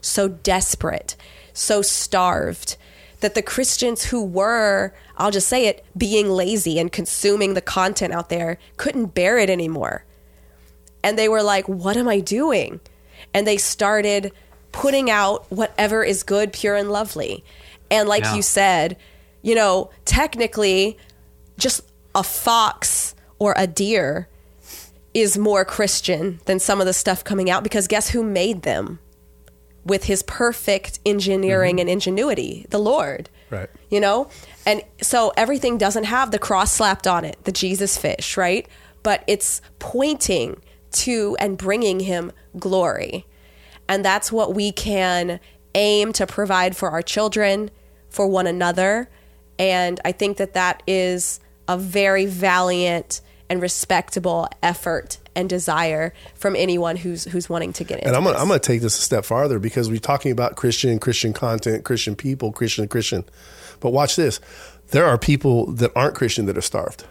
so 0.00 0.28
desperate, 0.28 1.16
so 1.52 1.82
starved 1.82 2.76
that 3.20 3.34
the 3.34 3.42
Christians 3.42 4.04
who 4.04 4.24
were, 4.24 4.94
I'll 5.16 5.32
just 5.32 5.48
say 5.48 5.66
it, 5.66 5.84
being 5.96 6.30
lazy 6.30 6.78
and 6.78 6.92
consuming 6.92 7.54
the 7.54 7.60
content 7.60 8.12
out 8.12 8.28
there 8.28 8.58
couldn't 8.76 9.14
bear 9.14 9.38
it 9.38 9.50
anymore. 9.50 10.04
And 11.02 11.18
they 11.18 11.28
were 11.28 11.42
like, 11.42 11.68
what 11.68 11.96
am 11.96 12.08
I 12.08 12.20
doing? 12.20 12.80
And 13.34 13.46
they 13.46 13.56
started 13.56 14.32
putting 14.70 15.10
out 15.10 15.50
whatever 15.50 16.04
is 16.04 16.22
good, 16.22 16.52
pure, 16.52 16.76
and 16.76 16.92
lovely. 16.92 17.44
And 17.90 18.08
like 18.08 18.22
yeah. 18.22 18.36
you 18.36 18.42
said, 18.42 18.96
you 19.42 19.54
know, 19.54 19.90
technically, 20.04 20.96
just 21.56 21.80
a 22.14 22.22
fox 22.22 23.14
or 23.38 23.54
a 23.56 23.66
deer 23.66 24.28
is 25.14 25.38
more 25.38 25.64
Christian 25.64 26.40
than 26.44 26.58
some 26.58 26.80
of 26.80 26.86
the 26.86 26.92
stuff 26.92 27.24
coming 27.24 27.50
out 27.50 27.62
because 27.62 27.88
guess 27.88 28.10
who 28.10 28.22
made 28.22 28.62
them? 28.62 28.98
With 29.84 30.04
his 30.04 30.22
perfect 30.22 30.98
engineering 31.06 31.76
mm-hmm. 31.76 31.80
and 31.80 31.90
ingenuity, 31.90 32.66
the 32.68 32.78
Lord. 32.78 33.30
Right. 33.48 33.70
You 33.90 34.00
know? 34.00 34.28
And 34.66 34.82
so 35.00 35.32
everything 35.36 35.78
doesn't 35.78 36.04
have 36.04 36.30
the 36.30 36.38
cross 36.38 36.72
slapped 36.72 37.06
on 37.06 37.24
it, 37.24 37.42
the 37.44 37.52
Jesus 37.52 37.96
fish, 37.96 38.36
right? 38.36 38.68
But 39.02 39.24
it's 39.26 39.62
pointing 39.78 40.60
to 40.90 41.36
and 41.40 41.56
bringing 41.56 42.00
him 42.00 42.32
glory. 42.58 43.26
And 43.88 44.04
that's 44.04 44.30
what 44.30 44.54
we 44.54 44.72
can 44.72 45.40
aim 45.74 46.12
to 46.14 46.26
provide 46.26 46.76
for 46.76 46.90
our 46.90 47.02
children, 47.02 47.70
for 48.10 48.26
one 48.26 48.46
another. 48.46 49.08
And 49.58 50.00
I 50.04 50.12
think 50.12 50.36
that 50.36 50.54
that 50.54 50.82
is 50.86 51.40
a 51.66 51.78
very 51.78 52.26
valiant 52.26 53.20
and 53.50 53.62
respectable 53.62 54.48
effort 54.62 55.18
and 55.34 55.48
desire 55.48 56.12
from 56.34 56.56
anyone 56.56 56.96
who's 56.96 57.24
who's 57.24 57.48
wanting 57.48 57.72
to 57.74 57.84
get 57.84 57.98
into. 57.98 58.08
And 58.08 58.16
I'm 58.16 58.24
gonna, 58.24 58.38
I'm 58.38 58.48
going 58.48 58.60
to 58.60 58.66
take 58.66 58.80
this 58.80 58.98
a 58.98 59.02
step 59.02 59.24
farther 59.24 59.58
because 59.58 59.88
we're 59.88 59.98
talking 59.98 60.32
about 60.32 60.56
Christian, 60.56 60.98
Christian 60.98 61.32
content, 61.32 61.84
Christian 61.84 62.16
people, 62.16 62.52
Christian, 62.52 62.88
Christian. 62.88 63.24
But 63.80 63.90
watch 63.90 64.16
this: 64.16 64.40
there 64.90 65.06
are 65.06 65.18
people 65.18 65.66
that 65.72 65.92
aren't 65.94 66.14
Christian 66.14 66.46
that 66.46 66.58
are 66.58 66.62
starved. 66.62 67.04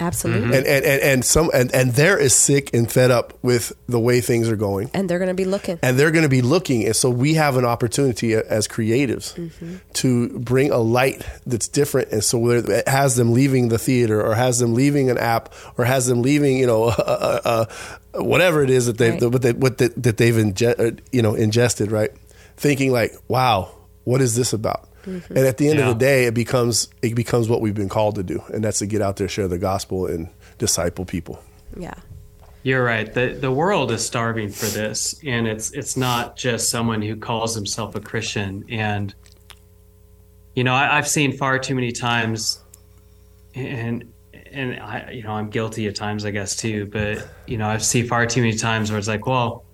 Absolutely. 0.00 0.42
Mm-hmm. 0.42 0.54
And, 0.54 0.66
and, 0.66 0.84
and, 0.84 1.02
and 1.02 1.24
some 1.24 1.50
and, 1.52 1.72
and 1.74 1.92
they're 1.92 2.18
as 2.18 2.34
sick 2.34 2.72
and 2.72 2.90
fed 2.90 3.10
up 3.10 3.38
with 3.42 3.72
the 3.86 4.00
way 4.00 4.20
things 4.20 4.48
are 4.48 4.56
going. 4.56 4.90
And 4.94 5.08
they're 5.08 5.18
going 5.18 5.28
to 5.28 5.34
be 5.34 5.44
looking. 5.44 5.78
And 5.82 5.98
they're 5.98 6.10
going 6.10 6.22
to 6.22 6.28
be 6.28 6.42
looking. 6.42 6.86
And 6.86 6.96
so 6.96 7.10
we 7.10 7.34
have 7.34 7.56
an 7.56 7.64
opportunity 7.64 8.34
as 8.34 8.66
creatives 8.66 9.34
mm-hmm. 9.34 9.76
to 9.94 10.38
bring 10.38 10.70
a 10.70 10.78
light 10.78 11.26
that's 11.46 11.68
different. 11.68 12.10
And 12.12 12.24
so 12.24 12.48
it 12.48 12.88
has 12.88 13.16
them 13.16 13.32
leaving 13.32 13.68
the 13.68 13.78
theater 13.78 14.24
or 14.24 14.34
has 14.34 14.58
them 14.58 14.74
leaving 14.74 15.10
an 15.10 15.18
app 15.18 15.52
or 15.76 15.84
has 15.84 16.06
them 16.06 16.22
leaving, 16.22 16.56
you 16.56 16.66
know, 16.66 16.90
whatever 18.14 18.62
it 18.62 18.70
is 18.70 18.86
that 18.86 18.98
they've, 18.98 19.20
right. 19.20 19.42
they, 19.42 19.52
what 19.52 19.78
they, 19.78 19.88
that 19.88 20.16
they've 20.16 20.38
inge- 20.38 20.62
uh, 20.62 20.92
you 21.12 21.22
know, 21.22 21.34
ingested, 21.34 21.92
right? 21.92 22.10
Thinking 22.56 22.90
like, 22.90 23.14
wow, 23.28 23.74
what 24.04 24.20
is 24.20 24.34
this 24.34 24.52
about? 24.52 24.89
Mm-hmm. 25.04 25.36
And 25.36 25.46
at 25.46 25.56
the 25.56 25.68
end 25.68 25.78
yeah. 25.78 25.88
of 25.88 25.98
the 25.98 26.04
day, 26.04 26.26
it 26.26 26.34
becomes 26.34 26.88
it 27.02 27.14
becomes 27.14 27.48
what 27.48 27.60
we've 27.60 27.74
been 27.74 27.88
called 27.88 28.16
to 28.16 28.22
do, 28.22 28.42
and 28.52 28.62
that's 28.62 28.80
to 28.80 28.86
get 28.86 29.02
out 29.02 29.16
there, 29.16 29.28
share 29.28 29.48
the 29.48 29.58
gospel, 29.58 30.06
and 30.06 30.28
disciple 30.58 31.04
people. 31.04 31.42
Yeah. 31.76 31.94
You're 32.62 32.84
right. 32.84 33.12
The 33.12 33.38
the 33.40 33.50
world 33.50 33.90
is 33.90 34.04
starving 34.04 34.50
for 34.50 34.66
this, 34.66 35.18
and 35.24 35.48
it's 35.48 35.70
it's 35.70 35.96
not 35.96 36.36
just 36.36 36.68
someone 36.68 37.00
who 37.00 37.16
calls 37.16 37.54
himself 37.54 37.94
a 37.94 38.00
Christian. 38.00 38.64
And 38.68 39.14
you 40.54 40.64
know, 40.64 40.74
I, 40.74 40.96
have 40.96 41.08
seen 41.08 41.36
far 41.38 41.58
too 41.58 41.74
many 41.74 41.90
times, 41.90 42.62
and 43.54 44.12
and 44.52 44.78
I 44.78 45.10
you 45.12 45.22
know 45.22 45.32
I'm 45.32 45.48
guilty 45.48 45.86
at 45.88 45.94
times, 45.94 46.26
I 46.26 46.32
guess 46.32 46.54
too. 46.54 46.84
But 46.84 47.26
you 47.46 47.56
know, 47.56 47.66
I've 47.66 47.84
seen 47.84 48.06
far 48.06 48.26
too 48.26 48.42
many 48.42 48.54
times 48.54 48.90
where 48.90 48.98
it's 48.98 49.08
like, 49.08 49.24
well, 49.24 49.64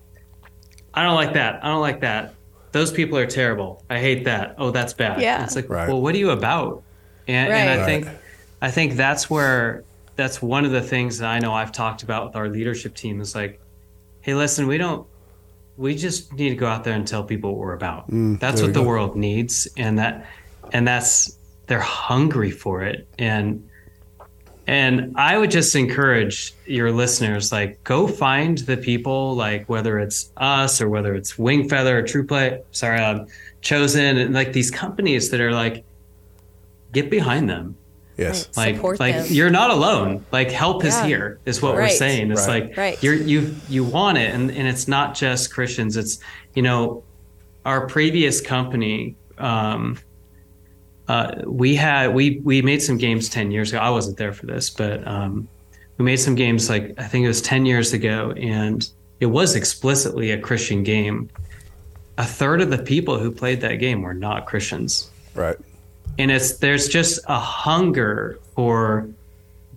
I 0.94 1.02
don't 1.02 1.16
like 1.16 1.32
that. 1.32 1.64
I 1.64 1.68
don't 1.68 1.80
like 1.80 2.02
that. 2.02 2.34
Those 2.76 2.92
people 2.92 3.16
are 3.16 3.24
terrible. 3.26 3.82
I 3.88 3.98
hate 4.00 4.24
that. 4.26 4.56
Oh, 4.58 4.70
that's 4.70 4.92
bad. 4.92 5.22
Yeah. 5.22 5.42
It's 5.44 5.56
like, 5.56 5.70
Right. 5.70 5.88
well, 5.88 6.02
what 6.02 6.14
are 6.14 6.18
you 6.18 6.28
about? 6.30 6.84
And, 7.26 7.50
and 7.50 7.70
I 7.70 7.76
Right. 7.78 7.86
think, 8.04 8.18
I 8.60 8.70
think 8.70 8.96
that's 8.96 9.30
where 9.30 9.82
that's 10.16 10.42
one 10.42 10.66
of 10.66 10.72
the 10.72 10.82
things 10.82 11.16
that 11.18 11.30
I 11.30 11.38
know 11.38 11.54
I've 11.54 11.72
talked 11.72 12.02
about 12.02 12.26
with 12.26 12.36
our 12.36 12.50
leadership 12.50 12.94
team 12.94 13.22
is 13.22 13.34
like, 13.34 13.58
hey, 14.20 14.34
listen, 14.34 14.66
we 14.66 14.76
don't, 14.76 15.06
we 15.78 15.94
just 15.94 16.34
need 16.34 16.50
to 16.50 16.54
go 16.56 16.66
out 16.66 16.84
there 16.84 16.92
and 16.92 17.08
tell 17.08 17.24
people 17.24 17.52
what 17.52 17.60
we're 17.60 17.72
about. 17.72 18.08
that's 18.08 18.12
Mm, 18.12 18.40
there 18.40 18.64
what 18.64 18.74
the 18.74 18.80
go. 18.80 18.86
world 18.86 19.16
needs, 19.16 19.66
and 19.78 19.98
that, 19.98 20.26
and 20.72 20.86
that's 20.86 21.38
they're 21.68 21.80
hungry 21.80 22.50
for 22.50 22.82
it, 22.82 23.08
and 23.18 23.66
and 24.66 25.12
I 25.16 25.38
would 25.38 25.50
just 25.50 25.74
encourage 25.76 26.52
your 26.66 26.90
listeners, 26.90 27.52
like, 27.52 27.82
go 27.84 28.06
find 28.08 28.58
the 28.58 28.76
people, 28.76 29.34
like 29.36 29.68
whether 29.68 29.98
it's 29.98 30.32
us 30.36 30.80
or 30.80 30.88
whether 30.88 31.14
it's 31.14 31.34
Wingfeather 31.34 31.92
or 31.92 32.02
TruPlay, 32.02 32.62
sorry, 32.72 32.98
um, 33.00 33.26
Chosen, 33.60 34.16
and 34.18 34.34
like 34.34 34.52
these 34.52 34.70
companies 34.70 35.30
that 35.30 35.40
are 35.40 35.52
like, 35.52 35.84
get 36.92 37.10
behind 37.10 37.48
them. 37.50 37.76
Yes. 38.16 38.48
Right. 38.56 38.66
Like, 38.68 38.76
Support 38.76 39.00
like 39.00 39.14
them. 39.14 39.26
you're 39.28 39.50
not 39.50 39.70
alone. 39.70 40.24
Like, 40.32 40.50
help 40.50 40.84
is 40.84 40.98
here, 41.02 41.38
is 41.44 41.60
what 41.60 41.74
we're 41.74 41.88
saying. 41.88 42.30
It's 42.30 42.46
Right. 42.48 42.64
like 42.68 42.76
Right. 42.76 43.02
you're 43.02 43.14
you 43.14 43.54
you 43.68 43.84
want 43.84 44.16
it, 44.18 44.34
and 44.34 44.50
and 44.50 44.66
it's 44.66 44.88
not 44.88 45.14
just 45.14 45.52
Christians. 45.52 45.96
It's 45.98 46.18
you 46.54 46.62
know, 46.62 47.02
our 47.66 47.86
previous 47.86 48.40
company. 48.40 49.16
Um, 49.36 49.98
uh, 51.08 51.42
we 51.46 51.74
had 51.76 52.14
we 52.14 52.40
we 52.44 52.62
made 52.62 52.82
some 52.82 52.98
games 52.98 53.28
10 53.28 53.50
years 53.50 53.70
ago 53.72 53.78
i 53.80 53.90
wasn't 53.90 54.16
there 54.16 54.32
for 54.32 54.46
this 54.46 54.70
but 54.70 55.06
um, 55.06 55.48
we 55.98 56.04
made 56.04 56.16
some 56.16 56.34
games 56.34 56.68
like 56.68 56.94
i 56.98 57.04
think 57.04 57.24
it 57.24 57.28
was 57.28 57.40
10 57.42 57.64
years 57.66 57.92
ago 57.92 58.32
and 58.32 58.90
it 59.20 59.26
was 59.26 59.54
explicitly 59.54 60.30
a 60.32 60.38
christian 60.40 60.82
game 60.82 61.30
a 62.18 62.24
third 62.24 62.60
of 62.60 62.70
the 62.70 62.78
people 62.78 63.18
who 63.18 63.30
played 63.30 63.60
that 63.60 63.76
game 63.76 64.02
were 64.02 64.14
not 64.14 64.46
christians 64.46 65.10
Right. 65.34 65.56
and 66.18 66.30
it's 66.30 66.58
there's 66.58 66.88
just 66.88 67.20
a 67.28 67.38
hunger 67.38 68.38
for 68.54 69.08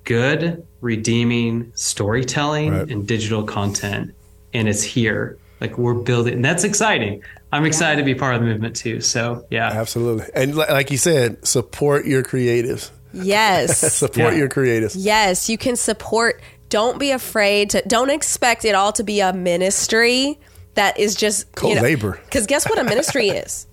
good 0.06 0.66
redeeming 0.82 1.72
storytelling 1.76 2.72
Right. 2.72 2.90
and 2.90 3.08
digital 3.08 3.44
content 3.44 4.14
and 4.54 4.68
it's 4.68 4.82
here 4.82 5.38
like 5.62 5.78
we're 5.78 5.94
building 5.94 6.34
and 6.36 6.46
that's 6.46 6.64
exciting 6.64 7.22
i'm 7.52 7.66
excited 7.66 8.00
to 8.00 8.06
be 8.06 8.16
part 8.16 8.36
of 8.36 8.42
the 8.42 8.48
movement 8.48 8.76
too 8.76 9.02
so 9.02 9.46
yeah 9.50 9.68
Absolutely. 9.72 10.26
And 10.34 10.56
like 10.56 10.92
you 10.92 10.98
said, 10.98 11.46
support 11.46 12.06
your 12.06 12.24
creatives. 12.24 12.92
Yes. 13.12 13.80
Support 13.96 14.34
Yeah. 14.34 14.40
your 14.40 14.50
creatives. 14.50 14.96
Yes, 14.98 15.50
you 15.50 15.58
can 15.58 15.76
support. 15.76 16.42
Don't 16.70 17.00
be 17.00 17.10
afraid 17.10 17.72
to. 17.72 17.82
Don't 17.88 18.12
expect 18.12 18.66
it 18.66 18.76
all 18.76 18.92
to 18.94 19.04
be 19.04 19.20
a 19.20 19.34
ministry 19.34 20.38
that 20.76 21.00
is 21.00 21.16
just 21.16 21.52
Co-labor. 21.56 22.20
Because 22.26 22.46
guess 22.46 22.70
what 22.70 22.78
a 22.78 22.84
ministry 22.84 23.30
is? 23.44 23.66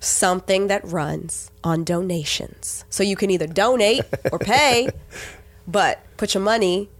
Something 0.00 0.66
that 0.66 0.84
runs 0.84 1.50
on 1.62 1.84
donations. 1.84 2.84
So 2.90 3.02
you 3.04 3.14
can 3.16 3.30
either 3.30 3.46
donate 3.46 4.02
or 4.32 4.38
pay, 4.40 4.88
but 5.68 6.00
put 6.16 6.34
your 6.34 6.42
money 6.42 6.90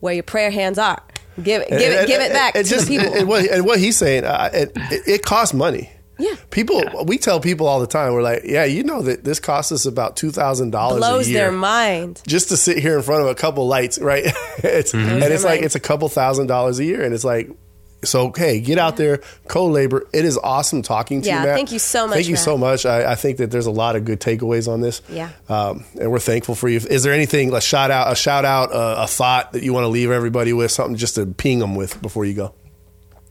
where 0.00 0.12
your 0.14 0.22
prayer 0.22 0.50
hands 0.50 0.76
are. 0.78 1.02
Give 1.42 1.62
it, 1.62 1.68
give 1.70 1.80
it, 1.80 1.98
And- 1.98 2.06
give 2.06 2.20
it 2.20 2.32
back 2.32 2.54
and 2.56 2.64
to 2.66 2.70
just- 2.74 2.88
people. 2.88 3.12
And 3.14 3.28
what, 3.28 3.48
and 3.50 3.64
what 3.64 3.78
he's 3.78 3.96
saying, 3.96 4.24
uh, 4.24 4.50
it, 4.52 4.72
it, 4.90 5.02
it 5.08 5.22
costs 5.24 5.54
money. 5.54 5.90
Yeah. 6.18 6.34
People, 6.50 6.82
we 7.06 7.18
tell 7.18 7.40
people 7.40 7.66
all 7.66 7.80
the 7.80 7.86
time, 7.86 8.12
we're 8.12 8.22
like, 8.22 8.42
yeah, 8.44 8.64
you 8.64 8.84
know 8.84 9.02
that 9.02 9.24
this 9.24 9.40
costs 9.40 9.72
us 9.72 9.86
about 9.86 10.16
two 10.16 10.30
thousand 10.30 10.70
dollars 10.70 10.98
a 10.98 11.00
Blows 11.00 11.28
year 11.28 11.40
their 11.44 11.52
mind. 11.52 12.22
just 12.28 12.50
to 12.50 12.56
sit 12.56 12.78
here 12.78 12.96
in 12.96 13.02
front 13.02 13.22
of 13.22 13.28
a 13.28 13.34
couple 13.34 13.66
lights, 13.66 13.98
right? 13.98 14.24
it's 14.58 14.92
and 14.94 15.22
it's 15.22 15.42
like 15.42 15.62
it's 15.62 15.74
a 15.74 15.80
couple 15.80 16.08
thousand 16.08 16.46
dollars 16.48 16.78
a 16.78 16.84
year, 16.84 17.02
and 17.02 17.14
it's 17.14 17.24
like. 17.24 17.50
So 18.04 18.32
hey, 18.36 18.60
get 18.60 18.78
out 18.78 18.96
there, 18.96 19.18
co-labor. 19.48 20.06
It 20.12 20.24
is 20.24 20.36
awesome 20.38 20.82
talking 20.82 21.22
to 21.22 21.28
Yeah, 21.28 21.40
you, 21.40 21.46
Matt. 21.46 21.56
thank 21.56 21.72
you 21.72 21.78
so 21.78 22.06
much, 22.06 22.14
Thank 22.16 22.26
you 22.28 22.34
Matt. 22.34 22.44
so 22.44 22.58
much. 22.58 22.84
I, 22.86 23.12
I 23.12 23.14
think 23.14 23.38
that 23.38 23.50
there's 23.50 23.66
a 23.66 23.70
lot 23.70 23.94
of 23.96 24.04
good 24.04 24.20
takeaways 24.20 24.66
on 24.66 24.80
this. 24.80 25.02
Yeah. 25.08 25.30
um, 25.48 25.84
and 26.00 26.10
we're 26.10 26.18
thankful 26.18 26.54
for 26.54 26.68
you. 26.68 26.78
Is 26.78 27.02
there 27.04 27.12
anything 27.12 27.52
a 27.54 27.60
shout 27.60 27.90
out, 27.90 28.10
a 28.10 28.16
shout 28.16 28.44
out, 28.44 28.72
uh, 28.72 28.96
a 28.98 29.06
thought 29.06 29.52
that 29.52 29.62
you 29.62 29.72
want 29.72 29.84
to 29.84 29.88
leave 29.88 30.10
everybody 30.10 30.52
with, 30.52 30.70
something 30.72 30.96
just 30.96 31.14
to 31.14 31.26
ping 31.26 31.58
them 31.60 31.74
with 31.76 32.00
before 32.02 32.24
you 32.24 32.34
go? 32.34 32.54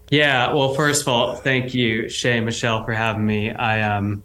Yeah, 0.10 0.54
well, 0.54 0.74
first 0.74 1.02
of 1.04 1.08
all, 1.08 1.36
thank 1.36 1.74
you, 1.74 2.10
Shay 2.10 2.38
and 2.38 2.46
Michelle, 2.46 2.84
for 2.84 2.92
having 2.94 3.26
me. 3.26 3.50
I 3.52 3.98
um, 3.98 4.24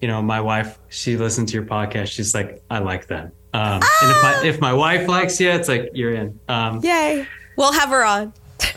you 0.00 0.08
know, 0.08 0.20
my 0.22 0.40
wife, 0.40 0.78
she 0.88 1.16
listened 1.16 1.48
to 1.48 1.54
your 1.54 1.64
podcast. 1.64 2.08
She's 2.08 2.34
like, 2.34 2.62
I 2.70 2.78
like 2.80 3.06
that. 3.08 3.32
Um, 3.52 3.80
and 4.02 4.10
if 4.10 4.22
my 4.22 4.42
if 4.44 4.60
my 4.60 4.72
wife 4.72 5.06
likes 5.08 5.38
you, 5.40 5.50
it's 5.50 5.68
like 5.68 5.90
you're 5.94 6.14
in. 6.14 6.38
Um, 6.48 6.80
Yay. 6.82 7.26
We'll 7.56 7.72
have 7.72 7.90
her 7.90 8.04
on. 8.04 8.32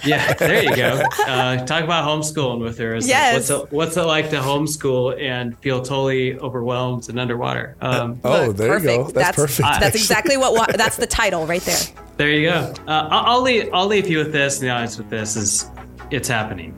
Yeah, 0.08 0.34
there 0.34 0.64
you 0.64 0.76
go. 0.76 1.03
Uh, 1.28 1.66
talk 1.66 1.84
about 1.84 2.05
homeschooling 2.08 2.62
with 2.62 2.78
her. 2.80 2.95
It's 2.95 3.05
like, 3.05 3.10
Yes. 3.10 3.49
what's 3.49 3.49
it, 3.49 3.72
what's 3.76 3.97
it 3.97 4.03
like 4.03 4.30
to 4.32 4.38
homeschool 4.38 5.22
and 5.22 5.58
feel 5.60 5.82
totally 5.82 6.38
overwhelmed 6.39 7.10
and 7.10 7.20
underwater? 7.20 7.76
Um, 7.82 8.20
Oh, 8.24 8.47
Look, 8.47 8.58
there 8.58 8.80
you 8.80 8.86
go. 8.86 9.03
That's, 9.12 9.36
perfect. 9.36 9.68
That's 9.80 9.95
exactly 9.95 10.38
what. 10.38 10.76
That's 10.78 10.97
the 10.97 11.08
title 11.08 11.45
right 11.45 11.62
there. 11.62 11.80
there 12.18 12.32
you 12.32 12.49
go. 12.49 12.74
Uh, 12.88 13.08
I'll, 13.12 13.26
I'll 13.36 13.41
leave. 13.41 13.70
I'll 13.74 13.88
leave 13.88 14.08
you 14.08 14.18
with 14.20 14.32
this. 14.32 14.60
And 14.60 14.68
the 14.68 14.72
audience 14.74 14.97
with 14.97 15.10
this 15.10 15.36
is, 15.36 15.70
it's 16.12 16.28
happening. 16.28 16.74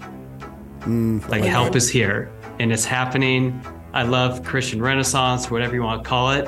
like 1.29 1.43
help 1.43 1.75
is 1.75 1.89
here, 1.89 2.31
and 2.59 2.71
it's 2.71 2.85
happening. 2.85 3.61
I 3.93 4.03
love 4.03 4.43
Christian 4.43 4.81
Renaissance, 4.81 5.49
whatever 5.49 5.75
you 5.75 5.83
want 5.83 6.03
to 6.03 6.09
call 6.09 6.31
it. 6.31 6.47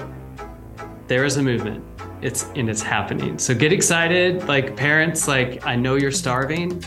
There 1.08 1.26
is 1.26 1.38
a 1.38 1.44
movement. 1.44 1.84
It's 2.22 2.44
and 2.56 2.70
it's 2.70 2.82
happening. 2.82 3.38
So 3.40 3.54
get 3.54 3.74
excited, 3.74 4.48
like 4.48 4.76
parents. 4.76 5.28
Like 5.28 5.66
I 5.66 5.76
know 5.76 5.96
you're 5.96 6.12
starving. 6.12 6.84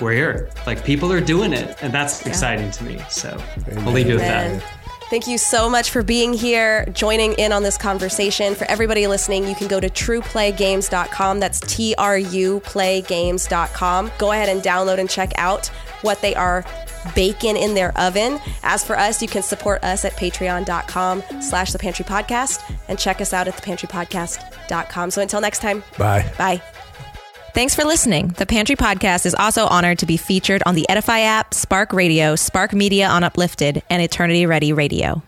We're 0.00 0.12
here. 0.12 0.50
Like 0.66 0.84
people 0.84 1.12
are 1.12 1.20
doing 1.20 1.52
it, 1.52 1.76
and 1.82 1.92
that's 1.92 2.26
exciting 2.26 2.70
to 2.72 2.84
me. 2.84 3.00
So 3.08 3.40
I'll 3.78 3.92
leave 3.92 4.08
you 4.08 4.14
with 4.14 4.24
Amen. 4.24 4.58
that. 4.58 4.73
Thank 5.14 5.28
you 5.28 5.38
so 5.38 5.70
much 5.70 5.90
for 5.90 6.02
being 6.02 6.32
here, 6.32 6.86
joining 6.86 7.34
in 7.34 7.52
on 7.52 7.62
this 7.62 7.78
conversation. 7.78 8.56
For 8.56 8.64
everybody 8.64 9.06
listening, 9.06 9.46
you 9.46 9.54
can 9.54 9.68
go 9.68 9.78
to 9.78 9.88
truplaygames.com. 9.88 11.38
That's 11.38 11.60
T 11.60 11.94
R 11.96 12.18
U 12.18 12.58
playgames.com. 12.64 14.10
Go 14.18 14.32
ahead 14.32 14.48
and 14.48 14.60
download 14.60 14.98
and 14.98 15.08
check 15.08 15.30
out 15.36 15.68
what 16.02 16.20
they 16.20 16.34
are 16.34 16.64
baking 17.14 17.56
in 17.56 17.74
their 17.74 17.96
oven. 17.96 18.40
As 18.64 18.82
for 18.84 18.98
us, 18.98 19.22
you 19.22 19.28
can 19.28 19.44
support 19.44 19.84
us 19.84 20.04
at 20.04 20.14
patreon.com 20.14 21.22
slash 21.40 21.70
the 21.70 21.78
pantry 21.78 22.04
podcast 22.04 22.68
and 22.88 22.98
check 22.98 23.20
us 23.20 23.32
out 23.32 23.46
at 23.46 23.54
thepantrypodcast.com. 23.54 25.12
So 25.12 25.22
until 25.22 25.40
next 25.40 25.60
time, 25.60 25.84
Bye. 25.96 26.28
bye. 26.36 26.60
Thanks 27.54 27.76
for 27.76 27.84
listening. 27.84 28.28
The 28.36 28.46
Pantry 28.46 28.74
Podcast 28.74 29.26
is 29.26 29.34
also 29.34 29.66
honored 29.66 30.00
to 30.00 30.06
be 30.06 30.16
featured 30.16 30.64
on 30.66 30.74
the 30.74 30.88
Edify 30.88 31.20
app, 31.20 31.54
Spark 31.54 31.92
Radio, 31.92 32.34
Spark 32.34 32.72
Media 32.72 33.06
on 33.06 33.22
Uplifted, 33.22 33.80
and 33.88 34.02
Eternity 34.02 34.44
Ready 34.44 34.72
Radio. 34.72 35.22